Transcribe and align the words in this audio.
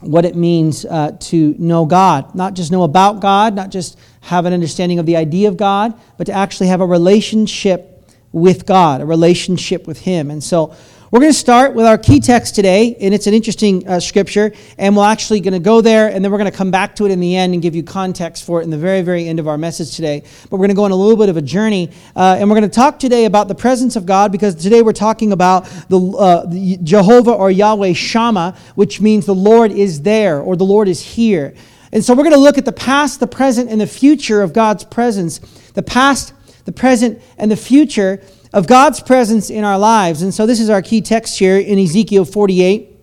what 0.03 0.25
it 0.25 0.37
means 0.37 0.85
uh, 0.85 1.17
to 1.19 1.57
know 1.59 1.85
God. 1.85 2.33
Not 2.37 2.55
just 2.55 2.71
know 2.71 2.85
about 2.85 3.19
God, 3.19 3.57
not 3.57 3.71
just 3.71 3.99
have 4.21 4.47
an 4.47 4.53
understanding 4.53 4.99
of 4.99 5.07
the 5.07 5.17
idea 5.17 5.49
of 5.49 5.57
God, 5.57 5.99
but 6.17 6.27
to 6.27 6.33
actually 6.33 6.69
have 6.69 6.81
a 6.81 6.87
relationship 6.87 8.05
with 8.33 8.67
God, 8.67 9.01
a 9.01 9.07
relationship 9.07 9.87
with 9.87 10.01
Him. 10.01 10.31
And 10.31 10.43
so 10.43 10.75
we're 11.11 11.19
going 11.19 11.33
to 11.33 11.39
start 11.39 11.75
with 11.75 11.87
our 11.87 11.99
key 11.99 12.21
text 12.21 12.55
today, 12.55 12.95
and 13.01 13.13
it's 13.13 13.27
an 13.27 13.35
interesting 13.35 13.85
uh, 13.89 13.99
scripture, 13.99 14.53
and 14.79 14.97
we're 14.97 15.09
actually 15.09 15.41
going 15.41 15.55
to 15.55 15.59
go 15.59 15.81
there, 15.81 16.07
and 16.07 16.25
then 16.25 16.31
we're 16.31 16.39
going 16.39 16.49
to 16.49 16.57
come 16.57 16.71
back 16.71 16.95
to 16.97 17.05
it 17.05 17.11
in 17.11 17.19
the 17.19 17.37
end 17.37 17.53
and 17.53 17.61
give 17.61 17.75
you 17.75 17.83
context 17.83 18.45
for 18.45 18.61
it 18.61 18.65
in 18.65 18.71
the 18.71 18.79
very, 18.79 19.03
very 19.03 19.27
end 19.27 19.41
of 19.41 19.49
our 19.49 19.59
message 19.59 19.97
today. 19.97 20.23
But 20.49 20.53
we're 20.53 20.69
going 20.69 20.69
to 20.69 20.77
go 20.77 20.85
on 20.85 20.93
a 20.93 20.97
little 20.97 21.17
bit 21.17 21.29
of 21.29 21.37
a 21.37 21.43
journey, 21.43 21.91
uh, 22.15 22.37
and 22.39 22.49
we're 22.49 22.55
going 22.55 22.71
to 22.71 22.77
talk 22.77 23.01
today 23.01 23.25
about 23.25 23.49
the 23.49 23.57
presence 23.57 23.97
of 23.97 24.07
God, 24.07 24.31
because 24.31 24.55
today 24.55 24.83
we're 24.83 24.93
talking 24.93 25.33
about 25.33 25.65
the, 25.89 25.99
uh, 25.99 26.47
the 26.47 26.77
Jehovah 26.85 27.33
or 27.33 27.51
Yahweh 27.51 27.95
Shammah, 27.95 28.57
which 28.77 29.01
means 29.01 29.27
the 29.27 29.35
Lord 29.35 29.73
is 29.73 30.03
there 30.03 30.41
or 30.41 30.55
the 30.55 30.65
Lord 30.65 30.87
is 30.87 31.03
here. 31.03 31.55
And 31.93 32.05
so 32.05 32.15
we're 32.15 32.23
going 32.23 32.35
to 32.35 32.41
look 32.41 32.59
at 32.59 32.65
the 32.65 32.73
past, 32.73 33.21
the 33.21 33.27
present, 33.27 33.71
and 33.71 33.81
the 33.81 33.87
future 33.87 34.43
of 34.43 34.53
God's 34.53 34.85
presence. 34.85 35.39
The 35.75 35.83
past, 35.83 36.33
the 36.65 36.73
present, 36.73 37.21
and 37.37 37.51
the 37.51 37.57
future 37.57 38.23
of 38.53 38.67
God's 38.67 39.01
presence 39.01 39.51
in 39.51 39.65
our 39.65 39.79
lives. 39.79 40.23
And 40.23 40.33
so 40.33 40.47
this 40.47 40.61
is 40.61 40.71
our 40.71 40.83
key 40.83 41.01
text 41.01 41.39
here 41.39 41.59
in 41.59 41.79
Ezekiel 41.79 42.25
48, 42.25 42.97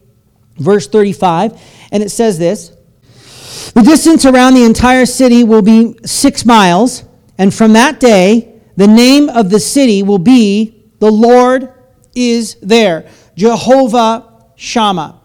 verse 0.58 0.88
35. 0.88 1.62
And 1.92 2.04
it 2.04 2.10
says 2.10 2.40
this 2.40 2.70
The 3.74 3.82
distance 3.82 4.26
around 4.26 4.54
the 4.54 4.64
entire 4.64 5.06
city 5.06 5.44
will 5.44 5.62
be 5.62 5.98
six 6.06 6.46
miles. 6.46 7.04
And 7.38 7.54
from 7.54 7.74
that 7.74 8.00
day, 8.00 8.62
the 8.78 8.88
name 8.88 9.30
of 9.30 9.50
the 9.50 9.60
city 9.60 10.04
will 10.04 10.20
be 10.20 10.92
The 11.00 11.12
Lord 11.12 11.74
is 12.16 12.56
there, 12.62 13.10
Jehovah 13.36 14.52
Shammah. 14.56 15.22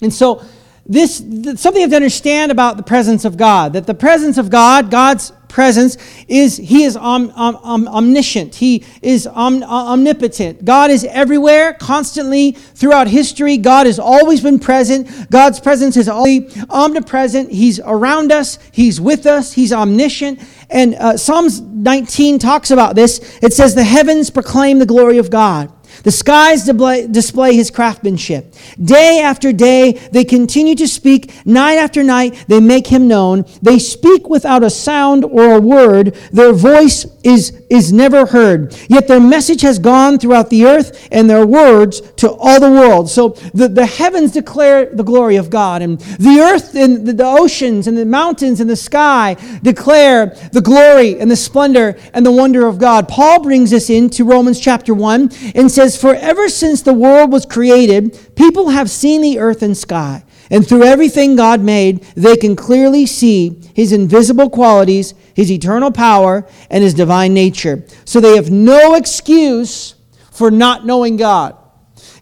And 0.00 0.12
so 0.12 0.44
this 0.86 1.16
something 1.16 1.76
you 1.76 1.80
have 1.80 1.90
to 1.90 1.96
understand 1.96 2.52
about 2.52 2.76
the 2.76 2.82
presence 2.82 3.24
of 3.24 3.36
God. 3.36 3.72
That 3.72 3.86
the 3.86 3.94
presence 3.94 4.36
of 4.36 4.50
God, 4.50 4.90
God's 4.90 5.32
presence, 5.48 5.96
is 6.28 6.58
He 6.58 6.84
is 6.84 6.94
om, 6.94 7.30
om, 7.34 7.56
om, 7.62 7.88
omniscient. 7.88 8.56
He 8.56 8.84
is 9.00 9.26
omnipotent. 9.26 10.64
God 10.64 10.90
is 10.90 11.04
everywhere, 11.04 11.72
constantly 11.72 12.52
throughout 12.52 13.08
history. 13.08 13.56
God 13.56 13.86
has 13.86 13.98
always 13.98 14.42
been 14.42 14.58
present. 14.58 15.30
God's 15.30 15.58
presence 15.58 15.96
is 15.96 16.08
always 16.08 16.54
omnipresent. 16.68 17.50
He's 17.50 17.80
around 17.80 18.30
us. 18.30 18.58
He's 18.70 19.00
with 19.00 19.24
us. 19.24 19.52
He's 19.54 19.72
omniscient. 19.72 20.42
And 20.68 20.96
uh, 20.96 21.16
Psalms 21.16 21.62
19 21.62 22.38
talks 22.38 22.70
about 22.70 22.94
this. 22.94 23.38
It 23.42 23.54
says, 23.54 23.74
"The 23.74 23.84
heavens 23.84 24.28
proclaim 24.28 24.80
the 24.80 24.86
glory 24.86 25.16
of 25.16 25.30
God." 25.30 25.72
The 26.04 26.12
skies 26.12 26.64
display 26.64 27.56
his 27.56 27.70
craftsmanship. 27.70 28.54
Day 28.82 29.20
after 29.20 29.52
day, 29.52 29.92
they 30.12 30.24
continue 30.24 30.74
to 30.76 30.86
speak. 30.86 31.44
Night 31.46 31.76
after 31.76 32.02
night, 32.04 32.44
they 32.46 32.60
make 32.60 32.86
him 32.86 33.08
known. 33.08 33.44
They 33.62 33.78
speak 33.78 34.28
without 34.28 34.62
a 34.62 34.70
sound 34.70 35.24
or 35.24 35.54
a 35.54 35.60
word. 35.60 36.14
Their 36.30 36.52
voice 36.52 37.06
is, 37.24 37.62
is 37.70 37.92
never 37.92 38.26
heard. 38.26 38.76
Yet 38.88 39.08
their 39.08 39.20
message 39.20 39.62
has 39.62 39.78
gone 39.78 40.18
throughout 40.18 40.50
the 40.50 40.66
earth 40.66 41.08
and 41.12 41.30
their 41.30 41.46
words 41.46 42.00
to 42.16 42.30
all 42.32 42.60
the 42.60 42.70
world. 42.70 43.08
So 43.08 43.30
the, 43.54 43.68
the 43.68 43.86
heavens 43.86 44.32
declare 44.32 44.86
the 44.86 45.04
glory 45.04 45.36
of 45.36 45.50
God, 45.50 45.82
and 45.82 45.98
the 45.98 46.40
earth 46.40 46.74
and 46.74 47.06
the, 47.06 47.12
the 47.12 47.24
oceans 47.24 47.86
and 47.86 47.96
the 47.96 48.04
mountains 48.04 48.60
and 48.60 48.68
the 48.68 48.76
sky 48.76 49.36
declare 49.62 50.26
the 50.52 50.60
glory 50.60 51.18
and 51.20 51.30
the 51.30 51.36
splendor 51.36 51.96
and 52.12 52.26
the 52.26 52.32
wonder 52.32 52.66
of 52.66 52.78
God. 52.78 53.08
Paul 53.08 53.42
brings 53.42 53.72
us 53.72 53.90
into 53.90 54.24
Romans 54.24 54.60
chapter 54.60 54.92
1 54.92 55.30
and 55.54 55.70
says, 55.70 55.84
says, 55.84 56.00
For 56.00 56.14
ever 56.14 56.48
since 56.48 56.82
the 56.82 56.94
world 56.94 57.32
was 57.32 57.46
created, 57.46 58.18
people 58.36 58.70
have 58.70 58.90
seen 58.90 59.20
the 59.22 59.38
earth 59.38 59.62
and 59.62 59.76
sky. 59.76 60.24
And 60.54 60.64
through 60.64 60.84
everything 60.84 61.34
God 61.34 61.62
made, 61.62 62.04
they 62.14 62.36
can 62.36 62.54
clearly 62.54 63.06
see 63.06 63.60
his 63.74 63.90
invisible 63.90 64.48
qualities, 64.48 65.12
his 65.34 65.50
eternal 65.50 65.90
power, 65.90 66.46
and 66.70 66.84
his 66.84 66.94
divine 66.94 67.34
nature. 67.34 67.84
So 68.04 68.20
they 68.20 68.36
have 68.36 68.52
no 68.52 68.94
excuse 68.94 69.96
for 70.30 70.52
not 70.52 70.86
knowing 70.86 71.16
God. 71.16 71.56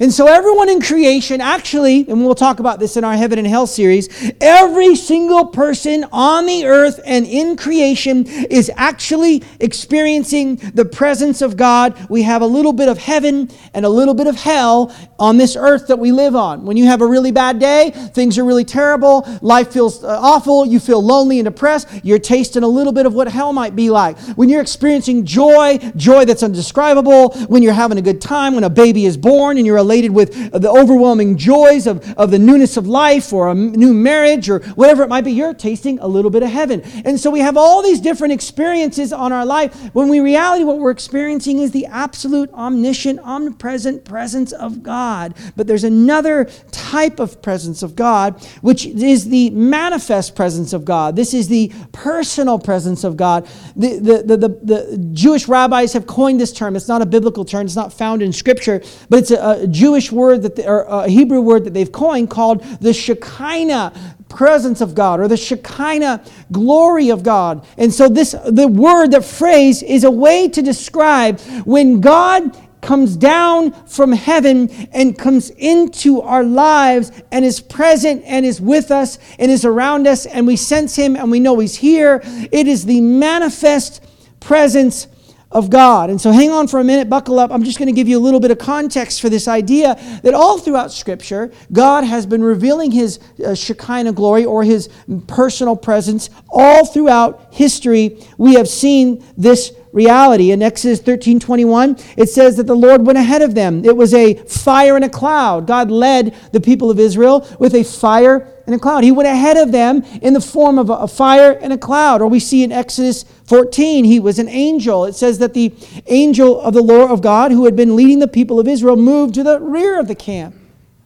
And 0.03 0.13
so, 0.13 0.27
everyone 0.27 0.69
in 0.69 0.81
creation, 0.81 1.41
actually, 1.41 2.01
and 2.09 2.25
we'll 2.25 2.35
talk 2.35 2.59
about 2.59 2.81
this 2.81 2.97
in 2.97 3.05
our 3.05 3.15
Heaven 3.15 3.39
and 3.39 3.47
Hell 3.47 3.69
series, 3.69 4.09
every 4.41 4.97
single 4.97 5.47
person 5.47 6.05
on 6.11 6.45
the 6.45 6.67
earth 6.67 6.99
and 7.05 7.25
in 7.25 7.57
creation 7.57 8.27
is 8.27 8.69
actually 8.75 9.45
experiencing 9.61 10.57
the 10.75 10.85
presence 10.85 11.41
of 11.41 11.57
God. 11.57 11.97
We 12.11 12.23
have 12.23 12.43
a 12.43 12.47
little 12.47 12.73
bit 12.73 12.89
of 12.89 12.99
heaven 12.99 13.49
and 13.75 13.87
a 13.87 13.89
little 13.89 14.15
bit 14.15 14.27
of 14.27 14.35
hell 14.35 14.93
on 15.21 15.37
this 15.37 15.55
earth 15.55 15.87
that 15.87 16.01
we 16.01 16.11
live 16.11 16.35
on. 16.35 16.65
When 16.65 16.77
you 16.77 16.87
have 16.87 17.01
a 17.01 17.07
really 17.07 17.31
bad 17.31 17.61
day, 17.61 17.91
things 17.91 18.39
are 18.39 18.45
really 18.45 18.65
terrible, 18.65 19.25
life 19.41 19.73
feels 19.73 20.03
uh, 20.03 20.19
awful, 20.21 20.67
you 20.67 20.81
feel 20.81 21.01
lonely 21.01 21.39
and 21.39 21.47
depressed, 21.47 21.87
you're 22.03 22.19
tasting 22.19 22.65
a 22.65 22.69
little 22.69 22.93
bit 22.93 23.07
of 23.07 23.15
what 23.15 23.29
hell 23.29 23.53
might 23.53 23.77
be 23.77 23.89
like. 23.89 24.19
When 24.37 24.49
you're 24.49 24.63
experiencing 24.63 25.25
joy, 25.25 25.79
joy 25.95 26.25
that's 26.25 26.43
indescribable, 26.43 27.35
when 27.47 27.63
you're 27.63 27.73
having 27.73 27.99
a 27.99 28.03
good 28.03 28.21
time, 28.21 28.57
when 28.57 28.65
a 28.65 28.71
baby 28.71 29.07
is 29.07 29.17
born 29.17 29.59
and 29.59 29.65
you're 29.65 29.77
with 30.01 30.53
the 30.53 30.71
overwhelming 30.71 31.37
joys 31.37 31.87
of, 31.87 32.13
of 32.15 32.31
the 32.31 32.39
newness 32.39 32.77
of 32.77 32.87
life 32.87 33.33
or 33.33 33.51
a 33.51 33.55
new 33.55 33.93
marriage 33.93 34.49
or 34.49 34.61
whatever 34.75 35.03
it 35.03 35.09
might 35.09 35.25
be, 35.25 35.33
you're 35.33 35.55
tasting 35.55 35.99
a 35.99 36.07
little 36.07 36.31
bit 36.31 36.43
of 36.43 36.51
heaven. 36.51 36.83
And 37.05 37.19
so 37.19 37.31
we 37.31 37.41
have 37.41 37.57
all 37.57 37.83
these 37.83 38.01
different 38.01 38.33
experiences 38.33 39.13
on 39.13 39.33
our 39.33 39.45
life 39.45 39.75
when 39.93 40.09
we 40.09 40.21
reality 40.21 40.65
what 40.65 40.79
we're 40.79 40.91
experiencing 40.91 41.59
is 41.59 41.73
the 41.73 41.87
absolute 41.87 42.53
omniscient, 42.53 43.21
omnipresent 43.21 44.05
presence 44.05 44.53
of 44.53 44.83
God. 44.83 44.93
God, 44.93 45.35
but 45.57 45.67
there's 45.67 45.85
another 45.85 46.45
type 46.71 47.21
of 47.21 47.43
presence 47.43 47.83
of 47.83 47.97
God, 47.97 48.43
which 48.61 48.87
is 48.87 49.29
the 49.29 49.51
manifest 49.51 50.35
presence 50.35 50.73
of 50.73 50.85
God. 50.85 51.17
This 51.17 51.35
is 51.35 51.49
the 51.49 51.73
personal 51.93 52.59
presence 52.59 53.05
of 53.05 53.17
God. 53.17 53.49
The, 53.77 53.99
the, 53.99 54.23
the, 54.23 54.37
the, 54.37 54.49
the 54.63 55.11
Jewish 55.13 55.49
rabbis 55.49 55.93
have 55.95 56.07
coined 56.07 56.41
this 56.41 56.53
term. 56.53 56.77
It's 56.77 56.89
not 56.89 57.03
a 57.03 57.07
biblical 57.07 57.45
term, 57.45 57.67
it's 57.67 57.77
not 57.77 57.93
found 57.93 58.23
in 58.23 58.33
Scripture, 58.33 58.83
but 59.09 59.21
it's 59.21 59.31
a, 59.31 59.63
a 59.63 59.67
Jewish 59.83 60.13
word, 60.13 60.43
that 60.43 60.55
they, 60.55 60.65
or 60.65 60.83
a 60.83 61.09
Hebrew 61.09 61.41
word 61.41 61.65
that 61.65 61.75
they've 61.75 61.91
coined 61.91 62.31
called 62.31 62.63
the 62.81 62.93
Shekinah 62.93 63.93
presence 64.29 64.81
of 64.81 64.95
God 64.95 65.19
or 65.19 65.27
the 65.27 65.37
Shekinah 65.37 66.23
glory 66.53 67.11
of 67.11 67.25
God. 67.25 67.67
And 67.77 67.93
so 67.93 68.09
this 68.09 68.31
the 68.47 68.69
word, 68.69 69.11
the 69.11 69.21
phrase 69.21 69.83
is 69.83 70.05
a 70.05 70.11
way 70.11 70.49
to 70.51 70.63
describe 70.63 71.41
when 71.65 72.01
God 72.01 72.57
comes 72.81 73.17
down 73.17 73.73
from 73.89 74.13
heaven 74.13 74.71
and 74.93 75.19
comes 75.19 75.51
into 75.51 76.21
our 76.21 76.45
lives 76.45 77.11
and 77.33 77.45
is 77.45 77.59
present 77.59 78.23
and 78.25 78.47
is 78.47 78.61
with 78.61 78.93
us 78.93 79.19
and 79.41 79.51
is 79.51 79.65
around 79.65 80.07
us 80.07 80.27
and 80.27 80.47
we 80.47 80.57
sense 80.57 80.95
him 80.95 81.17
and 81.17 81.29
we 81.29 81.41
know 81.41 81.59
he's 81.59 81.75
here. 81.75 82.21
It 82.25 82.69
is 82.69 82.85
the 82.85 83.01
manifest 83.01 84.01
presence 84.39 85.09
of 85.53 85.71
God. 85.71 86.11
And 86.11 86.21
so 86.21 86.33
hang 86.33 86.51
on 86.51 86.67
for 86.67 86.81
a 86.81 86.85
minute, 86.85 87.09
buckle 87.09 87.39
up. 87.39 87.51
I'm 87.51 87.63
just 87.63 87.79
going 87.79 87.87
to 87.87 87.93
give 87.93 88.09
you 88.09 88.19
a 88.19 88.21
little 88.21 88.41
bit 88.41 88.51
of 88.51 88.59
context 88.59 89.21
for 89.21 89.29
this 89.29 89.47
idea 89.47 89.95
that 90.23 90.35
all 90.35 90.59
throughout 90.59 90.93
Scripture, 90.93 91.53
God 91.73 92.05
has 92.05 92.27
been 92.27 92.43
revealing 92.43 92.91
his 92.91 93.21
uh, 93.45 93.55
Shekinah 93.55 94.13
glory 94.13 94.45
or 94.45 94.65
his 94.65 94.89
personal 95.27 95.77
presence 95.77 96.31
all 96.49 96.87
throughout 96.87 97.49
history. 97.53 98.19
We 98.39 98.55
have 98.55 98.69
seen 98.69 99.25
this 99.37 99.73
reality. 99.93 100.51
In 100.53 100.63
Exodus 100.63 101.01
13 101.01 101.39
21, 101.39 101.97
it 102.17 102.29
says 102.29 102.57
that 102.57 102.67
the 102.67 102.75
Lord 102.75 103.07
went 103.07 103.19
ahead 103.19 103.43
of 103.43 103.55
them. 103.55 103.85
It 103.85 103.97
was 103.97 104.15
a 104.15 104.35
fire 104.35 104.97
and 104.97 105.05
a 105.05 105.09
cloud. 105.09 105.67
God 105.67 105.91
led 105.91 106.35
the 106.53 106.61
people 106.61 106.91
of 106.91 106.99
Israel 106.99 107.47
with 107.59 107.75
a 107.75 107.85
fire 107.85 108.52
and 108.67 108.75
a 108.75 108.79
cloud. 108.79 109.05
He 109.05 109.13
went 109.13 109.29
ahead 109.29 109.57
of 109.57 109.73
them 109.73 110.03
in 110.21 110.35
the 110.35 110.41
form 110.41 110.79
of 110.79 110.91
a 110.91 111.09
fire 111.09 111.53
and 111.53 111.73
a 111.73 111.79
cloud. 111.79 112.23
Or 112.23 112.29
we 112.29 112.41
see 112.41 112.63
in 112.63 112.73
Exodus 112.73 113.25
14, 113.45 114.05
he 114.05 114.21
was 114.21 114.39
an 114.39 114.49
angel. 114.49 115.05
It 115.05 115.15
says 115.15 115.39
that 115.39 115.55
the 115.55 115.75
angel 116.07 116.61
of 116.61 116.75
the 116.75 116.83
Lord 116.83 117.11
of 117.11 117.23
God, 117.23 117.53
who 117.53 117.65
had 117.65 117.77
been 117.77 117.97
leading 117.97 118.19
the 118.19 118.29
people 118.29 118.61
of 118.61 118.69
Israel, 118.69 118.97
moved 118.97 119.35
to 119.35 119.43
the 119.43 119.61
rear 119.61 119.99
of 119.99 120.09
the 120.09 120.15
camp. 120.15 120.57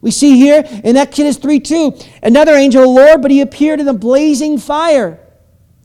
We 0.01 0.11
see 0.11 0.37
here 0.37 0.63
in 0.85 0.97
Exodus 0.97 1.37
3 1.39 1.61
2, 1.61 1.99
another 2.23 2.55
angel 2.55 2.83
of 2.83 2.89
the 2.89 2.95
Lord, 2.95 3.23
but 3.23 3.31
he 3.31 3.41
appeared 3.41 3.81
in 3.81 3.89
a 3.89 3.95
blazing 3.95 4.59
fire 4.59 5.19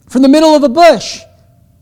from 0.08 0.22
the 0.22 0.28
middle 0.28 0.54
of 0.54 0.62
a 0.62 0.68
bush. 0.68 1.20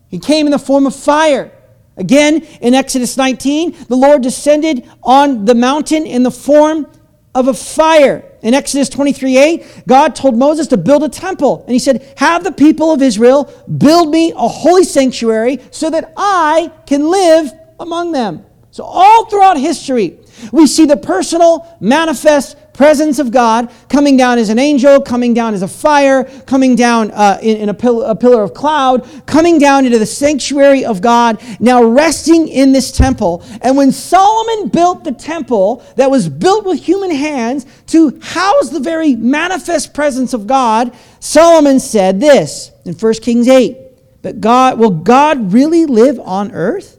He 0.08 0.18
came 0.18 0.46
in 0.46 0.52
the 0.52 0.58
form 0.58 0.86
of 0.86 0.94
fire. 0.94 1.52
Again, 1.96 2.42
in 2.60 2.72
Exodus 2.72 3.16
19, 3.16 3.86
the 3.88 3.96
Lord 3.96 4.22
descended 4.22 4.88
on 5.02 5.44
the 5.44 5.54
mountain 5.54 6.06
in 6.06 6.22
the 6.22 6.30
form 6.30 6.86
of 7.34 7.48
a 7.48 7.54
fire. 7.54 8.29
In 8.42 8.54
Exodus 8.54 8.88
23 8.88 9.36
8, 9.36 9.82
God 9.86 10.16
told 10.16 10.36
Moses 10.36 10.66
to 10.68 10.76
build 10.76 11.02
a 11.04 11.08
temple. 11.08 11.62
And 11.62 11.72
he 11.72 11.78
said, 11.78 12.14
Have 12.16 12.44
the 12.44 12.52
people 12.52 12.92
of 12.92 13.02
Israel 13.02 13.52
build 13.78 14.10
me 14.10 14.32
a 14.32 14.48
holy 14.48 14.84
sanctuary 14.84 15.60
so 15.70 15.90
that 15.90 16.12
I 16.16 16.72
can 16.86 17.10
live 17.10 17.52
among 17.78 18.12
them. 18.12 18.44
So, 18.70 18.84
all 18.84 19.26
throughout 19.26 19.58
history, 19.58 20.18
we 20.52 20.66
see 20.66 20.86
the 20.86 20.96
personal, 20.96 21.76
manifest 21.80 22.56
presence 22.80 23.18
of 23.18 23.30
God 23.30 23.70
coming 23.90 24.16
down 24.16 24.38
as 24.38 24.48
an 24.48 24.58
angel, 24.58 25.02
coming 25.02 25.34
down 25.34 25.52
as 25.52 25.60
a 25.60 25.68
fire, 25.68 26.24
coming 26.46 26.76
down 26.76 27.10
uh, 27.10 27.38
in, 27.42 27.58
in 27.58 27.68
a, 27.68 27.74
a 27.74 28.16
pillar 28.16 28.42
of 28.42 28.54
cloud, 28.54 29.06
coming 29.26 29.58
down 29.58 29.84
into 29.84 29.98
the 29.98 30.06
sanctuary 30.06 30.86
of 30.86 31.02
God, 31.02 31.42
now 31.60 31.84
resting 31.84 32.48
in 32.48 32.72
this 32.72 32.90
temple. 32.90 33.44
And 33.60 33.76
when 33.76 33.92
Solomon 33.92 34.70
built 34.70 35.04
the 35.04 35.12
temple 35.12 35.84
that 35.96 36.10
was 36.10 36.30
built 36.30 36.64
with 36.64 36.82
human 36.82 37.10
hands 37.10 37.66
to 37.88 38.18
house 38.22 38.70
the 38.70 38.80
very 38.80 39.14
manifest 39.14 39.92
presence 39.92 40.32
of 40.32 40.46
God, 40.46 40.96
Solomon 41.18 41.80
said 41.80 42.18
this 42.18 42.70
in 42.86 42.94
1 42.94 43.12
Kings 43.16 43.46
8 43.46 43.76
But 44.22 44.40
God, 44.40 44.78
will 44.78 44.88
God 44.88 45.52
really 45.52 45.84
live 45.84 46.18
on 46.18 46.52
earth? 46.52 46.98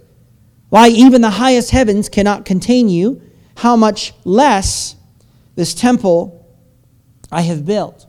Why, 0.69 0.89
even 0.89 1.23
the 1.23 1.31
highest 1.31 1.71
heavens 1.71 2.07
cannot 2.07 2.45
contain 2.45 2.87
you, 2.87 3.19
how 3.55 3.75
much 3.75 4.13
less 4.25 4.95
this 5.55 5.73
temple 5.73 6.37
I 7.31 7.41
have 7.41 7.65
built. 7.65 8.07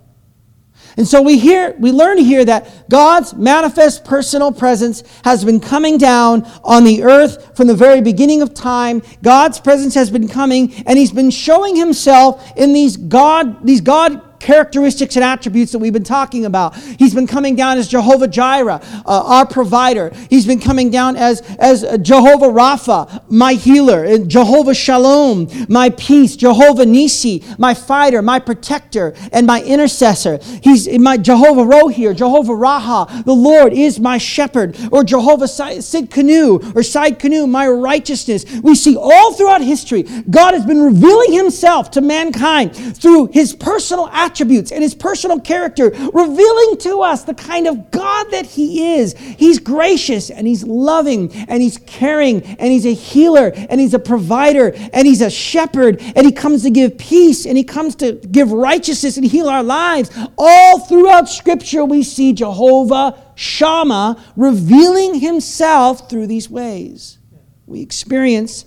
And 0.96 1.08
so 1.08 1.22
we 1.22 1.38
hear, 1.38 1.74
we 1.78 1.90
learn 1.90 2.18
here 2.18 2.44
that 2.44 2.88
God's 2.90 3.34
manifest 3.34 4.04
personal 4.04 4.52
presence 4.52 5.02
has 5.24 5.44
been 5.44 5.60
coming 5.60 5.96
down 5.96 6.42
on 6.64 6.84
the 6.84 7.02
earth 7.02 7.56
from 7.56 7.66
the 7.66 7.74
very 7.74 8.02
beginning 8.02 8.42
of 8.42 8.52
time. 8.52 9.02
God's 9.22 9.58
presence 9.58 9.94
has 9.94 10.10
been 10.10 10.28
coming, 10.28 10.74
and 10.86 10.98
He's 10.98 11.12
been 11.12 11.30
showing 11.30 11.76
Himself 11.76 12.52
in 12.56 12.74
these 12.74 12.96
God, 12.96 13.64
these 13.66 13.80
God 13.80 14.31
characteristics 14.42 15.16
and 15.16 15.24
attributes 15.24 15.72
that 15.72 15.78
we've 15.78 15.92
been 15.92 16.04
talking 16.04 16.44
about. 16.44 16.76
He's 16.76 17.14
been 17.14 17.28
coming 17.28 17.54
down 17.54 17.78
as 17.78 17.88
Jehovah 17.88 18.28
Jireh, 18.28 18.80
uh, 18.82 19.02
our 19.06 19.46
provider. 19.46 20.12
He's 20.28 20.46
been 20.46 20.60
coming 20.60 20.90
down 20.90 21.16
as, 21.16 21.40
as 21.58 21.82
Jehovah 22.02 22.48
Rapha, 22.48 23.22
my 23.30 23.54
healer, 23.54 24.04
and 24.04 24.28
Jehovah 24.28 24.74
Shalom, 24.74 25.48
my 25.68 25.90
peace, 25.90 26.36
Jehovah 26.36 26.84
Nisi, 26.84 27.44
my 27.56 27.72
fighter, 27.72 28.20
my 28.20 28.40
protector, 28.40 29.14
and 29.32 29.46
my 29.46 29.62
intercessor. 29.62 30.38
He's 30.62 30.88
my 30.98 31.16
Jehovah 31.16 31.62
Rohir, 31.62 32.14
Jehovah 32.14 32.52
Raha, 32.52 33.24
the 33.24 33.34
Lord 33.34 33.72
is 33.72 34.00
my 34.00 34.18
shepherd, 34.18 34.76
or 34.90 35.04
Jehovah 35.04 35.44
Sidkenu, 35.44 36.74
or 36.74 36.82
Sidkenu, 36.82 37.48
my 37.48 37.68
righteousness. 37.68 38.44
We 38.62 38.74
see 38.74 38.96
all 38.96 39.34
throughout 39.34 39.60
history, 39.60 40.02
God 40.02 40.54
has 40.54 40.66
been 40.66 40.82
revealing 40.82 41.32
himself 41.32 41.92
to 41.92 42.00
mankind 42.00 42.74
through 42.74 43.26
his 43.26 43.54
personal 43.54 44.08
attributes 44.08 44.31
attributes 44.32 44.72
and 44.72 44.82
his 44.82 44.94
personal 44.94 45.38
character, 45.38 45.90
revealing 45.90 46.78
to 46.78 47.00
us 47.02 47.24
the 47.24 47.34
kind 47.34 47.66
of 47.66 47.90
God 47.90 48.30
that 48.30 48.46
he 48.46 48.94
is. 48.94 49.12
He's 49.14 49.58
gracious 49.58 50.30
and 50.30 50.46
he's 50.46 50.64
loving 50.64 51.32
and 51.34 51.62
he's 51.62 51.76
caring 51.78 52.42
and 52.42 52.72
he's 52.72 52.86
a 52.86 52.94
healer 52.94 53.52
and 53.54 53.78
he's 53.78 53.92
a 53.92 53.98
provider 53.98 54.72
and 54.92 55.06
he's 55.06 55.20
a 55.20 55.30
shepherd 55.30 56.00
and 56.00 56.24
he 56.24 56.32
comes 56.32 56.62
to 56.62 56.70
give 56.70 56.96
peace 56.96 57.44
and 57.44 57.58
he 57.58 57.64
comes 57.64 57.94
to 57.96 58.12
give 58.12 58.50
righteousness 58.50 59.18
and 59.18 59.26
heal 59.26 59.48
our 59.48 59.62
lives. 59.62 60.10
All 60.38 60.80
throughout 60.80 61.28
Scripture, 61.28 61.84
we 61.84 62.02
see 62.02 62.32
Jehovah 62.32 63.22
Shammah 63.34 64.22
revealing 64.36 65.20
himself 65.20 66.08
through 66.08 66.26
these 66.26 66.48
ways. 66.48 67.18
We 67.66 67.82
experience 67.82 68.64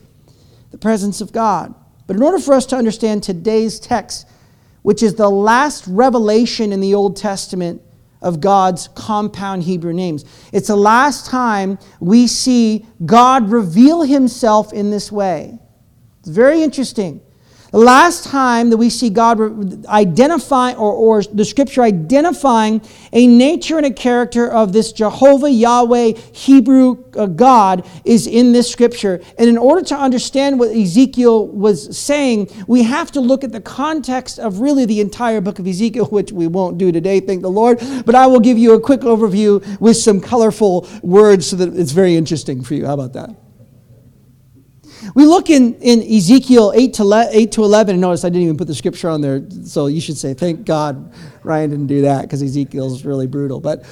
the 0.69 0.77
presence 0.77 1.21
of 1.21 1.31
God. 1.31 1.73
But 2.07 2.17
in 2.17 2.21
order 2.21 2.37
for 2.37 2.53
us 2.53 2.67
to 2.67 2.75
understand 2.75 3.23
today's 3.23 3.79
text, 3.79 4.27
which 4.85 5.01
is 5.01 5.15
the 5.15 5.27
last 5.27 5.83
revelation 5.87 6.71
in 6.71 6.79
the 6.79 6.93
Old 6.93 7.17
Testament 7.17 7.81
of 8.21 8.39
God's 8.39 8.87
compound 8.89 9.63
Hebrew 9.63 9.93
names. 9.93 10.25
It's 10.53 10.67
the 10.67 10.75
last 10.75 11.25
time 11.25 11.79
we 11.99 12.27
see 12.27 12.85
God 13.03 13.49
reveal 13.49 14.03
himself 14.03 14.73
in 14.73 14.91
this 14.91 15.11
way. 15.11 15.57
It's 16.19 16.29
very 16.29 16.61
interesting. 16.61 17.19
The 17.71 17.79
last 17.79 18.25
time 18.25 18.69
that 18.69 18.77
we 18.77 18.89
see 18.89 19.09
God 19.09 19.85
identify, 19.87 20.73
or, 20.73 20.93
or 20.93 21.23
the 21.23 21.43
scripture 21.43 21.81
identifying 21.81 22.81
a 23.11 23.27
nature 23.27 23.77
and 23.77 23.85
a 23.85 23.91
character 23.91 24.49
of 24.49 24.71
this 24.71 24.91
Jehovah 24.91 25.49
Yahweh 25.49 26.13
Hebrew 26.31 27.03
uh, 27.15 27.25
God 27.25 27.87
is 28.05 28.27
in 28.27 28.51
this 28.51 28.71
scripture. 28.71 29.21
And 29.37 29.49
in 29.49 29.57
order 29.57 29.83
to 29.87 29.95
understand 29.95 30.59
what 30.59 30.69
Ezekiel 30.69 31.47
was 31.47 31.97
saying, 31.97 32.49
we 32.67 32.83
have 32.83 33.11
to 33.13 33.19
look 33.19 33.43
at 33.43 33.51
the 33.51 33.61
context 33.61 34.39
of 34.39 34.59
really 34.59 34.85
the 34.85 35.01
entire 35.01 35.41
book 35.41 35.59
of 35.59 35.67
Ezekiel, 35.67 36.05
which 36.11 36.31
we 36.31 36.47
won't 36.47 36.77
do 36.77 36.91
today, 36.91 37.19
thank 37.19 37.41
the 37.41 37.49
Lord. 37.49 37.79
But 38.05 38.15
I 38.15 38.27
will 38.27 38.39
give 38.39 38.57
you 38.57 38.73
a 38.73 38.79
quick 38.79 39.01
overview 39.01 39.79
with 39.79 39.97
some 39.97 40.21
colorful 40.21 40.87
words 41.01 41.47
so 41.47 41.55
that 41.57 41.75
it's 41.75 41.91
very 41.91 42.15
interesting 42.15 42.63
for 42.63 42.73
you. 42.75 42.85
How 42.85 42.93
about 42.93 43.13
that? 43.13 43.44
We 45.13 45.25
look 45.25 45.49
in, 45.49 45.75
in 45.75 46.01
Ezekiel 46.01 46.71
8 46.75 46.93
to, 46.95 47.29
8 47.31 47.51
to 47.53 47.63
11, 47.63 47.95
and 47.95 48.01
notice 48.01 48.23
I 48.23 48.29
didn't 48.29 48.43
even 48.43 48.57
put 48.57 48.67
the 48.67 48.75
scripture 48.75 49.09
on 49.09 49.21
there, 49.21 49.45
so 49.63 49.87
you 49.87 50.01
should 50.01 50.17
say, 50.17 50.33
thank 50.33 50.65
God 50.65 51.13
Ryan 51.43 51.69
didn't 51.69 51.87
do 51.87 52.01
that 52.01 52.23
because 52.23 52.41
Ezekiel's 52.41 53.05
really 53.05 53.27
brutal. 53.27 53.59
But 53.59 53.85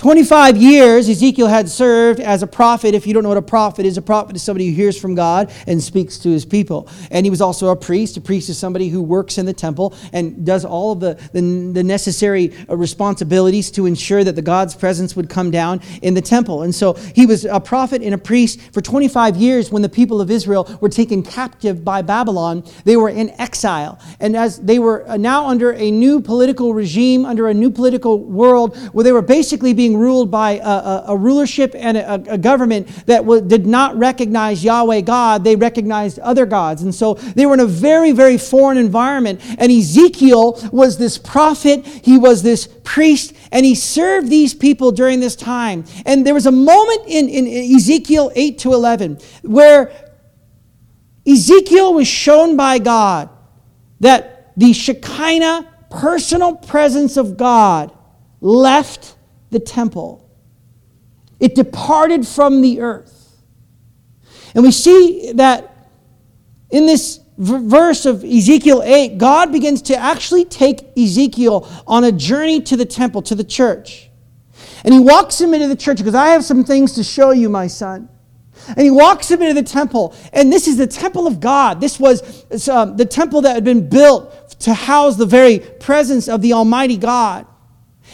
25 0.00 0.56
years 0.56 1.10
Ezekiel 1.10 1.46
had 1.46 1.68
served 1.68 2.20
as 2.20 2.42
a 2.42 2.46
prophet. 2.46 2.94
If 2.94 3.06
you 3.06 3.12
don't 3.12 3.22
know 3.22 3.28
what 3.28 3.36
a 3.36 3.42
prophet 3.42 3.84
is, 3.84 3.98
a 3.98 4.02
prophet 4.02 4.34
is 4.34 4.42
somebody 4.42 4.66
who 4.66 4.74
hears 4.74 4.98
from 4.98 5.14
God 5.14 5.52
and 5.66 5.82
speaks 5.82 6.16
to 6.20 6.30
his 6.30 6.46
people. 6.46 6.88
And 7.10 7.26
he 7.26 7.28
was 7.28 7.42
also 7.42 7.68
a 7.68 7.76
priest. 7.76 8.16
A 8.16 8.22
priest 8.22 8.48
is 8.48 8.56
somebody 8.56 8.88
who 8.88 9.02
works 9.02 9.36
in 9.36 9.44
the 9.44 9.52
temple 9.52 9.94
and 10.14 10.46
does 10.46 10.64
all 10.64 10.92
of 10.92 11.00
the, 11.00 11.20
the, 11.34 11.42
the 11.42 11.84
necessary 11.84 12.50
uh, 12.66 12.78
responsibilities 12.78 13.70
to 13.72 13.84
ensure 13.84 14.24
that 14.24 14.36
the 14.36 14.40
God's 14.40 14.74
presence 14.74 15.14
would 15.16 15.28
come 15.28 15.50
down 15.50 15.82
in 16.00 16.14
the 16.14 16.22
temple. 16.22 16.62
And 16.62 16.74
so 16.74 16.94
he 16.94 17.26
was 17.26 17.44
a 17.44 17.60
prophet 17.60 18.00
and 18.00 18.14
a 18.14 18.18
priest 18.18 18.58
for 18.72 18.80
25 18.80 19.36
years 19.36 19.70
when 19.70 19.82
the 19.82 19.90
people 19.90 20.22
of 20.22 20.30
Israel 20.30 20.78
were 20.80 20.88
taken 20.88 21.22
captive 21.22 21.84
by 21.84 22.00
Babylon. 22.00 22.64
They 22.86 22.96
were 22.96 23.10
in 23.10 23.38
exile. 23.38 24.00
And 24.18 24.34
as 24.34 24.60
they 24.60 24.78
were 24.78 25.06
uh, 25.06 25.18
now 25.18 25.46
under 25.46 25.72
a 25.72 25.90
new 25.90 26.22
political 26.22 26.72
regime, 26.72 27.26
under 27.26 27.50
a 27.50 27.54
new 27.54 27.70
political 27.70 28.18
world, 28.18 28.78
where 28.94 29.04
they 29.04 29.12
were 29.12 29.20
basically 29.20 29.74
being 29.74 29.89
being 29.90 30.00
ruled 30.00 30.30
by 30.30 30.52
a, 30.52 30.62
a, 30.62 31.04
a 31.08 31.16
rulership 31.16 31.74
and 31.76 31.96
a, 31.96 32.14
a 32.32 32.38
government 32.38 32.86
that 33.06 33.20
w- 33.20 33.40
did 33.40 33.66
not 33.66 33.96
recognize 33.96 34.62
Yahweh 34.62 35.00
God, 35.00 35.42
they 35.42 35.56
recognized 35.56 36.18
other 36.20 36.46
gods. 36.46 36.82
And 36.82 36.94
so 36.94 37.14
they 37.14 37.46
were 37.46 37.54
in 37.54 37.60
a 37.60 37.66
very, 37.66 38.12
very 38.12 38.38
foreign 38.38 38.78
environment. 38.78 39.40
And 39.58 39.72
Ezekiel 39.72 40.58
was 40.72 40.98
this 40.98 41.18
prophet, 41.18 41.84
he 41.86 42.18
was 42.18 42.42
this 42.42 42.68
priest, 42.84 43.32
and 43.50 43.66
he 43.66 43.74
served 43.74 44.28
these 44.28 44.54
people 44.54 44.92
during 44.92 45.20
this 45.20 45.34
time. 45.34 45.84
And 46.06 46.26
there 46.26 46.34
was 46.34 46.46
a 46.46 46.52
moment 46.52 47.02
in, 47.06 47.28
in 47.28 47.74
Ezekiel 47.76 48.30
8 48.34 48.58
to 48.58 48.72
11 48.72 49.18
where 49.42 49.92
Ezekiel 51.26 51.94
was 51.94 52.06
shown 52.06 52.56
by 52.56 52.78
God 52.78 53.28
that 54.00 54.52
the 54.56 54.72
Shekinah 54.72 55.68
personal 55.90 56.54
presence 56.54 57.16
of 57.16 57.36
God 57.36 57.92
left 58.40 59.16
the 59.50 59.60
temple. 59.60 60.28
It 61.38 61.54
departed 61.54 62.26
from 62.26 62.60
the 62.60 62.80
earth. 62.80 63.38
And 64.54 64.64
we 64.64 64.72
see 64.72 65.32
that 65.32 65.88
in 66.70 66.86
this 66.86 67.20
verse 67.38 68.04
of 68.04 68.22
Ezekiel 68.22 68.82
8, 68.84 69.16
God 69.18 69.50
begins 69.50 69.82
to 69.82 69.96
actually 69.96 70.44
take 70.44 70.96
Ezekiel 70.96 71.68
on 71.86 72.04
a 72.04 72.12
journey 72.12 72.60
to 72.62 72.76
the 72.76 72.84
temple, 72.84 73.22
to 73.22 73.34
the 73.34 73.44
church. 73.44 74.10
And 74.84 74.92
he 74.92 75.00
walks 75.00 75.40
him 75.40 75.54
into 75.54 75.68
the 75.68 75.76
church 75.76 75.98
because 75.98 76.14
I 76.14 76.28
have 76.28 76.44
some 76.44 76.64
things 76.64 76.92
to 76.94 77.04
show 77.04 77.30
you, 77.30 77.48
my 77.48 77.66
son. 77.66 78.08
And 78.68 78.80
he 78.80 78.90
walks 78.90 79.30
him 79.30 79.40
into 79.40 79.54
the 79.54 79.66
temple. 79.66 80.14
And 80.32 80.52
this 80.52 80.68
is 80.68 80.76
the 80.76 80.86
temple 80.86 81.26
of 81.26 81.40
God. 81.40 81.80
This 81.80 81.98
was 81.98 82.68
um, 82.68 82.96
the 82.96 83.06
temple 83.06 83.40
that 83.42 83.54
had 83.54 83.64
been 83.64 83.88
built 83.88 84.60
to 84.60 84.74
house 84.74 85.16
the 85.16 85.26
very 85.26 85.58
presence 85.58 86.28
of 86.28 86.42
the 86.42 86.52
Almighty 86.52 86.96
God. 86.96 87.46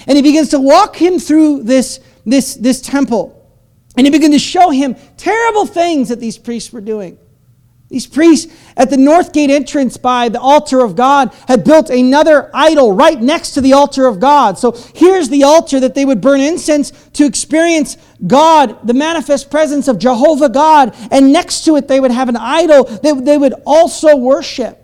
And 0.06 0.16
he 0.16 0.22
begins 0.22 0.50
to 0.50 0.58
walk 0.58 0.96
him 0.96 1.18
through 1.18 1.62
this, 1.62 2.00
this, 2.24 2.54
this 2.54 2.80
temple. 2.80 3.32
And 3.96 4.06
he 4.06 4.10
begins 4.10 4.34
to 4.34 4.38
show 4.38 4.70
him 4.70 4.94
terrible 5.16 5.66
things 5.66 6.08
that 6.10 6.20
these 6.20 6.38
priests 6.38 6.72
were 6.72 6.80
doing. 6.80 7.18
These 7.88 8.08
priests 8.08 8.52
at 8.76 8.90
the 8.90 8.96
north 8.96 9.32
gate 9.32 9.48
entrance 9.48 9.96
by 9.96 10.28
the 10.28 10.40
altar 10.40 10.80
of 10.80 10.96
God 10.96 11.32
had 11.46 11.62
built 11.62 11.88
another 11.88 12.50
idol 12.52 12.92
right 12.92 13.20
next 13.20 13.52
to 13.52 13.60
the 13.60 13.74
altar 13.74 14.06
of 14.06 14.18
God. 14.18 14.58
So 14.58 14.72
here's 14.94 15.28
the 15.28 15.44
altar 15.44 15.78
that 15.78 15.94
they 15.94 16.04
would 16.04 16.20
burn 16.20 16.40
incense 16.40 16.90
to 17.12 17.24
experience 17.24 17.96
God, 18.26 18.84
the 18.84 18.94
manifest 18.94 19.52
presence 19.52 19.86
of 19.86 20.00
Jehovah 20.00 20.48
God. 20.48 20.96
And 21.12 21.32
next 21.32 21.64
to 21.66 21.76
it, 21.76 21.86
they 21.86 22.00
would 22.00 22.10
have 22.10 22.28
an 22.28 22.36
idol 22.36 22.84
that 22.84 23.24
they 23.24 23.38
would 23.38 23.54
also 23.64 24.16
worship. 24.16 24.82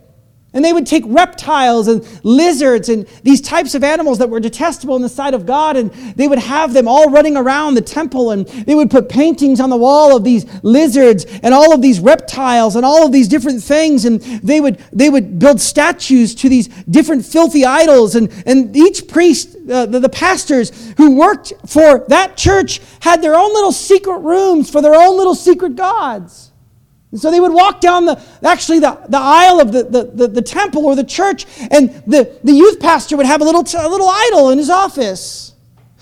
And 0.54 0.62
they 0.62 0.72
would 0.72 0.86
take 0.86 1.04
reptiles 1.06 1.88
and 1.88 2.06
lizards 2.22 2.90
and 2.90 3.06
these 3.22 3.40
types 3.40 3.74
of 3.74 3.82
animals 3.82 4.18
that 4.18 4.28
were 4.28 4.38
detestable 4.38 4.96
in 4.96 5.02
the 5.02 5.08
sight 5.08 5.32
of 5.32 5.46
God, 5.46 5.76
and 5.76 5.90
they 6.14 6.28
would 6.28 6.38
have 6.38 6.74
them 6.74 6.86
all 6.86 7.10
running 7.10 7.38
around 7.38 7.74
the 7.74 7.80
temple, 7.80 8.32
and 8.32 8.46
they 8.46 8.74
would 8.74 8.90
put 8.90 9.08
paintings 9.08 9.60
on 9.60 9.70
the 9.70 9.76
wall 9.76 10.14
of 10.14 10.24
these 10.24 10.44
lizards 10.62 11.24
and 11.42 11.54
all 11.54 11.72
of 11.72 11.80
these 11.80 12.00
reptiles 12.00 12.76
and 12.76 12.84
all 12.84 13.06
of 13.06 13.12
these 13.12 13.28
different 13.28 13.62
things, 13.62 14.04
and 14.04 14.20
they 14.20 14.60
would 14.60 14.78
they 14.92 15.08
would 15.08 15.38
build 15.38 15.58
statues 15.60 16.34
to 16.34 16.50
these 16.50 16.68
different 16.68 17.24
filthy 17.24 17.64
idols, 17.64 18.14
and 18.14 18.30
and 18.44 18.76
each 18.76 19.08
priest, 19.08 19.56
uh, 19.70 19.86
the, 19.86 20.00
the 20.00 20.08
pastors 20.08 20.92
who 20.98 21.16
worked 21.16 21.54
for 21.66 22.04
that 22.08 22.36
church, 22.36 22.80
had 23.00 23.22
their 23.22 23.34
own 23.34 23.52
little 23.54 23.72
secret 23.72 24.18
rooms 24.18 24.70
for 24.70 24.82
their 24.82 24.94
own 24.94 25.16
little 25.16 25.34
secret 25.34 25.76
gods. 25.76 26.51
And 27.12 27.20
so 27.20 27.30
they 27.30 27.40
would 27.40 27.52
walk 27.52 27.80
down 27.82 28.06
the, 28.06 28.20
actually 28.42 28.78
the, 28.78 28.98
the 29.06 29.18
aisle 29.18 29.60
of 29.60 29.70
the, 29.70 29.84
the, 29.84 30.04
the, 30.04 30.28
the 30.28 30.42
temple 30.42 30.86
or 30.86 30.96
the 30.96 31.04
church, 31.04 31.46
and 31.70 31.90
the, 32.06 32.38
the 32.42 32.52
youth 32.52 32.80
pastor 32.80 33.18
would 33.18 33.26
have 33.26 33.42
a 33.42 33.44
little, 33.44 33.60
a 33.60 33.88
little 33.88 34.08
idol 34.08 34.48
in 34.48 34.56
his 34.56 34.70
office. 34.70 35.50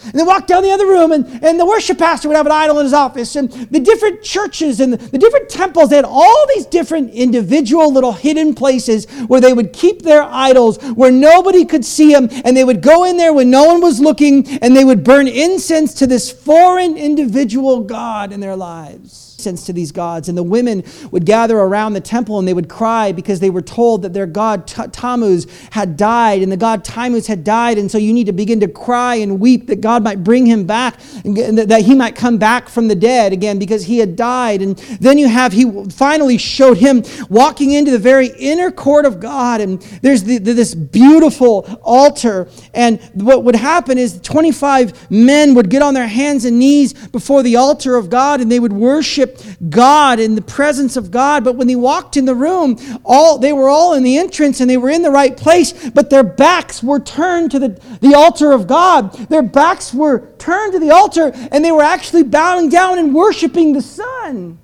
And 0.04 0.14
they 0.14 0.22
walk 0.22 0.46
down 0.46 0.62
the 0.62 0.70
other 0.70 0.86
room, 0.86 1.10
and, 1.10 1.26
and 1.44 1.58
the 1.58 1.66
worship 1.66 1.98
pastor 1.98 2.28
would 2.28 2.36
have 2.36 2.46
an 2.46 2.52
idol 2.52 2.78
in 2.78 2.84
his 2.84 2.94
office. 2.94 3.34
And 3.34 3.50
the 3.50 3.80
different 3.80 4.22
churches 4.22 4.78
and 4.78 4.92
the, 4.92 4.96
the 4.96 5.18
different 5.18 5.50
temples, 5.50 5.90
they 5.90 5.96
had 5.96 6.04
all 6.06 6.46
these 6.54 6.64
different 6.64 7.12
individual 7.12 7.92
little 7.92 8.12
hidden 8.12 8.54
places 8.54 9.10
where 9.26 9.40
they 9.40 9.52
would 9.52 9.72
keep 9.72 10.02
their 10.02 10.22
idols, 10.22 10.78
where 10.94 11.10
nobody 11.10 11.66
could 11.66 11.84
see 11.84 12.12
them. 12.12 12.28
And 12.44 12.56
they 12.56 12.64
would 12.64 12.80
go 12.82 13.04
in 13.04 13.18
there 13.18 13.34
when 13.34 13.50
no 13.50 13.64
one 13.64 13.82
was 13.82 14.00
looking, 14.00 14.48
and 14.62 14.74
they 14.74 14.84
would 14.84 15.04
burn 15.04 15.26
incense 15.28 15.92
to 15.94 16.06
this 16.06 16.30
foreign 16.30 16.96
individual 16.96 17.82
God 17.82 18.32
in 18.32 18.40
their 18.40 18.56
lives 18.56 19.29
sense 19.40 19.64
to 19.66 19.72
these 19.72 19.92
gods. 19.92 20.28
And 20.28 20.36
the 20.36 20.42
women 20.42 20.84
would 21.10 21.24
gather 21.24 21.58
around 21.58 21.94
the 21.94 22.00
temple 22.00 22.38
and 22.38 22.46
they 22.46 22.54
would 22.54 22.68
cry 22.68 23.12
because 23.12 23.40
they 23.40 23.50
were 23.50 23.62
told 23.62 24.02
that 24.02 24.12
their 24.12 24.26
god 24.26 24.66
Tammuz 24.66 25.46
had 25.70 25.96
died 25.96 26.42
and 26.42 26.50
the 26.50 26.56
god 26.56 26.84
Tammuz 26.84 27.26
had 27.26 27.44
died. 27.44 27.78
And 27.78 27.90
so 27.90 27.98
you 27.98 28.12
need 28.12 28.26
to 28.26 28.32
begin 28.32 28.60
to 28.60 28.68
cry 28.68 29.16
and 29.16 29.40
weep 29.40 29.66
that 29.66 29.80
God 29.80 30.02
might 30.02 30.22
bring 30.22 30.46
him 30.46 30.66
back 30.66 31.00
and 31.24 31.58
that 31.58 31.82
he 31.82 31.94
might 31.94 32.14
come 32.14 32.38
back 32.38 32.68
from 32.68 32.88
the 32.88 32.94
dead 32.94 33.32
again 33.32 33.58
because 33.58 33.84
he 33.84 33.98
had 33.98 34.16
died. 34.16 34.62
And 34.62 34.76
then 35.00 35.18
you 35.18 35.28
have, 35.28 35.52
he 35.52 35.88
finally 35.90 36.38
showed 36.38 36.78
him 36.78 37.02
walking 37.28 37.72
into 37.72 37.90
the 37.90 37.98
very 37.98 38.28
inner 38.38 38.70
court 38.70 39.06
of 39.06 39.20
God. 39.20 39.60
And 39.60 39.80
there's 40.02 40.24
the, 40.24 40.38
this 40.38 40.74
beautiful 40.74 41.80
altar. 41.82 42.48
And 42.74 43.00
what 43.14 43.44
would 43.44 43.56
happen 43.56 43.98
is 43.98 44.20
25 44.20 45.10
men 45.10 45.54
would 45.54 45.70
get 45.70 45.82
on 45.82 45.94
their 45.94 46.06
hands 46.06 46.44
and 46.44 46.58
knees 46.58 46.92
before 46.92 47.42
the 47.42 47.56
altar 47.56 47.96
of 47.96 48.10
God 48.10 48.40
and 48.40 48.50
they 48.50 48.60
would 48.60 48.72
worship 48.72 49.29
God 49.68 50.20
in 50.20 50.34
the 50.34 50.42
presence 50.42 50.96
of 50.96 51.10
God. 51.10 51.44
But 51.44 51.56
when 51.56 51.66
they 51.66 51.76
walked 51.76 52.16
in 52.16 52.24
the 52.24 52.34
room, 52.34 52.78
all 53.04 53.38
they 53.38 53.52
were 53.52 53.68
all 53.68 53.94
in 53.94 54.02
the 54.02 54.18
entrance 54.18 54.60
and 54.60 54.70
they 54.70 54.76
were 54.76 54.90
in 54.90 55.02
the 55.02 55.10
right 55.10 55.36
place, 55.36 55.90
but 55.90 56.10
their 56.10 56.22
backs 56.22 56.82
were 56.82 57.00
turned 57.00 57.50
to 57.52 57.58
the, 57.58 57.68
the 58.00 58.14
altar 58.14 58.52
of 58.52 58.66
God. 58.66 59.12
Their 59.28 59.42
backs 59.42 59.92
were 59.94 60.32
turned 60.38 60.72
to 60.72 60.78
the 60.78 60.90
altar 60.90 61.32
and 61.52 61.64
they 61.64 61.72
were 61.72 61.82
actually 61.82 62.24
bowing 62.24 62.68
down 62.68 62.98
and 62.98 63.14
worshiping 63.14 63.72
the 63.72 63.82
sun 63.82 64.58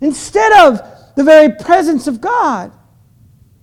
instead 0.00 0.52
of 0.52 0.80
the 1.16 1.24
very 1.24 1.54
presence 1.54 2.06
of 2.06 2.20
God. 2.20 2.72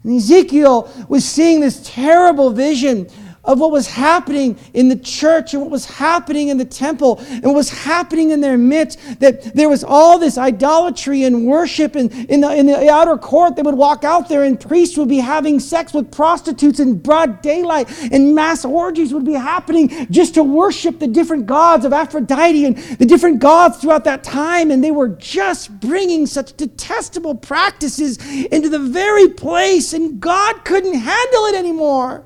And 0.04 0.16
Ezekiel 0.16 0.92
was 1.08 1.26
seeing 1.26 1.60
this 1.60 1.82
terrible 1.84 2.52
vision 2.52 3.08
of 3.44 3.60
what 3.60 3.72
was 3.72 3.88
happening 3.88 4.58
in 4.74 4.88
the 4.88 4.96
church 4.96 5.54
and 5.54 5.62
what 5.62 5.72
was 5.72 5.86
happening 5.86 6.50
in 6.50 6.58
the 6.58 6.66
temple 6.66 7.20
and 7.20 7.44
what 7.44 7.56
was 7.56 7.70
happening 7.70 8.32
in 8.32 8.42
their 8.42 8.58
midst. 8.58 9.00
That 9.20 9.56
there 9.56 9.70
was 9.70 9.84
all 9.84 10.20
this 10.20 10.38
idolatry 10.38 11.24
and 11.24 11.48
worship. 11.48 11.96
And 11.96 12.12
in 12.30 12.42
the, 12.42 12.56
in 12.56 12.68
the 12.68 12.90
outer 12.90 13.18
court, 13.18 13.56
they 13.56 13.62
would 13.62 13.76
walk 13.76 14.04
out 14.04 14.30
there 14.30 14.44
and 14.44 14.60
priests 14.60 14.98
would 14.98 15.10
be 15.10 15.20
having 15.20 15.60
sex 15.60 15.94
with 15.94 16.12
prostitutes 16.12 16.80
in 16.80 16.98
broad 16.98 17.42
daylight 17.42 17.90
and 18.12 18.36
mass 18.36 18.64
orgies 18.64 19.14
would 19.14 19.26
be 19.26 19.34
happening 19.34 20.08
just 20.12 20.36
to 20.36 20.44
worship 20.44 21.00
the 21.00 21.08
different 21.08 21.46
gods 21.46 21.86
of 21.86 21.94
Aphrodite 21.94 22.66
and 22.66 22.78
the 22.78 23.06
different 23.06 23.40
gods 23.40 23.78
throughout 23.78 24.04
that 24.04 24.24
time. 24.24 24.70
And 24.72 24.84
they 24.84 24.92
were 24.92 25.10
just 25.10 25.80
bringing 25.80 26.26
such 26.26 26.56
detestable 26.58 27.36
practices 27.36 28.18
into 28.46 28.70
the 28.70 28.80
very 28.80 29.30
place, 29.30 29.94
and 29.94 30.20
God 30.20 30.64
couldn't 30.66 30.94
handle 30.94 31.46
it 31.46 31.56
anymore. 31.56 32.26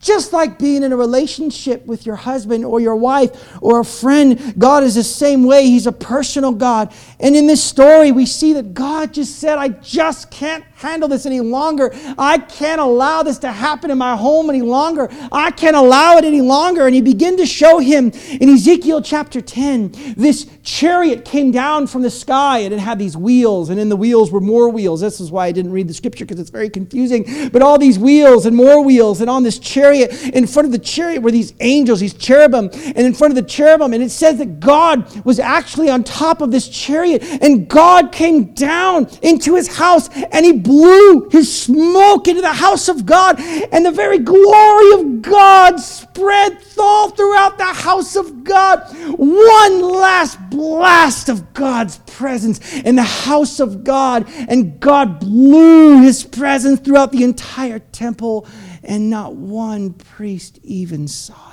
Just 0.00 0.32
like 0.32 0.58
being 0.58 0.82
in 0.82 0.92
a 0.92 0.96
relationship 0.96 1.84
with 1.84 2.06
your 2.06 2.16
husband 2.16 2.64
or 2.64 2.80
your 2.80 2.96
wife 2.96 3.58
or 3.62 3.80
a 3.80 3.84
friend, 3.84 4.54
God 4.58 4.82
is 4.82 4.94
the 4.94 5.04
same 5.04 5.44
way. 5.44 5.66
He's 5.66 5.86
a 5.86 5.92
personal 5.92 6.52
God. 6.52 6.92
And 7.20 7.36
in 7.36 7.46
this 7.46 7.62
story, 7.62 8.10
we 8.10 8.24
see 8.24 8.54
that 8.54 8.72
God 8.72 9.12
just 9.12 9.38
said, 9.38 9.58
I 9.58 9.68
just 9.68 10.30
can't 10.30 10.64
handle 10.80 11.08
this 11.08 11.26
any 11.26 11.40
longer. 11.40 11.90
I 12.18 12.38
can't 12.38 12.80
allow 12.80 13.22
this 13.22 13.38
to 13.38 13.52
happen 13.52 13.90
in 13.90 13.98
my 13.98 14.16
home 14.16 14.50
any 14.50 14.62
longer. 14.62 15.08
I 15.30 15.50
can't 15.50 15.76
allow 15.76 16.16
it 16.16 16.24
any 16.24 16.40
longer. 16.40 16.86
And 16.86 16.94
he 16.94 17.02
began 17.02 17.36
to 17.36 17.46
show 17.46 17.78
him 17.78 18.12
in 18.40 18.48
Ezekiel 18.48 19.02
chapter 19.02 19.40
10, 19.40 20.14
this 20.16 20.46
chariot 20.62 21.24
came 21.24 21.50
down 21.50 21.86
from 21.86 22.02
the 22.02 22.10
sky 22.10 22.58
and 22.58 22.72
it 22.72 22.78
had 22.78 22.98
these 22.98 23.16
wheels, 23.16 23.70
and 23.70 23.80
in 23.80 23.88
the 23.88 23.96
wheels 23.96 24.30
were 24.30 24.40
more 24.40 24.68
wheels. 24.68 25.00
This 25.00 25.20
is 25.20 25.30
why 25.30 25.46
I 25.46 25.52
didn't 25.52 25.72
read 25.72 25.88
the 25.88 25.94
scripture 25.94 26.24
because 26.24 26.40
it's 26.40 26.50
very 26.50 26.70
confusing. 26.70 27.50
But 27.50 27.62
all 27.62 27.78
these 27.78 27.98
wheels 27.98 28.46
and 28.46 28.54
more 28.56 28.82
wheels, 28.82 29.20
and 29.20 29.28
on 29.28 29.42
this 29.42 29.58
chariot, 29.58 29.80
chariot. 29.80 30.34
In 30.34 30.46
front 30.46 30.66
of 30.66 30.72
the 30.72 30.78
chariot 30.78 31.22
were 31.22 31.30
these 31.30 31.54
angels, 31.60 32.00
these 32.00 32.14
cherubim, 32.14 32.70
and 32.72 32.98
in 32.98 33.14
front 33.14 33.32
of 33.32 33.36
the 33.36 33.48
cherubim, 33.48 33.92
and 33.92 34.02
it 34.02 34.10
says 34.10 34.38
that 34.38 34.60
God 34.60 35.24
was 35.24 35.38
actually 35.38 35.88
on 35.88 36.04
top 36.04 36.40
of 36.40 36.50
this 36.50 36.68
chariot, 36.68 37.22
and 37.42 37.68
God 37.68 38.12
came 38.12 38.52
down 38.54 39.08
into 39.22 39.54
his 39.54 39.76
house 39.76 40.08
and 40.32 40.44
he 40.44 40.52
blew 40.70 41.28
his 41.30 41.52
smoke 41.52 42.28
into 42.28 42.40
the 42.40 42.52
house 42.52 42.88
of 42.88 43.04
God, 43.04 43.40
and 43.40 43.84
the 43.84 43.90
very 43.90 44.18
glory 44.18 44.92
of 45.00 45.20
God 45.20 45.80
spread 45.80 46.62
all 46.78 47.10
throughout 47.10 47.58
the 47.58 47.64
house 47.64 48.14
of 48.14 48.44
God. 48.44 48.80
One 49.16 49.80
last 49.80 50.38
blast 50.48 51.28
of 51.28 51.52
God's 51.54 51.98
presence 51.98 52.74
in 52.82 52.94
the 52.94 53.02
house 53.02 53.58
of 53.58 53.82
God, 53.82 54.26
and 54.48 54.78
God 54.78 55.18
blew 55.18 56.02
his 56.02 56.22
presence 56.22 56.78
throughout 56.78 57.10
the 57.10 57.24
entire 57.24 57.80
temple 57.80 58.46
and 58.84 59.10
not 59.10 59.34
one 59.34 59.92
priest 59.92 60.60
even 60.62 61.08
saw. 61.08 61.49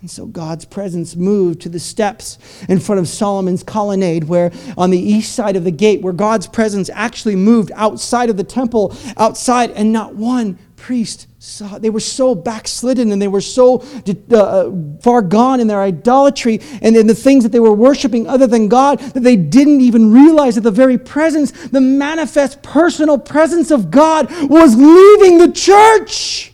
And 0.00 0.10
so 0.10 0.26
God's 0.26 0.66
presence 0.66 1.16
moved 1.16 1.62
to 1.62 1.68
the 1.70 1.80
steps 1.80 2.38
in 2.68 2.78
front 2.78 3.00
of 3.00 3.08
Solomon's 3.08 3.62
colonnade, 3.62 4.24
where 4.24 4.52
on 4.76 4.90
the 4.90 4.98
east 4.98 5.34
side 5.34 5.56
of 5.56 5.64
the 5.64 5.70
gate, 5.70 6.02
where 6.02 6.12
God's 6.12 6.46
presence 6.46 6.90
actually 6.92 7.34
moved 7.34 7.72
outside 7.74 8.28
of 8.28 8.36
the 8.36 8.44
temple, 8.44 8.94
outside, 9.16 9.70
and 9.70 9.92
not 9.92 10.14
one 10.14 10.58
priest 10.76 11.26
saw. 11.38 11.78
They 11.78 11.90
were 11.90 12.00
so 12.00 12.34
backslidden 12.34 13.10
and 13.10 13.20
they 13.20 13.28
were 13.28 13.40
so 13.40 13.82
uh, 14.06 14.36
uh, 14.36 14.72
far 15.00 15.22
gone 15.22 15.60
in 15.60 15.66
their 15.66 15.80
idolatry 15.80 16.60
and 16.82 16.94
in 16.94 17.06
the 17.06 17.14
things 17.14 17.42
that 17.44 17.50
they 17.50 17.60
were 17.60 17.72
worshiping 17.72 18.28
other 18.28 18.46
than 18.46 18.68
God 18.68 18.98
that 19.00 19.22
they 19.22 19.36
didn't 19.36 19.80
even 19.80 20.12
realize 20.12 20.56
that 20.56 20.60
the 20.60 20.70
very 20.70 20.98
presence, 20.98 21.50
the 21.68 21.80
manifest 21.80 22.62
personal 22.62 23.18
presence 23.18 23.70
of 23.70 23.90
God, 23.90 24.30
was 24.48 24.76
leaving 24.76 25.38
the 25.38 25.50
church. 25.52 26.52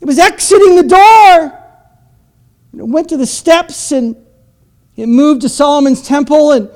It 0.00 0.04
was 0.04 0.18
exiting 0.18 0.76
the 0.76 0.84
door. 0.84 1.55
Went 2.78 3.08
to 3.08 3.16
the 3.16 3.26
steps 3.26 3.90
and 3.92 4.16
it 4.96 5.08
moved 5.08 5.42
to 5.42 5.48
Solomon's 5.48 6.02
temple 6.02 6.52
and 6.52 6.70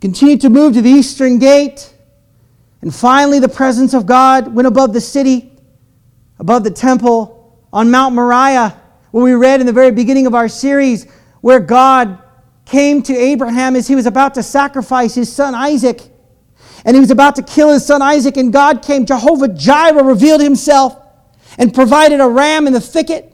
continued 0.00 0.40
to 0.40 0.50
move 0.50 0.74
to 0.74 0.82
the 0.82 0.90
eastern 0.90 1.38
gate. 1.38 1.94
And 2.80 2.92
finally, 2.92 3.38
the 3.38 3.48
presence 3.48 3.94
of 3.94 4.06
God 4.06 4.52
went 4.52 4.66
above 4.66 4.92
the 4.92 5.00
city, 5.00 5.52
above 6.40 6.64
the 6.64 6.70
temple, 6.70 7.60
on 7.72 7.90
Mount 7.90 8.14
Moriah, 8.14 8.76
where 9.12 9.24
we 9.24 9.34
read 9.34 9.60
in 9.60 9.66
the 9.66 9.72
very 9.72 9.92
beginning 9.92 10.26
of 10.26 10.34
our 10.34 10.48
series, 10.48 11.06
where 11.40 11.60
God 11.60 12.18
came 12.64 13.02
to 13.02 13.16
Abraham 13.16 13.76
as 13.76 13.86
he 13.86 13.94
was 13.94 14.06
about 14.06 14.34
to 14.34 14.42
sacrifice 14.42 15.14
his 15.14 15.32
son 15.32 15.54
Isaac. 15.54 16.02
And 16.84 16.96
he 16.96 17.00
was 17.00 17.12
about 17.12 17.36
to 17.36 17.42
kill 17.42 17.70
his 17.70 17.86
son 17.86 18.02
Isaac, 18.02 18.36
and 18.36 18.52
God 18.52 18.82
came. 18.82 19.06
Jehovah 19.06 19.48
Jireh 19.48 20.02
revealed 20.02 20.40
himself 20.40 20.96
and 21.58 21.72
provided 21.72 22.20
a 22.20 22.28
ram 22.28 22.66
in 22.66 22.72
the 22.72 22.80
thicket. 22.80 23.31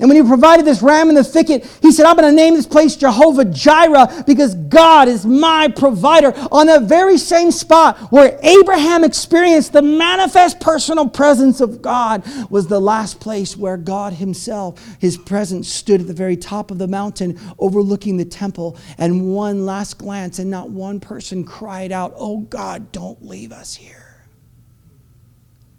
And 0.00 0.08
when 0.08 0.22
he 0.22 0.28
provided 0.28 0.64
this 0.64 0.80
ram 0.80 1.08
in 1.08 1.16
the 1.16 1.24
thicket, 1.24 1.66
he 1.82 1.90
said, 1.90 2.06
I'm 2.06 2.14
going 2.14 2.30
to 2.30 2.36
name 2.36 2.54
this 2.54 2.66
place 2.66 2.94
Jehovah 2.94 3.44
Jireh 3.44 4.22
because 4.28 4.54
God 4.54 5.08
is 5.08 5.26
my 5.26 5.66
provider. 5.66 6.32
On 6.52 6.68
that 6.68 6.82
very 6.82 7.18
same 7.18 7.50
spot 7.50 7.98
where 8.12 8.38
Abraham 8.44 9.02
experienced 9.02 9.72
the 9.72 9.82
manifest 9.82 10.60
personal 10.60 11.08
presence 11.08 11.60
of 11.60 11.82
God 11.82 12.22
was 12.48 12.68
the 12.68 12.80
last 12.80 13.18
place 13.18 13.56
where 13.56 13.76
God 13.76 14.12
himself, 14.12 14.80
his 15.00 15.16
presence, 15.16 15.68
stood 15.68 16.02
at 16.02 16.06
the 16.06 16.14
very 16.14 16.36
top 16.36 16.70
of 16.70 16.78
the 16.78 16.86
mountain 16.86 17.38
overlooking 17.58 18.18
the 18.18 18.24
temple. 18.24 18.78
And 18.98 19.34
one 19.34 19.66
last 19.66 19.98
glance, 19.98 20.38
and 20.38 20.48
not 20.48 20.70
one 20.70 21.00
person 21.00 21.42
cried 21.42 21.90
out, 21.90 22.14
Oh 22.16 22.38
God, 22.38 22.92
don't 22.92 23.20
leave 23.24 23.50
us 23.50 23.74
here. 23.74 24.24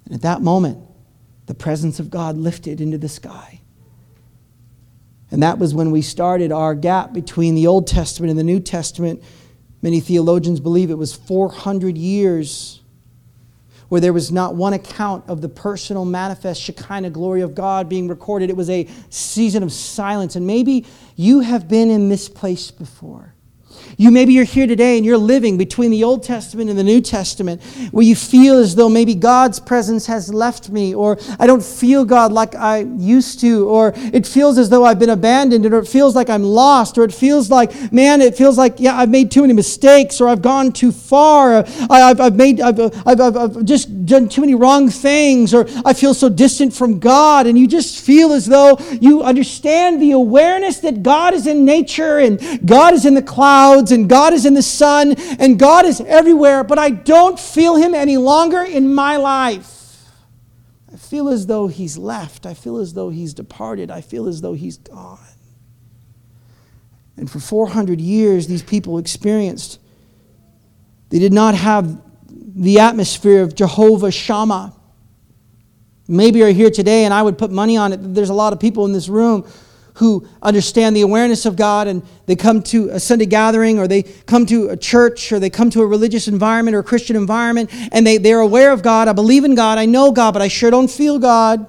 And 0.03 0.15
at 0.15 0.23
that 0.23 0.41
moment, 0.41 0.79
the 1.45 1.55
presence 1.55 2.01
of 2.01 2.09
God 2.09 2.35
lifted 2.35 2.81
into 2.81 2.97
the 2.97 3.07
sky. 3.07 3.59
And 5.31 5.43
that 5.43 5.59
was 5.59 5.74
when 5.74 5.91
we 5.91 6.01
started 6.01 6.51
our 6.51 6.74
gap 6.74 7.13
between 7.13 7.55
the 7.55 7.67
Old 7.67 7.88
Testament 7.88 8.29
and 8.31 8.39
the 8.39 8.43
New 8.43 8.59
Testament. 8.59 9.24
Many 9.81 10.00
theologians 10.00 10.59
believe 10.59 10.89
it 10.89 10.98
was 10.98 11.13
400 11.13 11.98
years 11.98 12.81
where 13.89 14.01
there 14.01 14.13
was 14.13 14.31
not 14.31 14.55
one 14.55 14.74
account 14.74 15.27
of 15.27 15.41
the 15.41 15.50
personal 15.50 16.05
manifest 16.05 16.62
Shekinah 16.62 17.09
glory 17.09 17.41
of 17.41 17.55
God 17.55 17.89
being 17.89 18.07
recorded. 18.07 18.50
It 18.50 18.55
was 18.55 18.69
a 18.69 18.88
season 19.09 19.63
of 19.63 19.71
silence. 19.71 20.36
And 20.36 20.45
maybe 20.45 20.86
you 21.15 21.41
have 21.41 21.67
been 21.67 21.89
in 21.89 22.09
this 22.09 22.29
place 22.29 22.71
before. 22.71 23.33
You 24.00 24.12
maybe 24.12 24.32
you're 24.32 24.46
here 24.46 24.65
today 24.65 24.96
and 24.96 25.06
you're 25.06 25.18
living 25.18 25.58
between 25.58 25.91
the 25.91 26.06
Old 26.06 26.24
Testament 26.24 26.70
and 26.70 26.79
the 26.79 26.86
New 26.86 27.01
Testament 27.01 27.62
where 27.91 28.06
you 28.06 28.15
feel 28.15 28.58
as 28.58 28.75
though 28.75 28.88
maybe 28.88 29.13
God's 29.13 29.60
presence 29.60 30.06
has 30.06 30.34
left 30.34 30.70
me 30.70 30.96
or 30.96 31.18
I 31.38 31.46
don't 31.46 31.62
feel 31.62 32.06
God 32.06 32.32
like 32.32 32.56
I 32.56 32.77
used 32.77 33.41
to 33.41 33.68
or 33.68 33.91
it 33.98 34.25
feels 34.25 34.58
as 34.58 34.70
though 34.70 34.86
I've 34.86 35.00
been 35.00 35.10
abandoned 35.10 35.65
or 35.65 35.79
it 35.79 35.86
feels 35.86 36.15
like 36.15 36.29
I'm 36.29 36.44
lost 36.44 36.98
or 36.98 37.03
it 37.03 37.13
feels 37.13 37.50
like 37.50 37.91
man 37.91 38.22
it 38.22 38.38
feels 38.38 38.58
like 38.58 38.79
yeah 38.79 38.98
I've 38.98 39.10
made 39.10 39.32
too 39.32 39.41
many 39.41 39.51
mistakes 39.51 40.22
or 40.22 40.29
I've 40.29 40.41
gone 40.41 40.72
too 40.72 40.94
far. 40.94 41.65
I, 41.89 42.00
have 42.00 42.22
I've 42.22 42.38
made 42.38 42.62
I've, 42.62 42.79
I've, 43.06 43.20
I've, 43.20 43.36
I've 43.36 43.65
just 43.65 43.99
done 44.10 44.28
too 44.28 44.42
many 44.42 44.56
wrong 44.56 44.89
things 44.89 45.54
or 45.54 45.66
I 45.86 45.94
feel 45.94 46.13
so 46.13 46.28
distant 46.28 46.74
from 46.74 47.00
God 47.00 47.48
and 47.48 47.58
you 47.58 47.68
just 47.68 48.04
feel 48.04 48.34
as 48.34 48.46
though 48.46 48.78
you 49.00 49.24
understand 49.24 50.01
the 50.01 50.12
awareness 50.12 50.80
that 50.80 51.04
God 51.04 51.34
is 51.34 51.48
in 51.48 51.63
nature 51.63 52.18
and 52.18 52.68
God 52.68 52.94
is 52.94 53.06
in 53.06 53.13
the 53.13 53.22
clouds 53.22 53.92
and 53.92 54.10
God 54.10 54.34
is 54.34 54.46
in 54.46 54.54
the 54.54 54.62
sun 54.62 55.13
and 55.39 55.58
God 55.58 55.86
is 55.86 56.01
everywhere, 56.01 56.63
but 56.63 56.80
I 56.80 56.89
don't 56.89 57.39
feel 57.39 57.75
Him 57.75 57.96
any 57.96 58.18
longer 58.18 58.62
in 58.62 58.94
my 58.94 59.16
life. 59.16 60.06
I 60.92 60.98
feel 60.98 61.30
as 61.30 61.48
though 61.48 61.68
He's 61.68 61.98
left. 61.98 62.46
I 62.46 62.54
feel 62.54 62.78
as 62.78 62.94
though 62.94 63.10
He's 63.10 63.34
departed. 63.34 63.92
I 63.92 64.01
feel 64.01 64.28
as 64.28 64.42
though 64.42 64.54
He's 64.54 64.78
gone. 64.78 65.20
And 67.16 67.30
for 67.30 67.39
400 67.39 68.00
years, 68.00 68.48
these 68.48 68.63
people 68.63 68.98
experienced, 68.98 69.80
they 71.10 71.20
did 71.20 71.34
not 71.34 71.54
have 71.54 72.01
the 72.60 72.80
atmosphere 72.80 73.42
of 73.42 73.56
Jehovah 73.56 74.12
Shammah. 74.12 74.74
Maybe 76.10 76.39
you're 76.39 76.50
here 76.50 76.70
today, 76.70 77.06
and 77.06 77.13
I 77.13 77.22
would 77.22 77.38
put 77.38 77.51
money 77.51 77.78
on 77.78 77.94
it. 77.94 78.13
There's 78.13 78.30
a 78.30 78.34
lot 78.34 78.51
of 78.51 78.60
people 78.60 78.86
in 78.86 78.92
this 78.92 79.08
room 79.08 79.50
who 79.96 80.28
understand 80.42 80.96
the 80.96 81.01
awareness 81.01 81.46
of 81.46 81.56
God 81.56 81.88
and 81.88 82.01
they 82.25 82.36
come 82.36 82.63
to 82.63 82.89
a 82.89 83.00
Sunday 83.00 83.25
gathering 83.25 83.80
or 83.80 83.88
they 83.88 84.04
come 84.04 84.46
to 84.46 84.70
a 84.70 84.78
church 84.78 85.32
or 85.34 85.39
they 85.39 85.50
come 85.50 85.70
to 85.70 85.82
a 85.82 85.86
religious 85.86 86.30
environment 86.30 86.74
or 86.74 86.80
a 86.80 86.84
Christian 86.84 87.18
environment 87.18 87.70
and 87.92 88.08
they, 88.08 88.18
they're 88.18 88.39
aware 88.39 88.72
of 88.72 88.82
God. 88.82 89.10
I 89.10 89.13
believe 89.13 89.44
in 89.44 89.56
God. 89.56 89.78
I 89.78 89.86
know 89.86 90.13
God, 90.13 90.32
but 90.32 90.42
I 90.42 90.48
sure 90.48 90.72
don't 90.72 90.89
feel 90.89 91.20
God. 91.20 91.68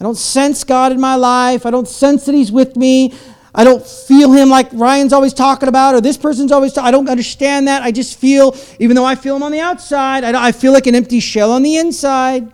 I 0.00 0.02
don't 0.02 0.16
sense 0.16 0.64
God 0.64 0.92
in 0.92 1.00
my 1.00 1.14
life. 1.16 1.66
I 1.66 1.70
don't 1.70 1.88
sense 1.88 2.24
that 2.24 2.34
He's 2.34 2.50
with 2.50 2.74
me. 2.74 3.12
I 3.54 3.64
don't 3.64 3.84
feel 3.84 4.32
Him 4.32 4.48
like 4.48 4.68
Ryan's 4.72 5.12
always 5.12 5.34
talking 5.34 5.68
about 5.68 5.94
or 5.94 6.00
this 6.00 6.16
person's 6.16 6.52
always 6.52 6.72
talking. 6.72 6.88
I 6.88 6.90
don't 6.90 7.08
understand 7.08 7.68
that. 7.68 7.82
I 7.82 7.90
just 7.90 8.18
feel, 8.18 8.56
even 8.78 8.94
though 8.94 9.04
I 9.04 9.14
feel 9.14 9.36
Him 9.36 9.42
on 9.42 9.52
the 9.52 9.60
outside, 9.60 10.24
I, 10.24 10.48
I 10.48 10.52
feel 10.52 10.72
like 10.72 10.86
an 10.86 10.94
empty 10.94 11.20
shell 11.20 11.52
on 11.52 11.62
the 11.62 11.76
inside. 11.76 12.44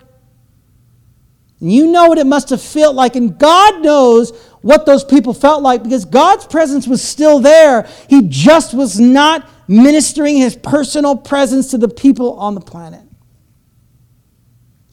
And 1.61 1.73
you 1.73 1.91
know 1.91 2.07
what 2.07 2.19
it 2.19 2.27
must 2.27 2.51
have 2.51 2.61
felt 2.61 2.95
like, 2.95 3.17
and 3.17 3.39
God 3.39 3.83
knows 3.83 4.37
what 4.63 4.85
those 4.85 5.05
people 5.05 5.33
felt 5.33 5.63
like 5.63 5.83
because 5.83 6.05
God's 6.05 6.47
presence 6.47 6.87
was 6.87 7.03
still 7.03 7.39
there. 7.41 7.89
He 8.09 8.23
just 8.29 8.75
was 8.75 8.99
not 8.99 9.49
ministering 9.69 10.37
his 10.37 10.57
personal 10.57 11.17
presence 11.17 11.71
to 11.71 11.79
the 11.79 11.89
people 11.89 12.35
on 12.39 12.55
the 12.55 12.61
planet. 12.61 13.03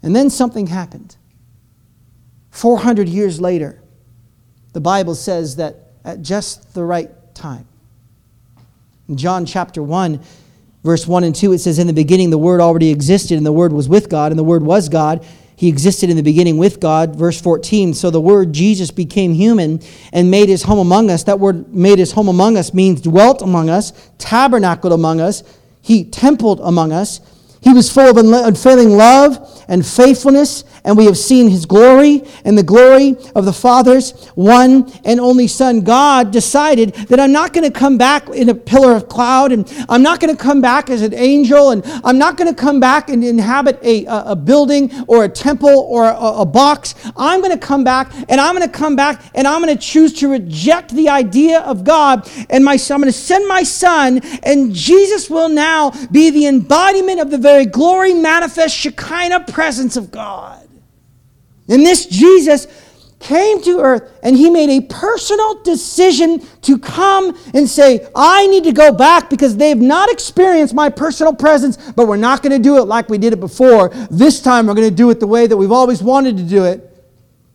And 0.01 0.15
then 0.15 0.29
something 0.29 0.67
happened. 0.67 1.15
400 2.51 3.09
years 3.09 3.41
later, 3.41 3.81
the 4.73 4.81
Bible 4.81 5.15
says 5.15 5.55
that 5.55 5.82
at 6.03 6.21
just 6.21 6.73
the 6.73 6.83
right 6.83 7.09
time. 7.33 7.65
In 9.07 9.17
John 9.17 9.45
chapter 9.45 9.83
1, 9.83 10.19
verse 10.83 11.07
1 11.07 11.23
and 11.23 11.35
2, 11.35 11.53
it 11.53 11.59
says, 11.59 11.79
In 11.79 11.87
the 11.87 11.93
beginning, 11.93 12.29
the 12.29 12.37
Word 12.37 12.61
already 12.61 12.89
existed, 12.89 13.37
and 13.37 13.45
the 13.45 13.51
Word 13.51 13.73
was 13.73 13.89
with 13.89 14.09
God, 14.09 14.31
and 14.31 14.39
the 14.39 14.43
Word 14.43 14.63
was 14.63 14.89
God. 14.89 15.25
He 15.55 15.69
existed 15.69 16.09
in 16.09 16.17
the 16.17 16.23
beginning 16.23 16.57
with 16.57 16.79
God. 16.79 17.15
Verse 17.15 17.39
14. 17.39 17.93
So 17.93 18.09
the 18.09 18.19
word 18.19 18.53
Jesus 18.53 18.91
became 18.91 19.33
human 19.33 19.81
and 20.11 20.29
made 20.29 20.49
his 20.49 20.63
home 20.63 20.79
among 20.79 21.09
us. 21.09 21.23
That 21.23 21.39
word 21.39 21.73
made 21.73 21.99
his 21.99 22.11
home 22.11 22.27
among 22.27 22.57
us 22.57 22.73
means 22.73 23.01
dwelt 23.01 23.41
among 23.41 23.69
us, 23.69 23.93
tabernacled 24.17 24.93
among 24.93 25.21
us. 25.21 25.43
He 25.81 26.05
templed 26.05 26.59
among 26.61 26.91
us. 26.91 27.21
He 27.61 27.71
was 27.71 27.89
full 27.89 28.09
of 28.09 28.17
unfailing 28.17 28.97
love 28.97 29.62
and 29.67 29.85
faithfulness, 29.85 30.63
and 30.83 30.97
we 30.97 31.05
have 31.05 31.17
seen 31.17 31.49
his 31.49 31.65
glory 31.65 32.23
and 32.43 32.57
the 32.57 32.63
glory 32.63 33.15
of 33.35 33.45
the 33.45 33.53
Father's 33.53 34.27
one 34.35 34.91
and 35.05 35.19
only 35.19 35.47
Son. 35.47 35.81
God 35.81 36.31
decided 36.31 36.93
that 37.09 37.19
I'm 37.19 37.31
not 37.31 37.53
going 37.53 37.63
to 37.71 37.79
come 37.79 37.97
back 37.97 38.29
in 38.29 38.49
a 38.49 38.55
pillar 38.55 38.93
of 38.93 39.07
cloud, 39.07 39.51
and 39.51 39.71
I'm 39.89 40.03
not 40.03 40.19
going 40.19 40.35
to 40.35 40.41
come 40.41 40.61
back 40.61 40.89
as 40.89 41.01
an 41.01 41.13
angel, 41.13 41.71
and 41.71 41.83
I'm 42.03 42.17
not 42.17 42.37
going 42.37 42.53
to 42.53 42.59
come 42.59 42.79
back 42.79 43.09
and 43.09 43.23
inhabit 43.23 43.79
a, 43.81 44.05
a, 44.05 44.23
a 44.31 44.35
building 44.35 44.91
or 45.07 45.23
a 45.23 45.29
temple 45.29 45.69
or 45.69 46.05
a, 46.05 46.41
a 46.41 46.45
box. 46.45 46.95
I'm 47.15 47.39
going 47.39 47.57
to 47.57 47.65
come 47.65 47.83
back, 47.83 48.13
and 48.29 48.41
I'm 48.41 48.55
going 48.55 48.69
to 48.69 48.77
come 48.77 48.95
back, 48.95 49.23
and 49.35 49.47
I'm 49.47 49.61
going 49.61 49.75
to 49.75 49.81
choose 49.81 50.13
to 50.19 50.27
reject 50.27 50.91
the 50.91 51.09
idea 51.09 51.61
of 51.61 51.83
God, 51.83 52.29
and 52.49 52.63
my, 52.63 52.77
I'm 52.89 52.99
going 52.99 53.05
to 53.05 53.11
send 53.11 53.47
my 53.47 53.63
Son, 53.63 54.19
and 54.43 54.73
Jesus 54.75 55.29
will 55.29 55.49
now 55.49 55.91
be 56.11 56.29
the 56.29 56.47
embodiment 56.47 57.21
of 57.21 57.31
the 57.31 57.37
very 57.37 57.53
very 57.53 57.65
glory 57.67 58.13
manifest 58.15 58.75
Shekinah 58.75 59.41
presence 59.53 59.95
of 59.95 60.11
God. 60.11 60.67
And 61.69 61.85
this 61.85 62.05
Jesus 62.07 62.67
came 63.19 63.61
to 63.61 63.79
earth 63.79 64.19
and 64.21 64.35
he 64.35 64.49
made 64.49 64.69
a 64.69 64.81
personal 64.81 65.61
decision 65.63 66.45
to 66.61 66.77
come 66.77 67.37
and 67.53 67.69
say, 67.69 68.05
I 68.13 68.47
need 68.47 68.65
to 68.65 68.73
go 68.73 68.91
back 68.91 69.29
because 69.29 69.55
they 69.55 69.69
have 69.69 69.79
not 69.79 70.11
experienced 70.11 70.73
my 70.73 70.89
personal 70.89 71.33
presence, 71.33 71.77
but 71.93 72.07
we're 72.07 72.17
not 72.17 72.43
going 72.43 72.51
to 72.51 72.61
do 72.61 72.77
it 72.77 72.83
like 72.83 73.07
we 73.07 73.17
did 73.17 73.31
it 73.31 73.39
before. 73.39 73.89
This 74.11 74.41
time 74.41 74.67
we're 74.67 74.73
going 74.73 74.89
to 74.89 74.95
do 74.95 75.09
it 75.09 75.21
the 75.21 75.27
way 75.27 75.47
that 75.47 75.55
we've 75.55 75.71
always 75.71 76.03
wanted 76.03 76.35
to 76.37 76.43
do 76.43 76.65
it. 76.65 76.92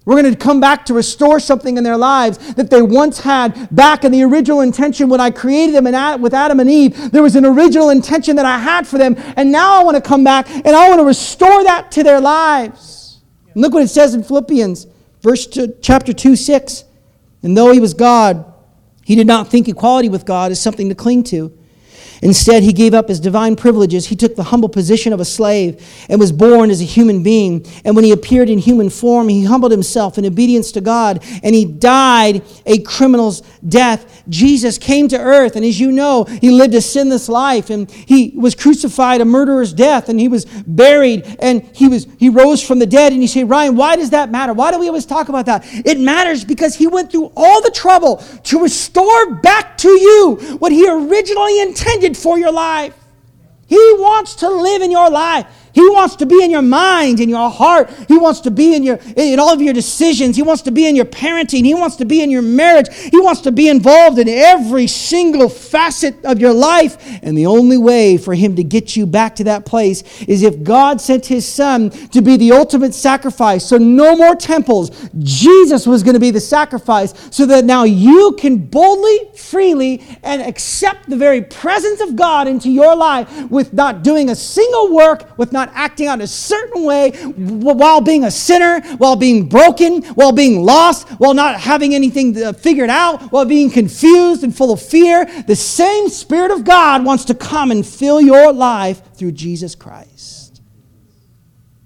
We're 0.09 0.23
going 0.23 0.33
to 0.33 0.39
come 0.39 0.59
back 0.59 0.87
to 0.87 0.95
restore 0.95 1.39
something 1.39 1.77
in 1.77 1.85
their 1.85 1.99
lives 1.99 2.55
that 2.55 2.71
they 2.71 2.81
once 2.81 3.21
had 3.21 3.69
back 3.71 4.05
in 4.05 4.11
the 4.11 4.23
original 4.23 4.63
intention 4.63 5.11
when 5.11 5.21
I 5.21 5.31
created 5.31 5.75
them 5.75 5.87
and 5.87 6.23
with 6.23 6.33
Adam 6.33 6.61
and 6.61 6.71
Eve. 6.71 7.11
There 7.11 7.23
was 7.23 7.37
an 7.37 7.45
original 7.45 7.91
intention 7.91 8.35
that 8.37 8.47
I 8.47 8.57
had 8.57 8.87
for 8.87 8.97
them, 8.97 9.17
and 9.37 9.53
now 9.53 9.79
I 9.79 9.85
want 9.85 9.97
to 9.97 10.01
come 10.01 10.25
back 10.25 10.49
and 10.49 10.69
I 10.69 10.89
want 10.89 11.01
to 11.01 11.05
restore 11.05 11.63
that 11.65 11.91
to 11.91 12.03
their 12.03 12.23
lives. 12.23 13.21
And 13.53 13.61
look 13.61 13.75
what 13.75 13.83
it 13.83 13.89
says 13.89 14.15
in 14.15 14.23
Philippians, 14.23 14.87
verse 15.21 15.47
two, 15.47 15.75
chapter 15.83 16.15
2, 16.15 16.37
6. 16.37 16.85
And 17.43 17.55
though 17.55 17.71
he 17.71 17.79
was 17.79 17.93
God, 17.93 18.51
he 19.05 19.15
did 19.15 19.27
not 19.27 19.49
think 19.49 19.69
equality 19.69 20.09
with 20.09 20.25
God 20.25 20.53
as 20.53 20.59
something 20.59 20.89
to 20.89 20.95
cling 20.95 21.23
to. 21.25 21.53
Instead, 22.23 22.63
he 22.63 22.73
gave 22.73 22.95
up 22.95 23.09
his 23.09 23.21
divine 23.21 23.57
privileges. 23.57 24.07
He 24.07 24.17
took 24.17 24.35
the 24.35 24.45
humble 24.45 24.69
position 24.69 25.13
of 25.13 25.21
a 25.21 25.25
slave 25.25 25.85
and 26.09 26.19
was 26.19 26.33
born 26.33 26.71
as 26.71 26.81
a 26.81 26.85
human 26.85 27.23
being. 27.23 27.67
And 27.85 27.95
when 27.95 28.05
he 28.05 28.13
appeared 28.13 28.51
in 28.51 28.59
human 28.59 28.91
form, 28.91 29.29
he 29.29 29.45
humbled 29.45 29.73
himself 29.73 30.19
in 30.19 30.27
obedience 30.27 30.73
to 30.73 30.81
God 30.81 31.23
and 31.43 31.55
he 31.55 31.65
died 31.65 32.43
a 32.67 32.79
criminal's 32.79 33.43
death. 33.67 34.25
Jesus 34.29 34.79
came 34.79 35.09
to 35.09 35.19
earth, 35.19 35.57
and 35.57 35.65
as 35.65 35.81
you 35.81 35.91
know, 35.91 36.25
he 36.25 36.51
lived 36.51 36.75
a 36.75 36.81
sinless 36.81 37.29
life 37.29 37.71
and 37.71 37.91
he 37.91 38.33
was 38.37 38.55
crucified 38.55 39.21
a 39.21 39.25
murderer's 39.25 39.73
death 39.73 40.09
and 40.09 40.21
he 40.21 40.29
was 40.29 40.45
buried 40.45 41.37
and 41.41 41.63
he 41.73 41.89
was 41.89 42.07
he 42.19 42.29
rose 42.29 42.63
from 42.63 42.79
the 42.79 42.87
dead. 42.87 43.13
And 43.13 43.23
you 43.23 43.29
say, 43.29 43.45
Ryan, 43.45 43.77
why 43.77 43.97
does 43.97 44.11
that 44.11 44.31
matter? 44.31 44.53
Why 44.53 44.71
do 44.73 44.79
we 44.79 44.89
always 44.89 45.07
talk 45.07 45.29
about 45.29 45.47
that? 45.47 45.65
It 45.73 45.99
matters 45.99 46.45
because 46.45 46.75
he 46.75 46.87
went 46.87 47.11
through 47.11 47.33
all 47.37 47.63
the 47.63 47.71
trouble 47.71 48.17
to 48.45 48.61
restore 48.61 49.35
back 49.37 49.77
to 49.79 49.89
you 49.89 50.57
what 50.59 50.73
he 50.73 50.89
originally 50.89 51.61
intended 52.09 52.23
for 52.23 52.39
your 52.39 52.53
life. 52.53 52.95
He 53.67 53.77
wants 53.99 54.37
to 54.37 54.49
live 54.49 54.83
in 54.83 54.91
your 54.91 55.11
life. 55.11 55.47
He 55.79 55.89
wants 55.91 56.17
to 56.17 56.27
be 56.27 56.43
in 56.43 56.51
your 56.51 56.61
mind, 56.61 57.21
in 57.21 57.29
your 57.29 57.49
heart. 57.49 57.89
He 58.09 58.19
wants 58.19 58.41
to 58.41 58.51
be 58.51 58.75
in 58.75 58.83
your 58.83 58.99
in 59.15 59.39
all 59.39 59.53
of 59.53 59.63
your 59.63 59.73
decisions. 59.73 60.35
He 60.35 60.43
wants 60.43 60.63
to 60.63 60.73
be 60.73 60.89
in 60.89 60.97
your 60.97 61.05
parenting. 61.05 61.65
He 61.65 61.73
wants 61.73 61.95
to 61.97 62.05
be 62.05 62.21
in 62.21 62.33
your 62.33 62.43
marriage. 62.43 62.89
He 62.93 63.21
wants 63.21 63.43
to 63.43 63.53
be 63.53 63.69
involved 63.69 64.19
in 64.19 64.29
every 64.29 64.89
single 64.89 65.49
facet 65.49 66.17
of 66.25 66.41
your 66.41 66.53
life. 66.53 66.97
And 67.23 67.39
the 67.39 67.47
only 67.47 67.79
way 67.79 68.19
for 68.19 68.35
him 68.35 68.57
to 68.57 68.65
get 68.65 68.97
you 68.97 69.07
back 69.07 69.37
to 69.37 69.45
that 69.45 69.67
place 69.67 70.03
is 70.23 70.43
if 70.43 70.65
God 70.65 71.01
sent 71.01 71.27
his 71.27 71.47
son 71.47 71.91
to 71.91 72.23
be 72.23 72.37
the 72.37 72.51
ultimate 72.51 72.93
sacrifice. 72.93 73.65
So 73.65 73.79
no 73.79 74.17
more 74.17 74.35
temples. 74.35 75.09
Jesus 75.19 75.87
was 75.87 76.03
going 76.03 76.15
to 76.15 76.21
be 76.21 76.33
the 76.33 76.41
sacrifice 76.41 77.15
so 77.31 77.47
that 77.47 77.65
now 77.65 77.85
you 77.85 78.35
can 78.37 78.57
boldly, 78.57 79.31
freely 79.37 80.03
and 80.25 80.43
accept 80.43 81.09
the 81.09 81.17
very 81.17 81.43
presence 81.43 82.01
of 82.01 82.17
God 82.17 82.49
into 82.49 82.69
your 82.69 82.97
life 82.97 83.49
with 83.49 83.73
not 83.73 84.03
doing 84.03 84.31
a 84.31 84.35
single 84.35 84.93
work, 84.93 85.39
with 85.39 85.53
not 85.53 85.68
not 85.69 85.77
acting 85.77 86.07
out 86.07 86.21
a 86.21 86.27
certain 86.27 86.85
way 86.85 87.11
while 87.37 88.01
being 88.01 88.25
a 88.25 88.31
sinner, 88.31 88.81
while 88.97 89.17
being 89.17 89.49
broken, 89.49 90.03
while 90.15 90.33
being 90.33 90.65
lost, 90.65 91.09
while 91.13 91.35
not 91.35 91.61
having 91.61 91.95
anything 91.95 92.35
figured 92.55 92.91
out, 92.91 93.23
while 93.33 93.45
being 93.45 93.71
confused 93.71 94.45
and 94.45 94.57
full 94.57 94.73
of 94.73 94.81
fear, 94.81 95.25
the 95.47 95.57
same 95.57 96.09
Spirit 96.09 96.51
of 96.51 96.65
God 96.65 97.05
wants 97.05 97.25
to 97.27 97.35
come 97.35 97.71
and 97.71 97.87
fill 97.87 98.21
your 98.21 98.53
life 98.53 99.15
through 99.15 99.33
Jesus 99.33 99.75
Christ. 99.75 100.61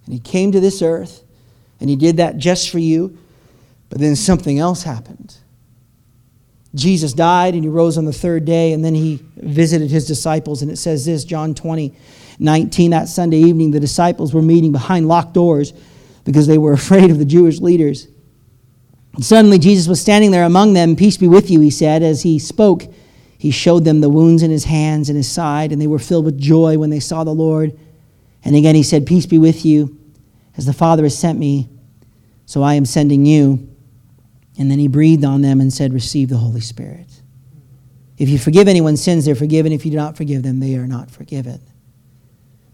And 0.04 0.14
He 0.14 0.20
came 0.20 0.52
to 0.52 0.60
this 0.60 0.82
earth 0.82 1.22
and 1.80 1.90
He 1.90 1.96
did 1.96 2.18
that 2.18 2.36
just 2.38 2.70
for 2.70 2.78
you, 2.78 3.18
but 3.88 3.98
then 3.98 4.16
something 4.16 4.58
else 4.58 4.82
happened. 4.82 5.36
Jesus 6.74 7.12
died 7.12 7.54
and 7.54 7.62
he 7.62 7.68
rose 7.68 7.98
on 7.98 8.06
the 8.06 8.14
third 8.14 8.46
day, 8.46 8.72
and 8.72 8.82
then 8.82 8.94
he 8.94 9.22
visited 9.36 9.90
his 9.90 10.06
disciples. 10.06 10.62
And 10.62 10.70
it 10.70 10.76
says 10.76 11.04
this 11.04 11.22
John 11.22 11.54
20 11.54 11.94
19, 12.38 12.90
that 12.90 13.08
Sunday 13.08 13.38
evening, 13.38 13.70
the 13.70 13.80
disciples 13.80 14.32
were 14.34 14.42
meeting 14.42 14.72
behind 14.72 15.08
locked 15.08 15.34
doors 15.34 15.72
because 16.24 16.46
they 16.46 16.58
were 16.58 16.72
afraid 16.74 17.10
of 17.10 17.18
the 17.18 17.24
Jewish 17.24 17.60
leaders. 17.60 18.08
And 19.14 19.24
suddenly, 19.24 19.58
Jesus 19.58 19.88
was 19.88 20.00
standing 20.00 20.30
there 20.30 20.44
among 20.44 20.72
them. 20.72 20.96
Peace 20.96 21.16
be 21.16 21.28
with 21.28 21.50
you, 21.50 21.60
he 21.60 21.70
said. 21.70 22.02
As 22.02 22.22
he 22.22 22.38
spoke, 22.38 22.84
he 23.38 23.50
showed 23.50 23.84
them 23.84 24.00
the 24.00 24.08
wounds 24.08 24.42
in 24.42 24.50
his 24.50 24.64
hands 24.64 25.08
and 25.08 25.16
his 25.16 25.30
side, 25.30 25.72
and 25.72 25.80
they 25.80 25.86
were 25.86 25.98
filled 25.98 26.24
with 26.24 26.38
joy 26.38 26.78
when 26.78 26.90
they 26.90 27.00
saw 27.00 27.24
the 27.24 27.34
Lord. 27.34 27.78
And 28.44 28.56
again, 28.56 28.74
he 28.74 28.82
said, 28.82 29.06
Peace 29.06 29.26
be 29.26 29.38
with 29.38 29.64
you. 29.64 29.98
As 30.56 30.66
the 30.66 30.72
Father 30.72 31.02
has 31.04 31.16
sent 31.16 31.38
me, 31.38 31.68
so 32.44 32.62
I 32.62 32.74
am 32.74 32.84
sending 32.84 33.24
you. 33.24 33.68
And 34.58 34.70
then 34.70 34.78
he 34.78 34.86
breathed 34.86 35.24
on 35.24 35.40
them 35.40 35.60
and 35.60 35.72
said, 35.72 35.92
Receive 35.92 36.28
the 36.28 36.36
Holy 36.36 36.60
Spirit. 36.60 37.08
If 38.18 38.28
you 38.28 38.38
forgive 38.38 38.68
anyone's 38.68 39.02
sins, 39.02 39.24
they're 39.24 39.34
forgiven. 39.34 39.72
If 39.72 39.84
you 39.84 39.90
do 39.90 39.96
not 39.96 40.16
forgive 40.16 40.42
them, 40.42 40.60
they 40.60 40.76
are 40.76 40.86
not 40.86 41.10
forgiven. 41.10 41.60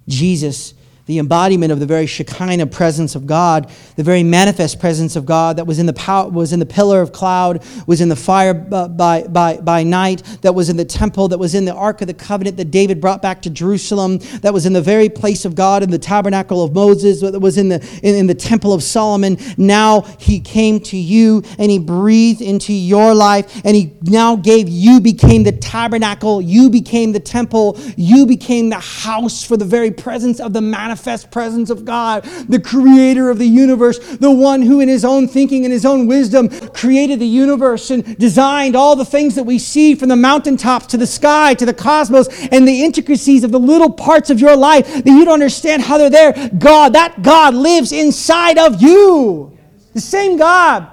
Jesus 0.09 0.75
the 1.09 1.18
embodiment 1.18 1.73
of 1.73 1.81
the 1.81 1.87
very 1.87 2.07
Shekinah 2.07 2.66
presence 2.66 3.14
of 3.14 3.27
God, 3.27 3.73
the 3.97 4.03
very 4.03 4.23
manifest 4.23 4.79
presence 4.79 5.16
of 5.16 5.25
God 5.25 5.57
that 5.57 5.66
was 5.66 5.79
in 5.79 5.87
the 5.87 5.94
power, 5.94 6.29
was 6.29 6.53
in 6.53 6.61
the 6.61 6.66
pillar 6.66 7.01
of 7.01 7.12
cloud, 7.12 7.64
was 7.87 8.03
in 8.03 8.11
the 8.11 8.16
fire 8.16 8.53
by, 8.53 9.23
by, 9.23 9.57
by 9.57 9.83
night, 9.85 10.23
that 10.42 10.55
was 10.55 10.68
in 10.68 10.77
the 10.77 10.85
temple, 10.85 11.29
that 11.29 11.38
was 11.38 11.55
in 11.55 11.64
the 11.64 11.73
Ark 11.73 12.03
of 12.03 12.09
the 12.09 12.14
Covenant 12.14 12.59
that 12.59 12.71
David 12.71 13.01
brought 13.01 13.23
back 13.23 13.40
to 13.42 13.51
Jerusalem, 13.51 14.18
that 14.42 14.53
was 14.53 14.66
in 14.66 14.75
the 14.75 14.83
very 14.83 15.09
place 15.09 15.47
of 15.47 15.55
God 15.55 15.83
in 15.83 15.90
the 15.90 15.99
tabernacle 15.99 16.62
of 16.62 16.75
Moses, 16.75 17.23
that 17.23 17.40
was 17.40 17.57
in 17.57 17.71
the, 17.71 18.01
in, 18.03 18.14
in 18.14 18.27
the 18.27 18.35
temple 18.35 18.75
of 18.75 18.83
Solomon. 18.83 19.38
Now 19.57 20.03
he 20.18 20.40
came 20.40 20.79
to 20.81 20.97
you 20.99 21.42
and 21.59 21.71
he 21.71 21.79
breathed 21.79 22.42
into 22.42 22.75
your 22.75 23.14
life 23.14 23.62
and 23.64 23.75
he 23.75 23.94
now 24.03 24.37
gave 24.37 24.68
you 24.68 25.01
became 25.01 25.42
the 25.42 25.53
tabernacle, 25.53 26.42
you 26.42 26.68
became 26.68 27.12
the 27.12 27.21
temple, 27.21 27.79
you 27.97 28.27
became 28.27 28.68
the 28.68 28.79
house 28.79 29.42
for 29.42 29.57
the 29.57 29.64
very 29.64 29.90
presence 29.90 30.38
of 30.38 30.53
the 30.53 30.61
manifest 30.61 30.97
manifest 30.98 31.30
presence 31.30 31.70
of 31.70 31.84
God, 31.84 32.24
the 32.48 32.58
creator 32.58 33.30
of 33.30 33.38
the 33.38 33.46
universe, 33.46 33.98
the 34.16 34.30
one 34.30 34.62
who, 34.62 34.80
in 34.80 34.88
his 34.88 35.04
own 35.04 35.28
thinking 35.28 35.64
and 35.64 35.72
his 35.72 35.87
own 35.87 36.08
wisdom, 36.08 36.48
created 36.70 37.20
the 37.20 37.26
universe 37.26 37.90
and 37.90 38.18
designed 38.18 38.74
all 38.74 38.96
the 38.96 39.04
things 39.04 39.37
that 39.37 39.44
we 39.44 39.61
see 39.61 39.94
from 39.94 40.08
the 40.08 40.16
mountaintops 40.16 40.87
to 40.87 40.96
the 40.96 41.06
sky 41.06 41.54
to 41.54 41.64
the 41.64 41.72
cosmos 41.72 42.28
and 42.48 42.66
the 42.66 42.82
intricacies 42.82 43.44
of 43.44 43.52
the 43.52 43.61
little 43.61 43.92
parts 43.92 44.28
of 44.28 44.40
your 44.40 44.56
life 44.56 44.92
that 44.92 45.06
you 45.06 45.24
don't 45.24 45.34
understand 45.34 45.82
how 45.82 45.98
they're 45.98 46.11
there. 46.11 46.50
God, 46.58 46.94
that 46.94 47.22
God 47.22 47.54
lives 47.54 47.92
inside 47.92 48.58
of 48.58 48.82
you. 48.82 49.56
The 49.94 50.00
same 50.00 50.37
God 50.37 50.88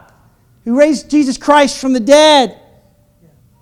who 0.65 0.77
raised 0.77 1.09
Jesus 1.09 1.37
Christ 1.37 1.81
from 1.81 1.93
the 1.93 1.99
dead 1.99 2.59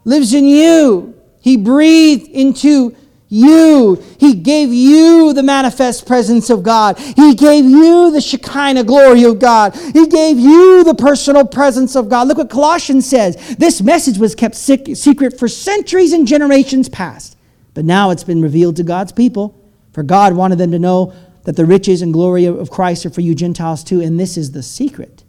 lives 0.03 0.33
in 0.33 0.45
you. 0.45 1.15
He 1.39 1.55
breathed 1.55 2.27
into 2.27 2.95
you. 3.33 3.95
He 4.19 4.35
gave 4.35 4.71
you 4.71 5.33
the 5.33 5.43
manifest 5.43 6.05
presence 6.05 6.49
of 6.49 6.63
God. 6.63 6.97
He 6.99 7.33
gave 7.35 7.65
you 7.65 8.11
the 8.11 8.21
Shekinah 8.21 8.83
glory 8.83 9.23
of 9.23 9.39
God. 9.39 9.75
He 9.75 10.07
gave 10.07 10.39
you 10.39 10.83
the 10.83 10.95
personal 10.95 11.45
presence 11.45 11.95
of 11.95 12.09
God. 12.09 12.27
Look 12.27 12.37
what 12.37 12.49
Colossians 12.49 13.09
says. 13.09 13.55
This 13.57 13.81
message 13.81 14.17
was 14.17 14.35
kept 14.35 14.55
secret 14.55 15.39
for 15.39 15.47
centuries 15.47 16.13
and 16.13 16.27
generations 16.27 16.87
past, 16.87 17.35
but 17.73 17.83
now 17.83 18.11
it's 18.11 18.23
been 18.23 18.41
revealed 18.41 18.75
to 18.77 18.83
God's 18.83 19.11
people. 19.11 19.59
For 19.91 20.03
God 20.03 20.33
wanted 20.33 20.57
them 20.57 20.71
to 20.71 20.79
know 20.79 21.13
that 21.43 21.55
the 21.55 21.65
riches 21.65 22.01
and 22.01 22.13
glory 22.13 22.45
of 22.45 22.69
Christ 22.69 23.05
are 23.05 23.09
for 23.09 23.21
you 23.21 23.35
Gentiles 23.35 23.83
too, 23.83 24.01
and 24.01 24.19
this 24.19 24.37
is 24.37 24.51
the 24.51 24.63
secret. 24.63 25.23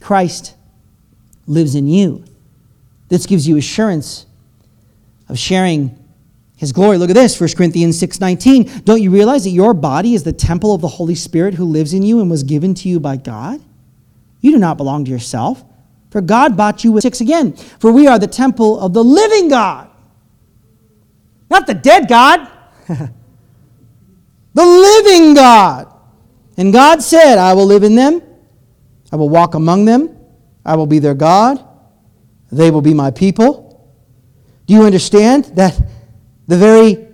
Christ 0.00 0.54
lives 1.46 1.74
in 1.74 1.88
you. 1.88 2.24
This 3.08 3.26
gives 3.26 3.48
you 3.48 3.56
assurance 3.56 4.26
of 5.28 5.38
sharing 5.38 5.96
his 6.60 6.72
glory. 6.72 6.98
Look 6.98 7.08
at 7.08 7.14
this, 7.14 7.34
1 7.40 7.56
Corinthians 7.56 7.96
6:19. 7.98 8.84
Don't 8.84 9.00
you 9.00 9.10
realize 9.10 9.44
that 9.44 9.50
your 9.50 9.72
body 9.72 10.12
is 10.12 10.24
the 10.24 10.32
temple 10.32 10.74
of 10.74 10.82
the 10.82 10.88
Holy 10.88 11.14
Spirit 11.14 11.54
who 11.54 11.64
lives 11.64 11.94
in 11.94 12.02
you 12.02 12.20
and 12.20 12.30
was 12.30 12.42
given 12.42 12.74
to 12.74 12.88
you 12.88 13.00
by 13.00 13.16
God? 13.16 13.62
You 14.42 14.52
do 14.52 14.58
not 14.58 14.76
belong 14.76 15.06
to 15.06 15.10
yourself, 15.10 15.64
for 16.10 16.20
God 16.20 16.58
bought 16.58 16.84
you 16.84 16.92
with 16.92 17.00
six 17.00 17.22
again. 17.22 17.54
For 17.54 17.90
we 17.90 18.06
are 18.06 18.18
the 18.18 18.26
temple 18.26 18.78
of 18.78 18.92
the 18.92 19.02
living 19.02 19.48
God. 19.48 19.88
Not 21.50 21.66
the 21.66 21.72
dead 21.72 22.08
God. 22.08 22.46
the 22.88 23.06
living 24.54 25.32
God. 25.32 25.90
And 26.58 26.74
God 26.74 27.02
said, 27.02 27.38
I 27.38 27.54
will 27.54 27.64
live 27.64 27.84
in 27.84 27.94
them. 27.94 28.20
I 29.10 29.16
will 29.16 29.30
walk 29.30 29.54
among 29.54 29.86
them. 29.86 30.14
I 30.62 30.76
will 30.76 30.86
be 30.86 30.98
their 30.98 31.14
God. 31.14 31.66
They 32.52 32.70
will 32.70 32.82
be 32.82 32.92
my 32.92 33.10
people. 33.10 33.90
Do 34.66 34.74
you 34.74 34.82
understand 34.82 35.46
that 35.56 35.80
the 36.50 36.56
very 36.56 37.06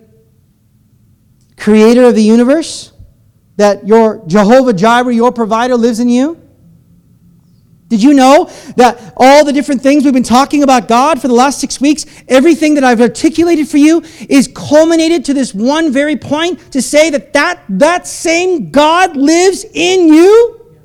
creator 1.59 2.05
of 2.05 2.15
the 2.15 2.23
universe, 2.23 2.91
that 3.57 3.87
your 3.87 4.27
Jehovah 4.27 4.73
Jireh, 4.73 5.13
your 5.13 5.31
provider, 5.31 5.77
lives 5.77 6.01
in 6.01 6.09
you? 6.09 6.41
Did 7.89 8.03
you 8.03 8.15
know 8.15 8.51
that 8.77 9.13
all 9.15 9.45
the 9.45 9.53
different 9.53 9.83
things 9.83 10.05
we've 10.05 10.15
been 10.15 10.23
talking 10.23 10.63
about 10.63 10.89
God 10.89 11.21
for 11.21 11.29
the 11.29 11.35
last 11.35 11.61
six 11.61 11.83
weeks, 11.83 12.07
everything 12.29 12.77
that 12.77 12.85
I've 12.85 13.03
articulated 13.03 13.69
for 13.69 13.77
you 13.77 14.03
is 14.27 14.49
culminated 14.49 15.27
to 15.27 15.35
this 15.35 15.53
one 15.53 15.93
very 15.93 16.17
point 16.17 16.73
to 16.73 16.81
say 16.81 17.11
that 17.11 17.35
that, 17.35 17.63
that 17.69 18.07
same 18.07 18.71
God 18.71 19.19
lives 19.19 19.67
in 19.71 20.09
you? 20.09 20.79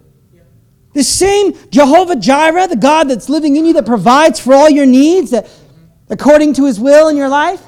The 0.93 1.05
same 1.05 1.53
Jehovah 1.69 2.17
Jireh, 2.17 2.67
the 2.67 2.75
God 2.75 3.09
that's 3.09 3.29
living 3.29 3.55
in 3.55 3.65
you 3.65 3.71
that 3.73 3.85
provides 3.85 4.41
for 4.41 4.53
all 4.53 4.69
your 4.69 4.85
needs 4.85 5.31
that, 5.31 5.49
according 6.09 6.55
to 6.55 6.65
his 6.65 6.81
will 6.81 7.07
in 7.07 7.15
your 7.15 7.29
life? 7.29 7.63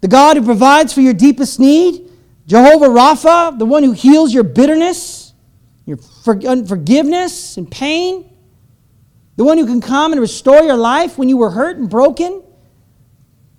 The 0.00 0.08
God 0.08 0.36
who 0.36 0.44
provides 0.44 0.92
for 0.92 1.00
your 1.00 1.14
deepest 1.14 1.60
need, 1.60 2.08
Jehovah 2.46 2.86
Rapha, 2.86 3.58
the 3.58 3.66
one 3.66 3.82
who 3.82 3.92
heals 3.92 4.32
your 4.32 4.44
bitterness, 4.44 5.34
your 5.86 5.98
unforgiveness 6.26 7.56
and 7.56 7.70
pain, 7.70 8.30
the 9.36 9.44
one 9.44 9.58
who 9.58 9.66
can 9.66 9.80
come 9.80 10.12
and 10.12 10.20
restore 10.20 10.62
your 10.62 10.76
life 10.76 11.16
when 11.16 11.28
you 11.28 11.36
were 11.36 11.50
hurt 11.50 11.76
and 11.76 11.88
broken. 11.88 12.42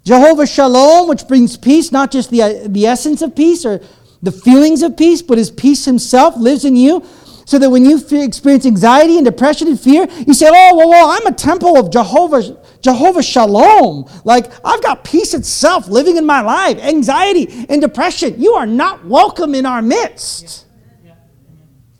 Jehovah 0.04 0.48
Shalom, 0.48 1.08
which 1.08 1.28
brings 1.28 1.58
peace, 1.58 1.92
not 1.92 2.12
just 2.12 2.32
the, 2.32 2.42
uh, 2.42 2.68
the 2.68 2.88
essence 2.88 3.22
of 3.22 3.36
peace 3.36 3.66
or 3.66 3.82
the 4.22 4.32
feelings 4.32 4.82
of 4.82 4.98
peace, 4.98 5.22
but 5.22 5.38
his 5.38 5.52
peace 5.52 5.86
himself 5.86 6.36
lives 6.38 6.66
in 6.66 6.76
you. 6.76 7.04
So 7.46 7.60
that 7.60 7.70
when 7.70 7.86
you 7.86 8.00
experience 8.12 8.66
anxiety 8.66 9.18
and 9.18 9.26
depression 9.26 9.68
and 9.68 9.80
fear, 9.80 10.08
you 10.26 10.34
say, 10.34 10.48
Oh, 10.50 10.76
well, 10.76 10.90
well 10.90 11.10
I'm 11.10 11.26
a 11.26 11.34
temple 11.34 11.78
of 11.78 11.92
Jehovah 11.92 12.61
Jehovah 12.82 13.24
Shalom. 13.24 14.10
Like, 14.24 14.52
I've 14.66 14.82
got 14.82 15.04
peace 15.04 15.34
itself 15.34 15.88
living 15.88 16.18
in 16.18 16.26
my 16.26 16.42
life. 16.42 16.78
Anxiety 16.80 17.66
and 17.70 17.82
depression, 17.82 18.42
you 18.42 18.54
are 18.54 18.66
not 18.66 19.06
welcome 19.06 19.56
in 19.56 19.66
our 19.66 19.82
midst. 19.82 20.66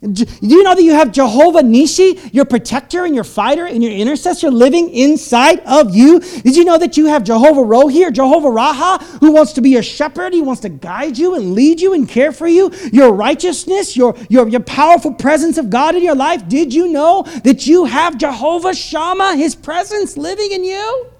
Do 0.02 0.24
you 0.40 0.64
know 0.64 0.74
that 0.74 0.82
you 0.82 0.94
have 0.94 1.12
Jehovah 1.12 1.62
Nisi, 1.62 2.18
your 2.32 2.44
protector 2.44 3.04
and 3.04 3.14
your 3.14 3.22
fighter 3.22 3.66
and 3.66 3.84
your 3.84 3.92
intercessor 3.92 4.50
living 4.50 4.90
inside 4.90 5.60
of 5.60 5.94
you? 5.94 6.18
Did 6.18 6.56
you 6.56 6.64
know 6.64 6.76
that 6.76 6.96
you 6.96 7.06
have 7.06 7.22
Jehovah 7.22 7.60
Rohi 7.60 8.04
or 8.04 8.10
Jehovah 8.10 8.48
Raha 8.48 9.00
who 9.20 9.30
wants 9.30 9.52
to 9.52 9.60
be 9.60 9.70
your 9.70 9.84
shepherd? 9.84 10.32
He 10.32 10.42
wants 10.42 10.62
to 10.62 10.68
guide 10.68 11.16
you 11.16 11.36
and 11.36 11.54
lead 11.54 11.80
you 11.80 11.94
and 11.94 12.08
care 12.08 12.32
for 12.32 12.48
you. 12.48 12.72
Your 12.92 13.12
righteousness, 13.12 13.96
your, 13.96 14.16
your, 14.28 14.48
your 14.48 14.60
powerful 14.62 15.14
presence 15.14 15.56
of 15.56 15.70
God 15.70 15.94
in 15.94 16.02
your 16.02 16.16
life. 16.16 16.48
Did 16.48 16.74
you 16.74 16.88
know 16.88 17.22
that 17.44 17.68
you 17.68 17.84
have 17.84 18.18
Jehovah 18.18 18.74
Shammah, 18.74 19.36
his 19.36 19.54
presence 19.54 20.16
living 20.16 20.50
in 20.50 20.64
you? 20.64 21.10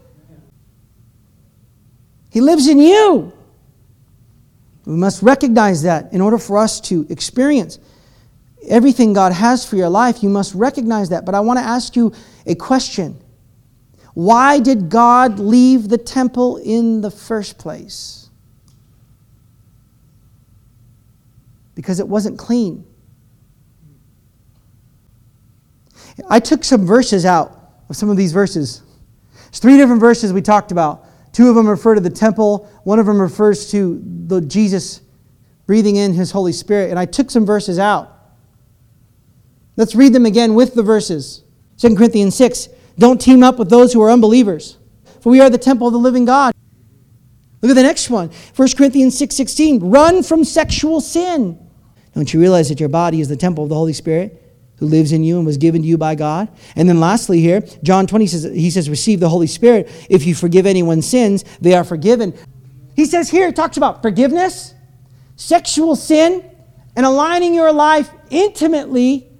He 2.30 2.40
lives 2.40 2.66
in 2.66 2.80
you. 2.80 3.32
We 4.86 4.96
must 4.96 5.22
recognize 5.22 5.82
that 5.82 6.12
in 6.12 6.20
order 6.20 6.38
for 6.38 6.58
us 6.58 6.80
to 6.80 7.06
experience 7.10 7.78
everything 8.68 9.12
God 9.12 9.32
has 9.32 9.64
for 9.64 9.76
your 9.76 9.88
life, 9.88 10.22
you 10.22 10.28
must 10.28 10.54
recognize 10.54 11.08
that. 11.10 11.24
But 11.24 11.34
I 11.34 11.40
want 11.40 11.58
to 11.58 11.64
ask 11.64 11.96
you 11.96 12.12
a 12.46 12.54
question 12.54 13.20
Why 14.14 14.58
did 14.58 14.88
God 14.88 15.38
leave 15.38 15.88
the 15.88 15.98
temple 15.98 16.58
in 16.58 17.00
the 17.00 17.10
first 17.10 17.58
place? 17.58 18.28
Because 21.74 22.00
it 22.00 22.06
wasn't 22.06 22.38
clean. 22.38 22.84
I 26.28 26.40
took 26.40 26.64
some 26.64 26.86
verses 26.86 27.24
out 27.24 27.58
of 27.88 27.96
some 27.96 28.10
of 28.10 28.16
these 28.16 28.32
verses. 28.32 28.82
There's 29.46 29.58
three 29.58 29.76
different 29.76 30.00
verses 30.00 30.32
we 30.32 30.42
talked 30.42 30.72
about. 30.72 31.06
Two 31.32 31.48
of 31.48 31.54
them 31.54 31.66
refer 31.66 31.94
to 31.94 32.00
the 32.00 32.10
temple, 32.10 32.70
one 32.84 32.98
of 32.98 33.06
them 33.06 33.20
refers 33.20 33.70
to 33.70 34.02
the 34.26 34.42
Jesus 34.42 35.00
breathing 35.66 35.96
in 35.96 36.12
his 36.12 36.30
Holy 36.30 36.52
Spirit. 36.52 36.90
And 36.90 36.98
I 36.98 37.06
took 37.06 37.30
some 37.30 37.46
verses 37.46 37.78
out. 37.78 38.11
Let's 39.76 39.94
read 39.94 40.12
them 40.12 40.26
again 40.26 40.54
with 40.54 40.74
the 40.74 40.82
verses. 40.82 41.42
2 41.78 41.96
Corinthians 41.96 42.34
6 42.36 42.68
Don't 42.98 43.20
team 43.20 43.42
up 43.42 43.58
with 43.58 43.70
those 43.70 43.92
who 43.92 44.02
are 44.02 44.10
unbelievers, 44.10 44.78
for 45.20 45.30
we 45.30 45.40
are 45.40 45.50
the 45.50 45.58
temple 45.58 45.86
of 45.86 45.92
the 45.92 45.98
living 45.98 46.24
God. 46.24 46.54
Look 47.60 47.70
at 47.70 47.74
the 47.74 47.82
next 47.82 48.10
one 48.10 48.30
1 48.56 48.68
Corinthians 48.76 49.16
6 49.18 49.34
16. 49.34 49.90
Run 49.90 50.22
from 50.22 50.44
sexual 50.44 51.00
sin. 51.00 51.58
Don't 52.14 52.32
you 52.32 52.40
realize 52.40 52.68
that 52.68 52.80
your 52.80 52.88
body 52.90 53.20
is 53.20 53.28
the 53.28 53.36
temple 53.36 53.64
of 53.64 53.70
the 53.70 53.76
Holy 53.76 53.94
Spirit? 53.94 54.42
who 54.82 54.88
lives 54.88 55.12
in 55.12 55.22
you 55.22 55.36
and 55.36 55.46
was 55.46 55.58
given 55.58 55.80
to 55.80 55.86
you 55.86 55.96
by 55.96 56.16
God. 56.16 56.48
And 56.74 56.88
then 56.88 56.98
lastly 56.98 57.38
here, 57.40 57.60
John 57.84 58.04
20 58.04 58.26
says 58.26 58.42
he 58.42 58.68
says 58.68 58.90
receive 58.90 59.20
the 59.20 59.28
Holy 59.28 59.46
Spirit. 59.46 59.88
If 60.10 60.26
you 60.26 60.34
forgive 60.34 60.66
anyone's 60.66 61.06
sins, 61.06 61.44
they 61.60 61.74
are 61.74 61.84
forgiven. 61.84 62.34
He 62.96 63.04
says 63.04 63.30
here 63.30 63.46
it 63.46 63.54
talks 63.54 63.76
about 63.76 64.02
forgiveness. 64.02 64.74
sexual 65.36 65.94
sin 65.94 66.44
and 66.96 67.06
aligning 67.06 67.54
your 67.54 67.72
life 67.72 68.10
intimately 68.28 69.31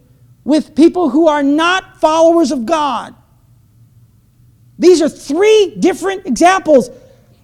with 0.44 0.74
people 0.74 1.11
who 1.11 1.28
are 1.28 1.42
not 1.42 2.00
followers 2.00 2.50
of 2.50 2.66
God. 2.66 3.14
These 4.78 5.00
are 5.00 5.09
three 5.09 5.76
different 5.78 6.26
examples 6.26 6.90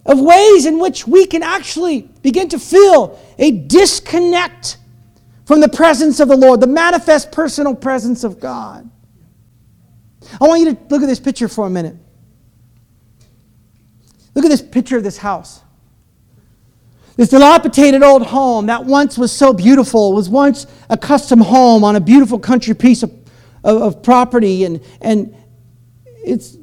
of 0.05 0.19
ways 0.19 0.65
in 0.65 0.79
which 0.79 1.07
we 1.07 1.25
can 1.25 1.43
actually 1.43 2.01
begin 2.21 2.49
to 2.49 2.59
feel 2.59 3.19
a 3.37 3.51
disconnect 3.51 4.77
from 5.45 5.61
the 5.61 5.69
presence 5.69 6.19
of 6.19 6.27
the 6.27 6.35
Lord, 6.35 6.59
the 6.59 6.67
manifest 6.67 7.31
personal 7.31 7.75
presence 7.75 8.23
of 8.23 8.39
God. 8.39 8.89
I 10.39 10.47
want 10.47 10.61
you 10.61 10.73
to 10.73 10.81
look 10.89 11.01
at 11.01 11.07
this 11.07 11.19
picture 11.19 11.47
for 11.47 11.65
a 11.65 11.69
minute. 11.69 11.95
Look 14.35 14.45
at 14.45 14.49
this 14.49 14.61
picture 14.61 14.97
of 14.97 15.03
this 15.03 15.17
house. 15.17 15.61
This 17.19 17.27
dilapidated 17.27 18.01
old 18.01 18.25
home 18.25 18.67
that 18.67 18.85
once 18.85 19.17
was 19.17 19.29
so 19.29 19.51
beautiful, 19.51 20.13
was 20.13 20.29
once 20.29 20.65
a 20.89 20.95
custom 20.95 21.41
home 21.41 21.83
on 21.83 21.97
a 21.97 21.99
beautiful 21.99 22.39
country 22.39 22.73
piece 22.73 23.03
of, 23.03 23.11
of, 23.61 23.81
of 23.81 24.03
property, 24.03 24.63
and, 24.63 24.79
and 25.01 25.35
it's 26.05 26.55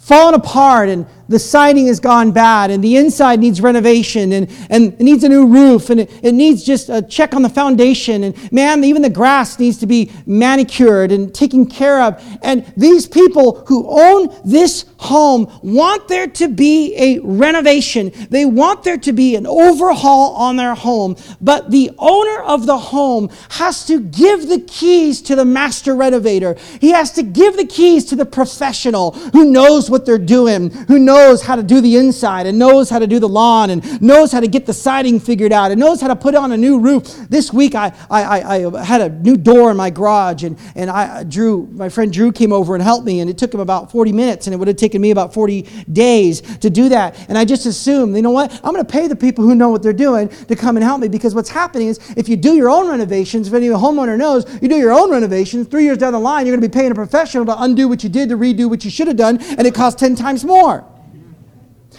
fallen 0.00 0.34
apart 0.34 0.88
and 0.88 1.06
the 1.28 1.38
siding 1.38 1.86
has 1.88 2.00
gone 2.00 2.32
bad 2.32 2.70
and 2.70 2.82
the 2.82 2.96
inside 2.96 3.40
needs 3.40 3.60
renovation 3.60 4.32
and, 4.32 4.50
and 4.70 4.92
it 4.94 5.00
needs 5.00 5.24
a 5.24 5.28
new 5.28 5.46
roof 5.46 5.90
and 5.90 6.00
it, 6.00 6.10
it 6.22 6.32
needs 6.32 6.62
just 6.62 6.88
a 6.88 7.02
check 7.02 7.34
on 7.34 7.42
the 7.42 7.48
foundation 7.48 8.24
and 8.24 8.52
man 8.52 8.84
even 8.84 9.02
the 9.02 9.10
grass 9.10 9.58
needs 9.58 9.78
to 9.78 9.86
be 9.86 10.10
manicured 10.26 11.10
and 11.10 11.34
taken 11.34 11.66
care 11.66 12.00
of. 12.02 12.22
And 12.42 12.64
these 12.76 13.06
people 13.06 13.64
who 13.66 13.86
own 13.88 14.34
this 14.44 14.84
home 14.98 15.50
want 15.62 16.08
there 16.08 16.26
to 16.26 16.48
be 16.48 16.94
a 16.96 17.18
renovation. 17.20 18.12
They 18.30 18.44
want 18.44 18.84
there 18.84 18.98
to 18.98 19.12
be 19.12 19.36
an 19.36 19.46
overhaul 19.46 20.34
on 20.34 20.56
their 20.56 20.74
home 20.74 21.16
but 21.40 21.70
the 21.70 21.90
owner 21.98 22.42
of 22.42 22.66
the 22.66 22.78
home 22.78 23.30
has 23.50 23.84
to 23.86 24.00
give 24.00 24.48
the 24.48 24.60
keys 24.60 25.20
to 25.22 25.34
the 25.34 25.44
master 25.44 25.94
renovator. 25.94 26.56
He 26.80 26.90
has 26.90 27.12
to 27.12 27.22
give 27.22 27.56
the 27.56 27.66
keys 27.66 28.04
to 28.06 28.16
the 28.16 28.26
professional 28.26 29.12
who 29.32 29.50
knows 29.50 29.90
what 29.90 30.06
they're 30.06 30.18
doing 30.18 30.70
who 30.70 30.98
knows 30.98 31.15
knows 31.16 31.40
how 31.40 31.56
to 31.56 31.62
do 31.62 31.80
the 31.80 31.96
inside 31.96 32.46
and 32.46 32.58
knows 32.58 32.90
how 32.90 32.98
to 32.98 33.06
do 33.06 33.18
the 33.18 33.28
lawn 33.28 33.70
and 33.70 34.02
knows 34.02 34.30
how 34.32 34.40
to 34.40 34.46
get 34.46 34.66
the 34.66 34.72
siding 34.74 35.18
figured 35.18 35.50
out 35.50 35.70
and 35.70 35.80
knows 35.80 35.98
how 35.98 36.08
to 36.08 36.16
put 36.16 36.34
on 36.34 36.52
a 36.52 36.56
new 36.56 36.78
roof. 36.78 37.04
This 37.30 37.52
week 37.52 37.74
I, 37.74 37.90
I, 38.10 38.66
I 38.66 38.84
had 38.84 39.00
a 39.00 39.08
new 39.08 39.36
door 39.38 39.70
in 39.70 39.78
my 39.78 39.88
garage 39.88 40.44
and, 40.44 40.58
and 40.74 40.90
I 40.90 41.24
Drew, 41.24 41.68
my 41.72 41.88
friend 41.88 42.12
Drew 42.12 42.32
came 42.32 42.52
over 42.52 42.74
and 42.74 42.82
helped 42.82 43.06
me 43.06 43.20
and 43.20 43.30
it 43.30 43.38
took 43.38 43.54
him 43.54 43.60
about 43.60 43.90
40 43.90 44.12
minutes 44.12 44.46
and 44.46 44.52
it 44.52 44.58
would 44.58 44.68
have 44.68 44.76
taken 44.76 45.00
me 45.00 45.10
about 45.10 45.32
40 45.32 45.62
days 45.90 46.42
to 46.58 46.68
do 46.68 46.90
that. 46.90 47.18
And 47.30 47.38
I 47.38 47.46
just 47.46 47.64
assumed, 47.64 48.14
you 48.14 48.22
know 48.22 48.30
what? 48.30 48.52
I'm 48.62 48.74
going 48.74 48.84
to 48.84 48.92
pay 48.92 49.08
the 49.08 49.16
people 49.16 49.42
who 49.42 49.54
know 49.54 49.70
what 49.70 49.82
they're 49.82 49.94
doing 49.94 50.28
to 50.28 50.54
come 50.54 50.76
and 50.76 50.84
help 50.84 51.00
me 51.00 51.08
because 51.08 51.34
what's 51.34 51.50
happening 51.50 51.88
is 51.88 51.98
if 52.14 52.28
you 52.28 52.36
do 52.36 52.54
your 52.54 52.68
own 52.68 52.90
renovations, 52.90 53.48
if 53.48 53.54
any 53.54 53.68
homeowner 53.68 54.18
knows, 54.18 54.44
you 54.60 54.68
do 54.68 54.76
your 54.76 54.92
own 54.92 55.10
renovations, 55.10 55.66
three 55.66 55.84
years 55.84 55.96
down 55.96 56.12
the 56.12 56.20
line, 56.20 56.44
you're 56.44 56.54
going 56.54 56.62
to 56.62 56.68
be 56.68 56.78
paying 56.78 56.92
a 56.92 56.94
professional 56.94 57.46
to 57.46 57.62
undo 57.62 57.88
what 57.88 58.02
you 58.04 58.10
did 58.10 58.28
to 58.28 58.36
redo 58.36 58.68
what 58.68 58.84
you 58.84 58.90
should 58.90 59.08
have 59.08 59.16
done 59.16 59.38
and 59.40 59.66
it 59.66 59.74
costs 59.74 59.98
10 59.98 60.14
times 60.14 60.44
more. 60.44 60.84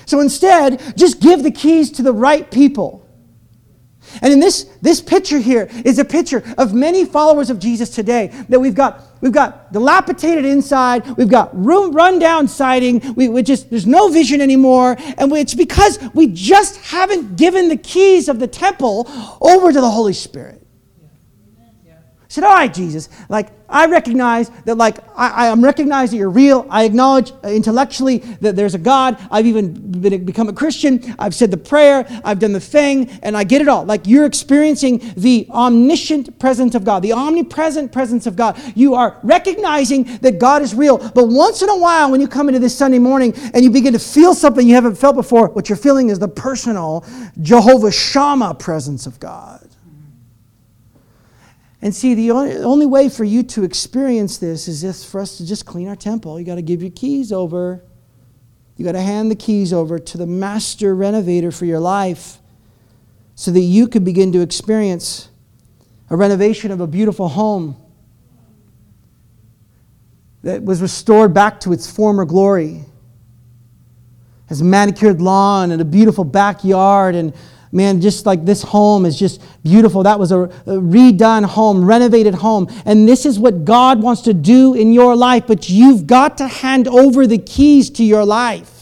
So 0.08 0.22
instead, 0.22 0.82
just 0.98 1.20
give 1.20 1.43
the 1.43 1.52
keys 1.52 1.91
to 1.91 2.02
the 2.02 2.13
right 2.13 2.50
people. 2.50 3.04
And 4.22 4.32
in 4.32 4.39
this, 4.39 4.63
this 4.82 5.02
picture 5.02 5.38
here 5.38 5.70
is 5.84 6.00
a 6.00 6.06
picture 6.06 6.41
of 6.58 6.74
many 6.74 7.04
followers 7.04 7.50
of 7.50 7.60
Jesus 7.60 7.89
today 7.89 8.28
that 8.48 8.60
we've 8.60 8.74
got 8.74 9.04
we've 9.20 9.34
got 9.34 9.74
dilapidated 9.74 10.46
inside, 10.46 11.06
we've 11.17 11.30
got 11.30 11.54
room 11.54 11.91
rundown 11.91 12.48
siding, 12.48 13.15
we, 13.15 13.28
we 13.28 13.43
just 13.43 13.70
there's 13.70 13.86
no 13.86 14.08
vision 14.08 14.39
anymore, 14.39 14.96
and 15.17 15.30
we, 15.30 15.41
it's 15.41 15.54
because 15.54 16.00
we 16.13 16.28
just 16.28 16.78
haven't 16.78 17.36
given 17.36 17.67
the 17.67 17.78
keys 17.78 18.30
of 18.30 18.39
the 18.39 18.48
temple 18.48 19.08
over 19.41 19.74
to 19.74 19.82
the 19.82 19.89
Holy 19.89 20.13
Spirit. 20.13 20.66
I 22.27 22.29
said, 22.29 22.43
All 22.43 22.53
right, 22.53 22.73
Jesus, 22.73 23.07
like, 23.29 23.51
I 23.69 23.85
recognize 23.85 24.49
that, 24.65 24.75
like, 24.75 24.97
I, 25.15 25.47
am 25.47 25.63
recognize 25.63 26.11
that 26.11 26.17
you're 26.17 26.29
real. 26.29 26.65
I 26.69 26.83
acknowledge 26.83 27.31
uh, 27.43 27.47
intellectually 27.47 28.17
that 28.41 28.55
there's 28.55 28.75
a 28.75 28.77
God. 28.77 29.17
I've 29.31 29.45
even 29.45 29.91
been, 29.91 30.25
become 30.25 30.49
a 30.49 30.53
Christian. 30.53 31.15
I've 31.19 31.33
said 31.33 31.51
the 31.51 31.57
prayer. 31.57 32.05
I've 32.25 32.39
done 32.39 32.51
the 32.51 32.59
thing, 32.59 33.09
and 33.23 33.35
I 33.35 33.45
get 33.45 33.61
it 33.61 33.69
all. 33.69 33.85
Like, 33.85 34.07
you're 34.07 34.25
experiencing 34.25 35.13
the 35.15 35.47
omniscient 35.51 36.37
presence 36.37 36.75
of 36.75 36.83
God, 36.83 37.01
the 37.01 37.13
omnipresent 37.13 37.93
presence 37.93 38.25
of 38.25 38.35
God. 38.35 38.61
You 38.75 38.95
are 38.95 39.19
recognizing 39.23 40.03
that 40.17 40.37
God 40.37 40.61
is 40.61 40.75
real. 40.75 40.97
But 40.97 41.29
once 41.29 41.61
in 41.61 41.69
a 41.69 41.77
while, 41.77 42.11
when 42.11 42.19
you 42.19 42.27
come 42.27 42.49
into 42.49 42.59
this 42.59 42.77
Sunday 42.77 42.99
morning 42.99 43.33
and 43.53 43.63
you 43.63 43.69
begin 43.69 43.93
to 43.93 43.99
feel 43.99 44.33
something 44.33 44.67
you 44.67 44.75
haven't 44.75 44.95
felt 44.95 45.15
before, 45.15 45.47
what 45.49 45.69
you're 45.69 45.77
feeling 45.77 46.09
is 46.09 46.19
the 46.19 46.27
personal 46.27 47.05
Jehovah 47.41 47.91
Shammah 47.91 48.55
presence 48.55 49.05
of 49.05 49.17
God. 49.19 49.66
And 51.88 51.95
see, 51.95 52.15
the 52.15 52.32
only, 52.32 52.86
way 52.86 53.08
for 53.08 53.23
you 53.23 53.43
to 53.43 53.63
experience 53.63 54.39
this 54.39 54.67
is 54.67 55.06
for 55.06 55.21
us 55.21 55.38
to 55.38 55.47
just 55.47 55.65
clean 55.65 55.88
our 55.88 55.95
temple. 55.95 56.38
You 56.38 56.45
got 56.45 56.56
to 56.56 56.62
give 56.62 56.82
your 56.82 56.91
keys 56.91 57.32
over. 57.32 57.82
You 58.76 58.84
got 58.84 58.91
to 58.91 59.02
hand 59.02 59.32
the 59.32 59.38
keys 59.38 59.71
over 59.71 59.97
to 59.97 60.17
the 60.17 60.26
master 60.26 60.93
renovator 60.93 61.50
for 61.50 61.63
your 61.63 61.80
life 61.80 62.39
so 63.36 63.52
that 63.52 63.62
you 63.62 63.88
could 63.88 64.04
begin 64.04 64.34
to 64.34 64.41
experience 64.41 65.30
a 66.10 66.17
renovation 66.17 66.71
of 66.71 66.82
a 66.82 66.88
beautiful 66.88 67.30
home 67.30 67.78
that 70.43 70.62
was 70.62 70.82
restored 70.82 71.34
back 71.34 71.62
to 71.62 71.71
its 71.71 71.89
former 71.89 72.26
glory. 72.26 72.84
Has 74.47 74.62
manicured 74.62 75.21
lawn 75.21 75.71
and 75.71 75.82
a 75.82 75.86
beautiful 75.86 76.26
backyard 76.26 77.15
and 77.15 77.34
Man, 77.71 77.99
just 77.99 78.25
like 78.25 78.45
this 78.45 78.62
home 78.62 79.06
is 79.06 79.19
just 79.19 79.41
beautiful. 79.63 80.03
That 80.03 80.19
was 80.19 80.32
a, 80.32 80.47
redone 80.65 81.45
home, 81.45 81.84
renovated 81.84 82.36
home. 82.36 82.67
And 82.86 83.08
this 83.08 83.25
is 83.25 83.38
what 83.38 83.65
God 83.65 84.01
wants 84.01 84.21
to 84.21 84.34
do 84.34 84.73
in 84.73 84.93
your 84.93 85.15
life, 85.15 85.45
but 85.47 85.69
you've 85.69 86.08
got 86.08 86.38
to 86.38 86.47
hand 86.47 86.88
over 86.88 87.27
the 87.27 87.38
keys 87.38 87.89
to 87.91 88.03
your 88.03 88.25
life. 88.25 88.73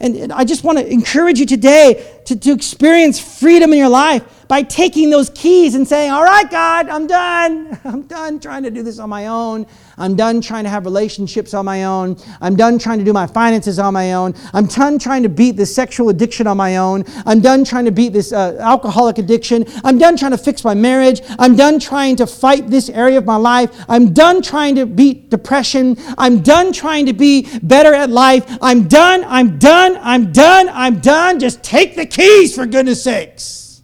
And 0.00 0.32
I 0.32 0.44
just 0.44 0.62
want 0.62 0.78
to 0.78 0.86
encourage 0.86 1.40
you 1.40 1.46
today 1.46 2.17
to, 2.28 2.38
to 2.38 2.52
experience 2.52 3.18
freedom 3.18 3.72
in 3.72 3.78
your 3.78 3.88
life 3.88 4.22
by 4.48 4.62
taking 4.62 5.10
those 5.10 5.30
keys 5.30 5.74
and 5.74 5.86
saying, 5.86 6.10
All 6.10 6.24
right, 6.24 6.50
God, 6.50 6.88
I'm 6.88 7.06
done. 7.06 7.78
I'm 7.84 8.02
done 8.02 8.40
trying 8.40 8.62
to 8.64 8.70
do 8.70 8.82
this 8.82 8.98
on 8.98 9.08
my 9.08 9.26
own. 9.26 9.66
I'm 9.98 10.14
done 10.14 10.40
trying 10.40 10.64
to 10.64 10.70
have 10.70 10.84
relationships 10.84 11.54
on 11.54 11.64
my 11.64 11.84
own. 11.84 12.16
I'm 12.40 12.54
done 12.54 12.78
trying 12.78 12.98
to 12.98 13.04
do 13.04 13.12
my 13.12 13.26
finances 13.26 13.78
on 13.78 13.94
my 13.94 14.12
own. 14.12 14.34
I'm 14.54 14.66
done 14.66 14.98
trying 14.98 15.22
to 15.24 15.28
beat 15.28 15.56
this 15.56 15.74
sexual 15.74 16.08
addiction 16.08 16.46
on 16.46 16.56
my 16.56 16.76
own. 16.76 17.04
I'm 17.26 17.40
done 17.40 17.64
trying 17.64 17.84
to 17.84 17.90
beat 17.90 18.12
this 18.12 18.32
uh, 18.32 18.56
alcoholic 18.60 19.18
addiction. 19.18 19.64
I'm 19.84 19.98
done 19.98 20.16
trying 20.16 20.30
to 20.30 20.38
fix 20.38 20.64
my 20.64 20.74
marriage. 20.74 21.20
I'm 21.38 21.56
done 21.56 21.80
trying 21.80 22.16
to 22.16 22.26
fight 22.26 22.68
this 22.68 22.88
area 22.90 23.18
of 23.18 23.24
my 23.24 23.36
life. 23.36 23.84
I'm 23.88 24.14
done 24.14 24.40
trying 24.40 24.76
to 24.76 24.86
beat 24.86 25.30
depression. 25.30 25.96
I'm 26.16 26.42
done 26.42 26.72
trying 26.72 27.06
to 27.06 27.12
be 27.12 27.48
better 27.62 27.92
at 27.92 28.08
life. 28.08 28.44
I'm 28.62 28.86
done. 28.86 29.24
I'm 29.24 29.58
done. 29.58 29.98
I'm 30.00 30.32
done. 30.32 30.68
I'm 30.72 31.00
done. 31.00 31.40
Just 31.40 31.62
take 31.64 31.96
the 31.96 32.06
keys 32.18 32.54
for 32.54 32.66
goodness 32.66 33.02
sakes. 33.02 33.82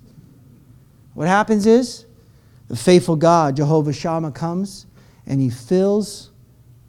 What 1.14 1.28
happens 1.28 1.66
is 1.66 2.04
the 2.68 2.76
faithful 2.76 3.16
God, 3.16 3.56
Jehovah 3.56 3.92
Shammah, 3.92 4.32
comes 4.32 4.86
and 5.26 5.40
He 5.40 5.50
fills 5.50 6.30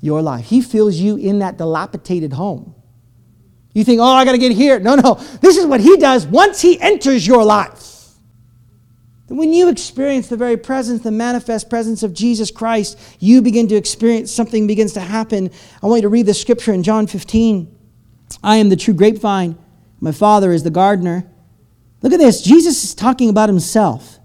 your 0.01 0.21
life. 0.21 0.45
He 0.45 0.62
fills 0.62 0.95
you 0.95 1.15
in 1.15 1.39
that 1.39 1.58
dilapidated 1.58 2.34
home. 2.34 2.73
You 3.73 3.84
think, 3.84 3.99
oh, 3.99 4.05
I 4.05 4.25
got 4.25 4.31
to 4.31 4.38
get 4.38 4.53
here. 4.53 4.79
No, 4.79 4.95
no. 4.95 5.15
This 5.41 5.58
is 5.58 5.65
what 5.65 5.81
He 5.81 5.97
does 5.97 6.25
once 6.25 6.62
He 6.62 6.79
enters 6.79 7.27
your 7.27 7.43
life. 7.43 7.93
When 9.27 9.53
you 9.53 9.69
experience 9.69 10.27
the 10.27 10.38
very 10.38 10.55
presence, 10.55 11.01
the 11.01 11.12
manifest 11.12 11.69
presence 11.69 12.03
of 12.03 12.13
Jesus 12.13 12.51
Christ, 12.51 12.97
you 13.19 13.41
begin 13.41 13.67
to 13.69 13.75
experience 13.75 14.31
something 14.31 14.67
begins 14.67 14.93
to 14.93 14.99
happen. 14.99 15.49
I 15.81 15.88
want 15.88 15.99
you 15.99 16.03
to 16.03 16.10
read 16.10 16.27
the 16.27 16.34
scripture 16.34 16.73
in 16.73 16.84
John 16.84 17.08
15. 17.08 17.75
I 18.43 18.58
am 18.58 18.69
the 18.69 18.75
true 18.75 18.93
grapevine. 18.93 19.58
My 19.99 20.12
Father 20.12 20.51
is 20.51 20.63
the 20.63 20.69
gardener. 20.69 21.27
Look 22.05 22.13
at 22.13 22.19
this. 22.19 22.39
Jesus 22.39 22.83
is 22.83 22.93
talking 22.93 23.29
about 23.29 23.49
himself. 23.49 24.19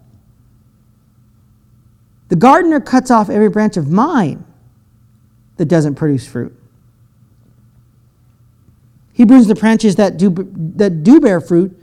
The 2.29 2.37
gardener 2.37 2.79
cuts 2.79 3.11
off 3.11 3.31
every 3.31 3.49
branch 3.49 3.79
of 3.79 3.91
mine 3.91 4.45
that 5.57 5.65
doesn't 5.65 5.95
produce 5.95 6.29
fruit. 6.29 6.55
He 9.15 9.25
prunes 9.25 9.47
the 9.47 9.55
branches 9.55 9.97
that 9.97 10.19
do, 10.19 10.29
that 10.77 11.03
do 11.03 11.21
bear 11.21 11.41
fruit 11.41 11.75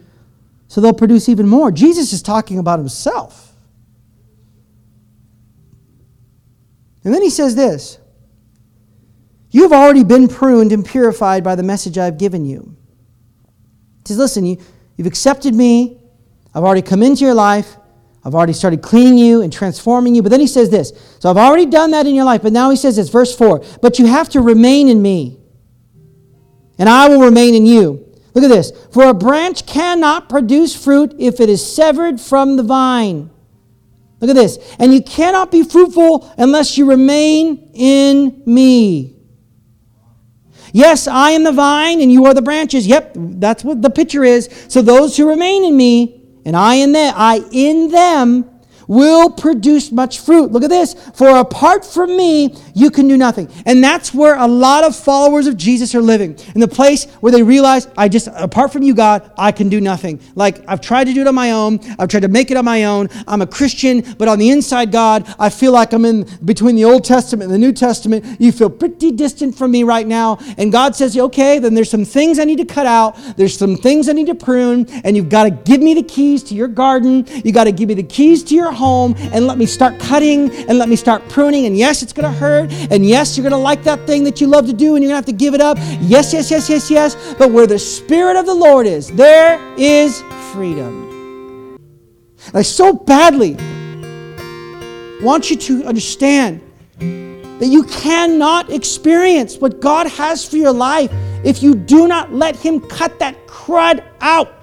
so 0.68 0.82
they'll 0.82 0.94
produce 0.94 1.30
even 1.30 1.48
more. 1.48 1.72
Jesus 1.72 2.14
is 2.14 2.22
talking 2.22 2.60
about 2.60 2.78
himself. 2.78 3.56
And 7.04 7.12
then 7.12 7.24
he 7.24 7.32
says 7.32 7.56
this 7.56 7.98
You 9.50 9.64
have 9.64 9.74
already 9.74 10.04
been 10.04 10.28
pruned 10.28 10.72
and 10.72 10.86
purified 10.86 11.44
by 11.44 11.56
the 11.56 11.64
message 11.64 11.98
I've 11.98 12.20
given 12.20 12.46
you. 12.46 12.76
He 14.04 14.10
says, 14.10 14.20
Listen, 14.20 14.46
you, 14.46 14.58
you've 14.98 15.08
accepted 15.08 15.56
me, 15.56 16.02
I've 16.54 16.64
already 16.64 16.82
come 16.82 17.02
into 17.02 17.24
your 17.24 17.34
life. 17.34 17.78
I've 18.26 18.36
already 18.36 18.52
started 18.52 18.82
cleaning 18.82 19.18
you 19.18 19.42
and 19.42 19.54
transforming 19.54 20.14
you. 20.14 20.22
But 20.22 20.30
then 20.30 20.42
he 20.42 20.48
says 20.48 20.70
this. 20.70 20.92
So 21.20 21.30
I've 21.30 21.38
already 21.38 21.66
done 21.66 21.92
that 21.92 22.06
in 22.06 22.14
your 22.14 22.26
life. 22.26 22.42
But 22.42 22.52
now 22.52 22.70
he 22.70 22.76
says 22.76 22.98
this, 22.98 23.10
verse 23.10 23.34
4 23.36 23.64
But 23.82 24.00
you 24.00 24.08
have 24.08 24.28
to 24.30 24.42
remain 24.42 24.90
in 24.90 25.02
me, 25.02 25.40
and 26.78 26.90
I 26.90 27.08
will 27.08 27.22
remain 27.22 27.56
in 27.56 27.66
you. 27.66 28.04
Look 28.34 28.44
at 28.44 28.50
this. 28.50 28.72
For 28.92 29.08
a 29.08 29.14
branch 29.14 29.66
cannot 29.66 30.30
produce 30.30 30.76
fruit 30.76 31.16
if 31.18 31.40
it 31.40 31.50
is 31.50 31.66
severed 31.66 32.20
from 32.20 32.56
the 32.56 32.64
vine. 32.64 33.32
Look 34.20 34.30
at 34.30 34.36
this. 34.36 34.60
And 34.78 34.94
you 34.94 35.02
cannot 35.02 35.52
be 35.52 35.64
fruitful 35.64 36.34
unless 36.38 36.78
you 36.78 36.90
remain 36.90 37.72
in 37.74 38.44
me. 38.46 39.17
Yes, 40.74 41.08
I 41.08 41.32
am 41.32 41.44
the 41.44 41.52
vine 41.52 42.02
and 42.02 42.12
you 42.12 42.26
are 42.26 42.34
the 42.34 42.42
branches. 42.42 42.88
Yep, 42.88 43.14
that's 43.16 43.64
what 43.64 43.82
the 43.82 43.90
picture 43.90 44.24
is. 44.24 44.50
So 44.68 44.82
those 44.82 45.18
who 45.18 45.28
remain 45.28 45.64
in 45.64 45.76
me 45.76 46.22
and 46.46 46.56
I 46.56 46.76
in 46.76 46.92
them, 46.92 47.14
I 47.16 47.44
in 47.52 47.92
them 47.92 48.50
will 48.88 49.30
produce 49.30 49.92
much 49.92 50.20
fruit. 50.20 50.52
Look 50.52 50.64
at 50.64 50.70
this. 50.70 50.94
For 51.16 51.28
apart 51.30 51.86
from 51.86 52.16
me, 52.16 52.56
you 52.74 52.90
can 52.90 53.08
do 53.08 53.18
nothing. 53.18 53.50
And 53.66 53.84
that's 53.84 54.14
where 54.14 54.36
a 54.36 54.48
lot 54.48 54.84
of 54.84 54.96
followers 54.96 55.48
of 55.48 55.58
Jesus 55.58 55.94
are 55.94 56.02
living. 56.02 56.38
In 56.56 56.62
the 56.62 56.68
place 56.68 57.06
where 57.20 57.32
they 57.32 57.44
realize, 57.44 57.88
I 57.98 58.10
just, 58.10 58.28
apart 58.34 58.72
from 58.72 58.84
you, 58.84 58.94
God, 58.94 59.30
I 59.38 59.52
can 59.52 59.70
do 59.70 59.82
nothing. 59.82 60.20
Like, 60.36 60.64
I've 60.68 60.82
tried 60.82 61.06
to 61.06 61.14
do 61.14 61.22
it 61.22 61.28
on 61.28 61.36
my 61.36 61.52
own. 61.52 61.80
I've 62.00 62.10
tried 62.10 62.22
to 62.22 62.28
make 62.28 62.52
it 62.52 62.58
on 62.58 62.66
my 62.66 62.86
own. 62.86 63.10
I'm 63.28 63.42
a 63.42 63.48
Christian, 63.48 64.04
but 64.18 64.28
on 64.28 64.40
the 64.40 64.50
inside, 64.50 64.92
God, 64.92 65.34
I 65.38 65.50
feel 65.50 65.72
like 65.72 65.94
I'm 65.94 66.06
in 66.06 66.28
between 66.46 66.76
the 66.76 66.86
Old 66.86 67.04
Testament 67.04 67.52
and 67.52 67.54
the 67.54 67.66
New 67.66 67.74
Testament. 67.74 68.40
You 68.40 68.52
feel 68.52 68.70
pretty 68.70 69.12
distant 69.12 69.58
from 69.58 69.72
me 69.72 69.84
right 69.84 70.08
now. 70.08 70.38
And 70.58 70.72
God 70.72 70.96
says, 70.96 71.18
okay, 71.18 71.60
then 71.60 71.74
there's 71.74 71.90
some 71.90 72.06
things 72.06 72.40
I 72.40 72.46
need 72.46 72.58
to 72.60 72.66
cut 72.66 72.86
out. 72.86 73.18
There's 73.36 73.58
some 73.58 73.76
things 73.76 74.08
I 74.08 74.14
need 74.14 74.28
to 74.28 74.36
prune. 74.36 74.88
And 75.04 75.18
you've 75.18 75.30
got 75.30 75.44
to 75.44 75.50
give 75.50 75.82
me 75.82 75.94
the 75.94 76.04
keys 76.04 76.44
to 76.44 76.56
your 76.56 76.68
garden. 76.68 77.26
You've 77.44 77.56
got 77.56 77.66
to 77.66 77.72
give 77.72 77.90
me 77.90 77.96
the 77.96 78.04
keys 78.04 78.44
to 78.46 78.56
your 78.56 78.72
home 78.78 79.16
and 79.34 79.48
let 79.48 79.58
me 79.58 79.66
start 79.66 80.00
cutting 80.00 80.52
and 80.68 80.78
let 80.78 80.88
me 80.88 80.96
start 80.96 81.28
pruning. 81.30 81.66
And 81.66 81.78
yes, 81.78 82.02
it's 82.02 82.14
going 82.14 82.32
to 82.32 82.40
hurt. 82.40 82.72
And 82.92 83.06
yes, 83.06 83.36
you're 83.36 83.44
going 83.44 83.52
to 83.52 83.58
like 83.72 83.84
that 83.84 84.06
thing 84.08 84.24
that 84.24 84.40
you 84.40 84.48
love 84.48 84.68
to 84.68 84.74
do 84.74 84.96
and 84.96 85.04
you're 85.04 85.12
going 85.12 85.22
to 85.22 85.28
have 85.28 85.38
to 85.38 85.44
give 85.46 85.54
it 85.54 85.62
up. 85.62 85.78
Yes, 86.00 86.32
yes, 86.32 86.50
yes, 86.50 86.70
yes, 86.70 86.90
yes. 86.90 87.36
But 87.38 87.52
where 87.52 87.68
the 87.68 87.80
Spirit 87.80 88.38
of 88.38 88.46
the 88.46 88.54
Lord 88.54 88.88
is, 88.88 89.12
there 89.12 89.60
is 89.78 90.22
freedom. 90.54 91.78
I 92.54 92.62
so 92.62 92.94
badly 92.94 93.56
want 95.22 95.50
you 95.50 95.58
to 95.58 95.84
understand 95.86 96.62
that 97.00 97.68
you 97.68 97.84
cannot 97.84 98.72
experience 98.72 99.58
what 99.58 99.80
God 99.80 100.08
has 100.08 100.48
for 100.48 100.58
your 100.58 100.74
life 100.74 101.12
if 101.44 101.64
you 101.64 101.74
do 101.74 102.08
not 102.08 102.32
let 102.32 102.56
Him 102.56 102.80
cut 102.80 103.18
that 103.20 103.48
crud 103.48 104.04
out. 104.22 104.54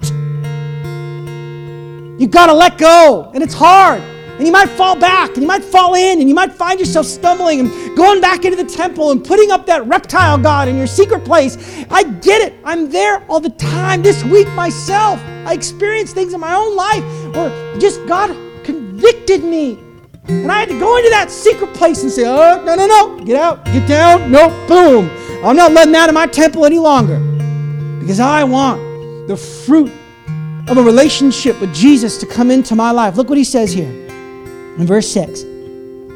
You 2.17 2.27
got 2.27 2.47
to 2.47 2.53
let 2.53 2.77
go, 2.77 3.31
and 3.33 3.43
it's 3.43 3.53
hard. 3.53 4.01
And 4.37 4.45
you 4.45 4.51
might 4.51 4.69
fall 4.69 4.97
back, 4.97 5.29
and 5.31 5.41
you 5.41 5.47
might 5.47 5.63
fall 5.63 5.95
in, 5.95 6.19
and 6.19 6.27
you 6.27 6.35
might 6.35 6.51
find 6.51 6.79
yourself 6.79 7.05
stumbling 7.05 7.61
and 7.61 7.97
going 7.97 8.19
back 8.19 8.43
into 8.43 8.61
the 8.61 8.69
temple 8.69 9.11
and 9.11 9.23
putting 9.23 9.51
up 9.51 9.65
that 9.65 9.85
reptile 9.87 10.37
god 10.37 10.67
in 10.67 10.77
your 10.77 10.87
secret 10.87 11.23
place. 11.23 11.57
I 11.89 12.03
get 12.03 12.41
it. 12.41 12.53
I'm 12.65 12.89
there 12.89 13.23
all 13.29 13.39
the 13.39 13.49
time. 13.51 14.01
This 14.01 14.23
week 14.25 14.47
myself, 14.49 15.21
I 15.45 15.53
experienced 15.53 16.15
things 16.15 16.33
in 16.33 16.39
my 16.39 16.53
own 16.53 16.75
life 16.75 17.03
where 17.33 17.79
just 17.79 18.05
God 18.07 18.29
convicted 18.65 19.43
me. 19.43 19.79
And 20.27 20.51
I 20.51 20.59
had 20.59 20.69
to 20.69 20.79
go 20.79 20.97
into 20.97 21.09
that 21.11 21.29
secret 21.29 21.73
place 21.73 22.01
and 22.01 22.11
say, 22.11 22.23
oh, 22.25 22.61
no, 22.65 22.75
no, 22.75 22.87
no, 22.87 23.23
get 23.23 23.35
out, 23.35 23.63
get 23.65 23.87
down, 23.87 24.31
no, 24.31 24.49
boom. 24.67 25.09
I'm 25.45 25.55
not 25.55 25.71
letting 25.71 25.93
that 25.93 26.09
in 26.09 26.15
my 26.15 26.27
temple 26.27 26.65
any 26.65 26.79
longer 26.79 27.19
because 27.99 28.19
I 28.19 28.43
want 28.43 29.27
the 29.27 29.37
fruit 29.37 29.91
of 30.67 30.77
a 30.77 30.83
relationship 30.83 31.59
with 31.61 31.73
Jesus 31.73 32.17
to 32.17 32.25
come 32.25 32.49
into 32.49 32.75
my 32.75 32.91
life. 32.91 33.17
Look 33.17 33.29
what 33.29 33.37
he 33.37 33.43
says 33.43 33.71
here 33.71 33.89
in 33.89 34.85
verse 34.85 35.07
6 35.11 35.43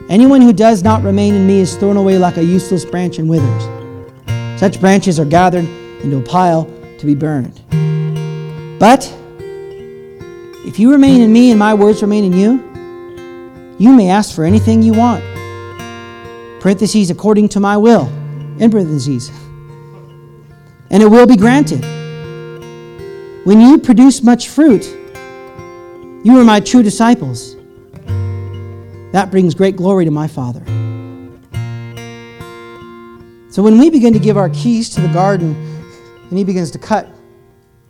Anyone 0.10 0.42
who 0.42 0.54
does 0.54 0.82
not 0.82 1.04
remain 1.04 1.36
in 1.36 1.46
me 1.46 1.60
is 1.60 1.76
thrown 1.76 1.96
away 1.96 2.18
like 2.18 2.38
a 2.38 2.44
useless 2.44 2.84
branch 2.84 3.20
and 3.20 3.30
withers. 3.30 4.60
Such 4.60 4.82
branches 4.82 5.20
are 5.20 5.26
gathered 5.26 5.66
into 6.04 6.18
a 6.18 6.22
pile 6.24 6.66
to 6.98 7.06
be 7.06 7.14
burned. 7.14 7.62
But 8.80 9.06
if 10.66 10.80
you 10.80 10.92
remain 10.92 11.22
in 11.22 11.32
me 11.32 11.52
and 11.52 11.60
my 11.60 11.76
words 11.76 12.02
remain 12.02 12.24
in 12.24 12.34
you, 12.34 13.78
you 13.78 13.94
may 13.96 14.10
ask 14.10 14.36
for 14.36 14.46
anything 14.46 14.82
you 14.82 14.94
want. 14.94 15.24
Parentheses, 16.60 17.12
according 17.12 17.50
to 17.50 17.60
my 17.60 17.78
will. 17.78 18.08
In 18.58 18.72
parentheses. 18.72 19.30
And 20.90 21.04
it 21.04 21.08
will 21.08 21.28
be 21.28 21.38
granted. 21.38 21.99
When 23.50 23.60
you 23.60 23.80
produce 23.80 24.22
much 24.22 24.48
fruit, 24.48 24.86
you 26.24 26.38
are 26.38 26.44
my 26.44 26.60
true 26.60 26.84
disciples. 26.84 27.56
That 29.12 29.30
brings 29.32 29.56
great 29.56 29.76
glory 29.76 30.06
to 30.06 30.12
my 30.12 30.28
Father. 30.28 30.64
So 33.50 33.64
when 33.64 33.80
we 33.80 33.90
begin 33.90 34.14
to 34.14 34.20
give 34.20 34.38
our 34.38 34.50
keys 34.50 34.88
to 34.92 35.02
the 35.02 35.08
garden 35.08 35.56
and 36.30 36.38
He 36.38 36.44
begins 36.44 36.70
to 36.70 36.78
cut, 36.78 37.10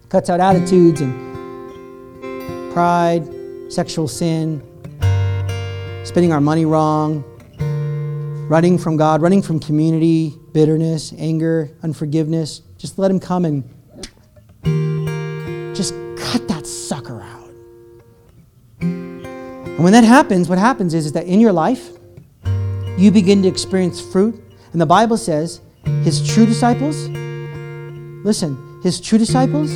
cuts 0.07 0.29
out 0.29 0.39
attitudes 0.39 1.01
and 1.01 2.71
pride, 2.71 3.27
sexual 3.67 4.07
sin, 4.07 4.61
spending 6.05 6.31
our 6.31 6.39
money 6.39 6.63
wrong, 6.63 7.21
running 8.47 8.77
from 8.77 8.95
God, 8.95 9.21
running 9.21 9.41
from 9.41 9.59
community, 9.59 10.33
bitterness, 10.53 11.11
anger, 11.17 11.69
unforgiveness, 11.83 12.61
just 12.77 12.97
let 12.97 13.11
Him 13.11 13.19
come 13.19 13.43
and 13.43 13.69
just 15.79 15.95
cut 16.17 16.45
that 16.49 16.67
sucker 16.67 17.21
out. 17.21 17.49
And 18.81 19.79
when 19.79 19.93
that 19.93 20.03
happens, 20.03 20.49
what 20.49 20.57
happens 20.57 20.93
is, 20.93 21.05
is 21.05 21.13
that 21.13 21.25
in 21.25 21.39
your 21.39 21.53
life, 21.53 21.91
you 22.97 23.11
begin 23.11 23.41
to 23.43 23.47
experience 23.47 24.01
fruit. 24.01 24.35
And 24.73 24.81
the 24.81 24.85
Bible 24.85 25.15
says 25.15 25.61
his 26.03 26.21
true 26.33 26.45
disciples, 26.45 27.07
listen, 28.25 28.81
his 28.83 28.99
true 28.99 29.17
disciples 29.17 29.71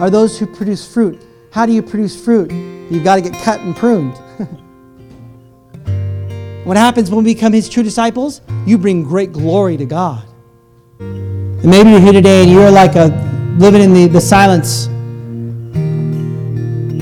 are 0.00 0.08
those 0.08 0.38
who 0.38 0.46
produce 0.46 0.86
fruit. 0.86 1.20
How 1.50 1.66
do 1.66 1.72
you 1.72 1.82
produce 1.82 2.24
fruit? 2.24 2.52
You've 2.52 3.02
got 3.02 3.16
to 3.16 3.20
get 3.20 3.34
cut 3.42 3.58
and 3.58 3.74
pruned. 3.74 4.14
what 6.64 6.76
happens 6.76 7.10
when 7.10 7.24
we 7.24 7.34
become 7.34 7.52
his 7.52 7.68
true 7.68 7.82
disciples? 7.82 8.40
You 8.66 8.78
bring 8.78 9.02
great 9.02 9.32
glory 9.32 9.76
to 9.78 9.84
God. 9.84 10.22
And 11.00 11.64
maybe 11.64 11.90
you're 11.90 11.98
here 11.98 12.12
today 12.12 12.44
and 12.44 12.52
you're 12.52 12.70
like 12.70 12.94
a 12.94 13.06
living 13.58 13.82
in 13.82 13.92
the, 13.92 14.06
the 14.06 14.20
silence 14.20 14.88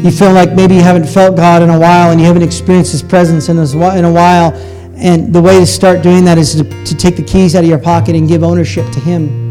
you 0.04 0.10
feel 0.10 0.32
like 0.32 0.52
maybe 0.52 0.74
you 0.74 0.82
haven't 0.82 1.06
felt 1.06 1.36
God 1.36 1.62
in 1.62 1.70
a 1.70 1.78
while 1.78 2.10
and 2.12 2.20
you 2.20 2.26
haven't 2.26 2.42
experienced 2.42 2.92
His 2.92 3.02
presence 3.02 3.48
in 3.48 3.58
a 3.58 4.12
while. 4.12 4.52
And 4.96 5.32
the 5.32 5.40
way 5.40 5.58
to 5.60 5.66
start 5.66 6.02
doing 6.02 6.24
that 6.24 6.38
is 6.38 6.54
to, 6.54 6.84
to 6.84 6.94
take 6.96 7.16
the 7.16 7.22
keys 7.22 7.54
out 7.54 7.64
of 7.64 7.70
your 7.70 7.78
pocket 7.78 8.16
and 8.16 8.28
give 8.28 8.42
ownership 8.42 8.90
to 8.92 9.00
Him. 9.00 9.48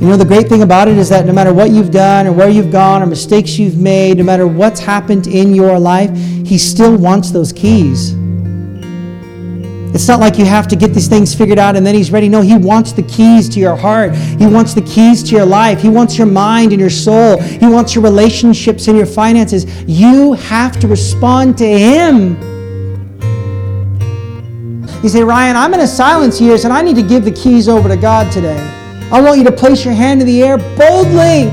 You 0.00 0.08
know, 0.08 0.16
the 0.16 0.24
great 0.24 0.48
thing 0.48 0.62
about 0.62 0.88
it 0.88 0.98
is 0.98 1.08
that 1.10 1.26
no 1.26 1.32
matter 1.32 1.54
what 1.54 1.70
you've 1.70 1.92
done 1.92 2.26
or 2.26 2.32
where 2.32 2.48
you've 2.48 2.72
gone 2.72 3.02
or 3.02 3.06
mistakes 3.06 3.56
you've 3.56 3.78
made, 3.78 4.18
no 4.18 4.24
matter 4.24 4.48
what's 4.48 4.80
happened 4.80 5.28
in 5.28 5.54
your 5.54 5.78
life, 5.78 6.10
He 6.44 6.58
still 6.58 6.96
wants 6.96 7.30
those 7.30 7.52
keys. 7.52 8.14
It's 9.94 10.08
not 10.08 10.20
like 10.20 10.38
you 10.38 10.46
have 10.46 10.66
to 10.68 10.76
get 10.76 10.94
these 10.94 11.06
things 11.06 11.34
figured 11.34 11.58
out 11.58 11.76
and 11.76 11.84
then 11.86 11.94
He's 11.94 12.10
ready. 12.10 12.28
No, 12.28 12.40
He 12.40 12.56
wants 12.56 12.92
the 12.92 13.02
keys 13.02 13.48
to 13.50 13.60
your 13.60 13.76
heart. 13.76 14.14
He 14.14 14.46
wants 14.46 14.72
the 14.72 14.80
keys 14.82 15.22
to 15.24 15.36
your 15.36 15.44
life. 15.44 15.82
He 15.82 15.90
wants 15.90 16.16
your 16.16 16.26
mind 16.26 16.72
and 16.72 16.80
your 16.80 16.90
soul. 16.90 17.38
He 17.40 17.66
wants 17.66 17.94
your 17.94 18.02
relationships 18.02 18.88
and 18.88 18.96
your 18.96 19.06
finances. 19.06 19.66
You 19.84 20.32
have 20.32 20.80
to 20.80 20.88
respond 20.88 21.58
to 21.58 21.66
Him. 21.66 22.40
You 25.02 25.08
say, 25.08 25.22
Ryan, 25.22 25.56
I'm 25.56 25.74
in 25.74 25.80
a 25.80 25.86
silence 25.86 26.40
years 26.40 26.64
and 26.64 26.72
I 26.72 26.80
need 26.80 26.96
to 26.96 27.02
give 27.02 27.24
the 27.24 27.32
keys 27.32 27.68
over 27.68 27.88
to 27.88 27.96
God 27.96 28.32
today. 28.32 28.58
I 29.12 29.20
want 29.20 29.36
you 29.36 29.44
to 29.44 29.52
place 29.52 29.84
your 29.84 29.94
hand 29.94 30.22
in 30.22 30.26
the 30.26 30.42
air 30.42 30.56
boldly. 30.56 31.50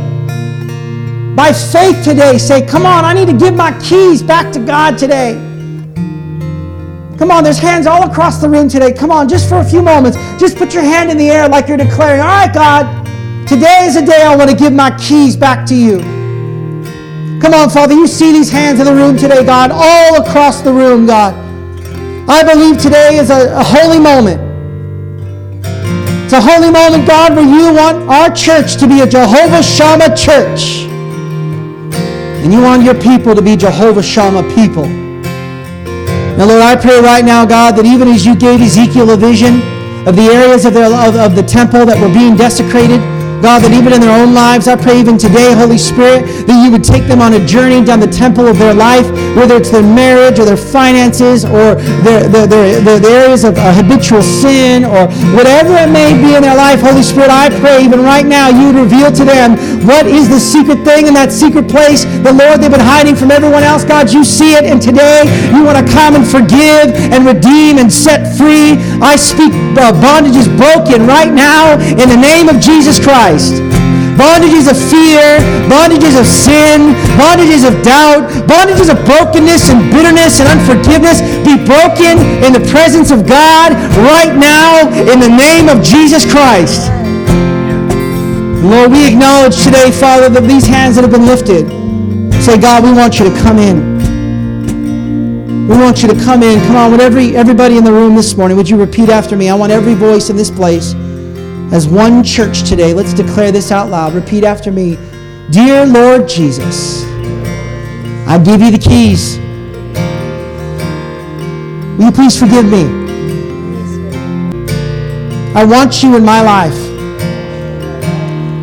By 1.35 1.51
faith 1.51 2.03
today, 2.03 2.37
say, 2.37 2.65
Come 2.65 2.85
on, 2.85 3.03
I 3.03 3.13
need 3.13 3.27
to 3.27 3.33
give 3.33 3.55
my 3.55 3.77
keys 3.79 4.21
back 4.23 4.53
to 4.53 4.59
God 4.59 4.97
today. 4.97 5.48
Come 7.19 7.31
on, 7.31 7.43
there's 7.43 7.59
hands 7.59 7.85
all 7.85 8.09
across 8.09 8.39
the 8.39 8.47
room 8.47 8.69
today. 8.69 8.93
Come 8.93 9.11
on, 9.11 9.27
just 9.27 9.49
for 9.49 9.57
a 9.57 9.63
few 9.63 9.81
moments. 9.81 10.17
Just 10.39 10.55
put 10.55 10.73
your 10.73 10.83
hand 10.83 11.11
in 11.11 11.17
the 11.17 11.29
air 11.29 11.49
like 11.49 11.67
you're 11.67 11.75
declaring, 11.75 12.21
All 12.21 12.27
right, 12.27 12.53
God, 12.53 13.05
today 13.45 13.83
is 13.83 13.97
a 13.97 14.05
day 14.05 14.21
I 14.21 14.33
want 14.37 14.49
to 14.49 14.55
give 14.55 14.71
my 14.71 14.97
keys 14.97 15.35
back 15.35 15.67
to 15.67 15.75
you. 15.75 15.99
Come 17.41 17.53
on, 17.53 17.69
Father, 17.69 17.93
you 17.93 18.07
see 18.07 18.31
these 18.31 18.49
hands 18.49 18.79
in 18.79 18.85
the 18.85 18.95
room 18.95 19.17
today, 19.17 19.43
God, 19.43 19.69
all 19.69 20.25
across 20.25 20.61
the 20.61 20.71
room, 20.71 21.05
God. 21.05 21.33
I 22.29 22.41
believe 22.41 22.81
today 22.81 23.17
is 23.17 23.29
a, 23.31 23.53
a 23.53 23.63
holy 23.65 23.99
moment. 23.99 24.39
It's 26.23 26.33
a 26.33 26.39
holy 26.39 26.71
moment, 26.71 27.05
God, 27.05 27.35
where 27.35 27.43
you 27.43 27.73
want 27.73 28.09
our 28.09 28.33
church 28.33 28.77
to 28.77 28.87
be 28.87 29.01
a 29.01 29.05
Jehovah 29.05 29.61
Shammah 29.61 30.15
church. 30.15 30.83
And 32.43 32.53
you 32.53 32.61
want 32.61 32.83
your 32.83 32.95
people 32.95 33.35
to 33.35 33.41
be 33.41 33.57
Jehovah 33.57 34.03
Shammah 34.03 34.55
people. 34.55 34.98
Now, 36.39 36.45
Lord, 36.47 36.61
I 36.61 36.77
pray 36.77 37.01
right 37.01 37.25
now, 37.25 37.45
God, 37.45 37.75
that 37.75 37.83
even 37.83 38.07
as 38.07 38.25
you 38.25 38.33
gave 38.33 38.61
Ezekiel 38.61 39.11
a 39.11 39.17
vision 39.17 39.59
of 40.07 40.15
the 40.15 40.31
areas 40.31 40.63
of, 40.63 40.73
their, 40.73 40.87
of, 40.87 41.19
of 41.19 41.35
the 41.35 41.43
temple 41.43 41.85
that 41.85 41.99
were 41.99 42.07
being 42.07 42.37
desecrated, 42.37 43.03
God, 43.41 43.63
that 43.63 43.71
even 43.71 43.95
in 43.95 44.01
their 44.03 44.11
own 44.11 44.35
lives, 44.35 44.67
I 44.67 44.75
pray 44.75 44.99
even 44.99 45.17
today, 45.17 45.55
Holy 45.55 45.79
Spirit, 45.79 46.27
that 46.43 46.57
you 46.59 46.67
would 46.71 46.83
take 46.83 47.07
them 47.07 47.23
on 47.23 47.31
a 47.39 47.41
journey 47.47 47.79
down 47.79 48.03
the 48.03 48.11
temple 48.11 48.47
of 48.51 48.59
their 48.59 48.75
life, 48.75 49.07
whether 49.31 49.55
it's 49.55 49.71
their 49.71 49.83
marriage 49.83 50.39
or 50.39 50.45
their 50.45 50.59
finances 50.59 51.47
or 51.47 51.79
their, 52.03 52.27
their, 52.27 52.47
their, 52.47 52.81
their, 52.83 52.99
their 52.99 53.23
areas 53.23 53.47
of 53.47 53.55
uh, 53.55 53.71
habitual 53.71 54.19
sin 54.19 54.83
or 54.83 55.07
whatever 55.31 55.71
it 55.79 55.87
may 55.87 56.11
be 56.19 56.35
in 56.35 56.43
their 56.43 56.55
life. 56.55 56.83
Holy 56.83 57.03
Spirit, 57.03 57.31
I 57.31 57.47
pray 57.63 57.79
even 57.79 58.03
right 58.03 58.25
now 58.27 58.51
you 58.51 58.75
would 58.75 58.79
reveal 58.83 59.07
to 59.07 59.23
them 59.23 59.55
what 59.87 60.03
is 60.03 60.27
the 60.27 60.39
secret 60.39 60.83
thing 60.83 61.07
in 61.07 61.15
that 61.15 61.31
secret 61.31 61.71
place. 61.71 62.03
The 62.03 62.35
Lord, 62.35 62.59
they've 62.59 62.71
been 62.71 62.83
hiding 62.83 63.15
from 63.15 63.31
everyone 63.31 63.63
else. 63.63 63.87
God, 63.87 64.11
you 64.11 64.27
see 64.27 64.59
it, 64.59 64.67
and 64.67 64.81
today 64.83 65.23
you 65.55 65.63
want 65.63 65.79
to 65.79 65.87
come 65.87 66.19
and 66.19 66.27
forgive 66.27 66.91
and 67.15 67.23
redeem 67.23 67.79
and 67.79 67.87
set 67.87 68.35
free. 68.35 68.75
I 68.99 69.15
speak 69.15 69.55
uh, 69.79 69.95
is 70.35 70.47
broken 70.59 71.07
right 71.07 71.31
now 71.31 71.79
in 71.79 72.07
the 72.11 72.19
name 72.19 72.49
of 72.49 72.59
Jesus 72.59 72.99
Christ 72.99 73.28
bondages 74.19 74.67
of 74.67 74.75
fear, 74.75 75.39
bondages 75.71 76.19
of 76.19 76.27
sin, 76.27 76.91
bondages 77.15 77.63
of 77.63 77.71
doubt, 77.83 78.27
bondages 78.43 78.91
of 78.91 78.99
brokenness 79.05 79.69
and 79.69 79.91
bitterness 79.91 80.39
and 80.39 80.49
unforgiveness 80.49 81.21
be 81.47 81.55
broken 81.55 82.19
in 82.43 82.51
the 82.51 82.59
presence 82.71 83.11
of 83.11 83.27
God 83.27 83.71
right 84.03 84.35
now 84.35 84.89
in 85.07 85.19
the 85.19 85.29
name 85.29 85.69
of 85.69 85.83
Jesus 85.83 86.29
Christ. 86.29 86.91
Lord, 88.59 88.91
we 88.91 89.07
acknowledge 89.07 89.63
today, 89.63 89.89
Father, 89.89 90.27
that 90.27 90.43
these 90.43 90.67
hands 90.67 90.95
that 90.95 91.03
have 91.03 91.11
been 91.11 91.25
lifted 91.25 91.63
say, 92.43 92.59
God, 92.59 92.83
we 92.83 92.91
want 92.91 93.19
you 93.19 93.25
to 93.29 93.35
come 93.39 93.57
in. 93.57 93.99
We 95.69 95.77
want 95.77 96.01
you 96.01 96.09
to 96.09 96.15
come 96.15 96.43
in. 96.43 96.59
Come 96.67 96.75
on, 96.75 96.91
would 96.91 96.99
every, 96.99 97.37
everybody 97.37 97.77
in 97.77 97.85
the 97.85 97.93
room 97.93 98.15
this 98.15 98.35
morning, 98.35 98.57
would 98.57 98.69
you 98.69 98.77
repeat 98.77 99.07
after 99.07 99.37
me? 99.37 99.49
I 99.49 99.55
want 99.55 99.71
every 99.71 99.93
voice 99.93 100.29
in 100.29 100.35
this 100.35 100.49
place 100.51 100.93
as 101.71 101.87
one 101.87 102.23
church 102.23 102.67
today. 102.67 102.93
Let's 102.93 103.13
declare 103.13 103.51
this 103.51 103.71
out 103.71 103.89
loud. 103.89 104.13
Repeat 104.13 104.43
after 104.43 104.71
me. 104.71 104.97
Dear 105.51 105.85
Lord 105.85 106.27
Jesus, 106.27 107.03
I 108.27 108.41
give 108.43 108.61
you 108.61 108.71
the 108.71 108.77
keys. 108.77 109.37
Will 111.97 112.05
you 112.05 112.11
please 112.11 112.37
forgive 112.39 112.65
me? 112.65 112.83
I 115.53 115.63
want 115.65 116.01
you 116.01 116.15
in 116.15 116.23
my 116.23 116.41
life. 116.41 116.77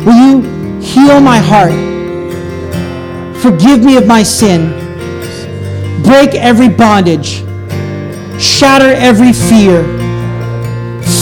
Will 0.05 0.15
you 0.15 0.79
heal 0.79 1.19
my 1.19 1.37
heart? 1.39 1.73
Forgive 3.41 3.83
me 3.83 3.97
of 3.97 4.07
my 4.07 4.23
sin. 4.23 4.71
Break 6.03 6.33
every 6.33 6.69
bondage. 6.69 7.43
Shatter 8.41 8.93
every 8.93 9.33
fear. 9.33 9.83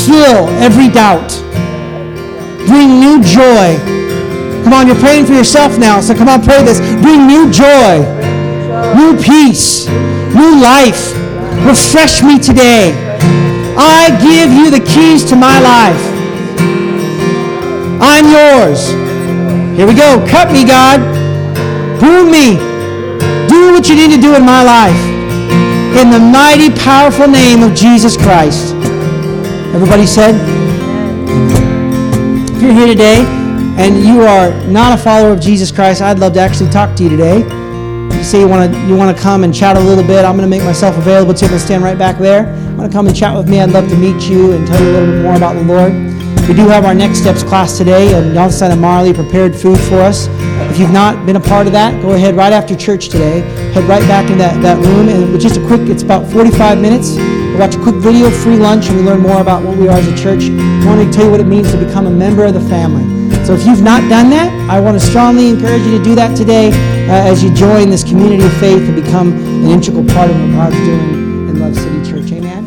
Fill 0.05 0.47
every 0.61 0.89
doubt. 0.89 1.44
Bring 2.66 2.99
new 2.99 3.22
joy. 3.22 3.78
Come 4.63 4.74
on, 4.74 4.88
you're 4.88 4.99
praying 4.99 5.26
for 5.26 5.34
yourself 5.34 5.78
now, 5.78 6.01
so 6.01 6.16
come 6.16 6.28
on, 6.28 6.43
pray 6.43 6.63
this. 6.63 6.80
Bring 7.01 7.28
new 7.28 7.51
joy, 7.51 8.01
new 8.97 9.16
peace, 9.22 9.88
new 10.34 10.59
life. 10.61 11.13
Refresh 11.66 12.24
me 12.24 12.39
today. 12.39 12.93
I 13.78 14.09
give 14.22 14.51
you 14.51 14.72
the 14.72 14.84
keys 14.86 15.24
to 15.26 15.36
my 15.36 15.59
life. 15.59 16.01
I'm 18.01 18.26
yours. 18.26 18.89
Here 19.78 19.86
we 19.86 19.93
go. 19.93 20.26
Cut 20.30 20.51
me, 20.51 20.63
God. 20.66 20.99
Prune 21.99 22.32
me. 22.32 22.55
Do 23.47 23.74
what 23.74 23.88
you 23.89 23.95
need 23.95 24.16
to 24.16 24.22
do 24.22 24.36
in 24.36 24.45
my 24.45 24.63
life. 24.63 25.01
In 25.99 26.09
the 26.09 26.20
mighty, 26.20 26.70
powerful 26.70 27.28
name 27.28 27.63
of 27.63 27.74
Jesus 27.74 28.18
Christ. 28.18 28.74
Everybody 29.74 30.05
said? 30.05 30.64
You're 32.66 32.74
here 32.74 32.88
today 32.88 33.24
and 33.78 34.03
you 34.03 34.22
are 34.22 34.49
not 34.66 34.97
a 34.97 34.99
follower 34.99 35.32
of 35.32 35.39
Jesus 35.39 35.72
Christ, 35.72 36.01
I'd 36.01 36.18
love 36.18 36.34
to 36.34 36.39
actually 36.39 36.72
talk 36.72 36.95
to 36.95 37.03
you 37.03 37.09
today. 37.09 37.38
You 37.38 38.24
say 38.24 38.39
you 38.39 38.47
want 38.47 38.74
to 38.74 38.88
you 38.88 38.95
want 38.95 39.16
to 39.16 39.22
come 39.22 39.43
and 39.43 39.53
chat 39.53 39.78
a 39.78 39.80
little 39.80 40.03
bit. 40.03 40.26
I'm 40.26 40.36
going 40.36 40.49
to 40.49 40.57
make 40.57 40.63
myself 40.63 40.97
available 40.97 41.36
to 41.36 41.45
you. 41.45 41.51
I'm 41.51 41.59
stand 41.59 41.84
right 41.84 41.95
back 41.95 42.18
there. 42.18 42.45
Want 42.76 42.91
to 42.91 42.97
come 42.97 43.05
and 43.05 43.16
chat 43.16 43.38
with 43.38 43.47
me? 43.47 43.61
I'd 43.61 43.70
love 43.70 43.88
to 43.89 43.95
meet 43.95 44.28
you 44.28 44.53
and 44.53 44.66
tell 44.66 44.82
you 44.82 44.89
a 44.89 44.93
little 44.93 45.13
bit 45.13 45.22
more 45.22 45.36
about 45.36 45.53
the 45.53 45.63
Lord. 45.63 45.93
We 46.47 46.55
do 46.55 46.68
have 46.70 46.86
our 46.86 46.95
Next 46.95 47.20
Steps 47.20 47.43
class 47.43 47.78
today, 47.78 48.16
and 48.16 48.34
Johnson 48.34 48.72
and 48.72 48.82
Marley 48.82 49.13
prepared 49.13 49.55
food 49.55 49.80
for 49.82 50.01
us. 50.01 50.28
If 50.72 50.80
you've 50.80 50.91
not 50.91 51.24
been 51.24 51.36
a 51.36 51.39
part 51.39 51.68
of 51.68 51.74
that, 51.74 52.01
go 52.01 52.13
ahead 52.13 52.36
right 52.36 52.51
after 52.51 52.76
church 52.76 53.09
today. 53.09 53.41
Head 53.74 53.84
right 53.84 54.01
back 54.07 54.32
in 54.32 54.39
that, 54.39 54.59
that 54.63 54.84
room, 54.84 55.07
and 55.07 55.39
just 55.39 55.57
a 55.57 55.68
quick, 55.68 55.82
it's 55.82 56.01
about 56.01 56.26
45 56.32 56.82
minutes. 56.82 57.16
Watch 57.59 57.75
a 57.75 57.81
quick 57.81 57.95
video, 57.95 58.29
free 58.29 58.57
lunch, 58.57 58.89
and 58.89 58.97
we 58.97 59.03
learn 59.03 59.21
more 59.21 59.39
about 59.39 59.63
what 59.63 59.77
we 59.77 59.87
are 59.87 59.97
as 59.97 60.05
a 60.07 60.17
church. 60.17 60.43
I 60.43 60.85
want 60.85 61.01
to 61.01 61.09
tell 61.15 61.23
you 61.25 61.31
what 61.31 61.39
it 61.39 61.47
means 61.47 61.71
to 61.71 61.77
become 61.77 62.05
a 62.05 62.11
member 62.11 62.43
of 62.43 62.53
the 62.53 62.59
family. 62.59 63.05
So 63.45 63.53
if 63.53 63.65
you've 63.65 63.81
not 63.81 64.01
done 64.09 64.29
that, 64.31 64.51
I 64.69 64.81
want 64.81 64.99
to 64.99 65.05
strongly 65.05 65.47
encourage 65.49 65.83
you 65.83 65.97
to 65.97 66.03
do 66.03 66.15
that 66.15 66.35
today 66.35 66.73
uh, 67.07 67.31
as 67.31 67.41
you 67.41 67.53
join 67.53 67.89
this 67.89 68.03
community 68.03 68.43
of 68.43 68.51
faith 68.57 68.81
and 68.81 68.93
become 68.93 69.31
an 69.33 69.69
integral 69.69 70.03
part 70.05 70.31
of 70.31 70.41
what 70.41 70.51
God's 70.51 70.75
doing 70.77 71.47
in 71.47 71.57
Love 71.59 71.75
City 71.75 72.03
Church. 72.03 72.29
Amen. 72.33 72.65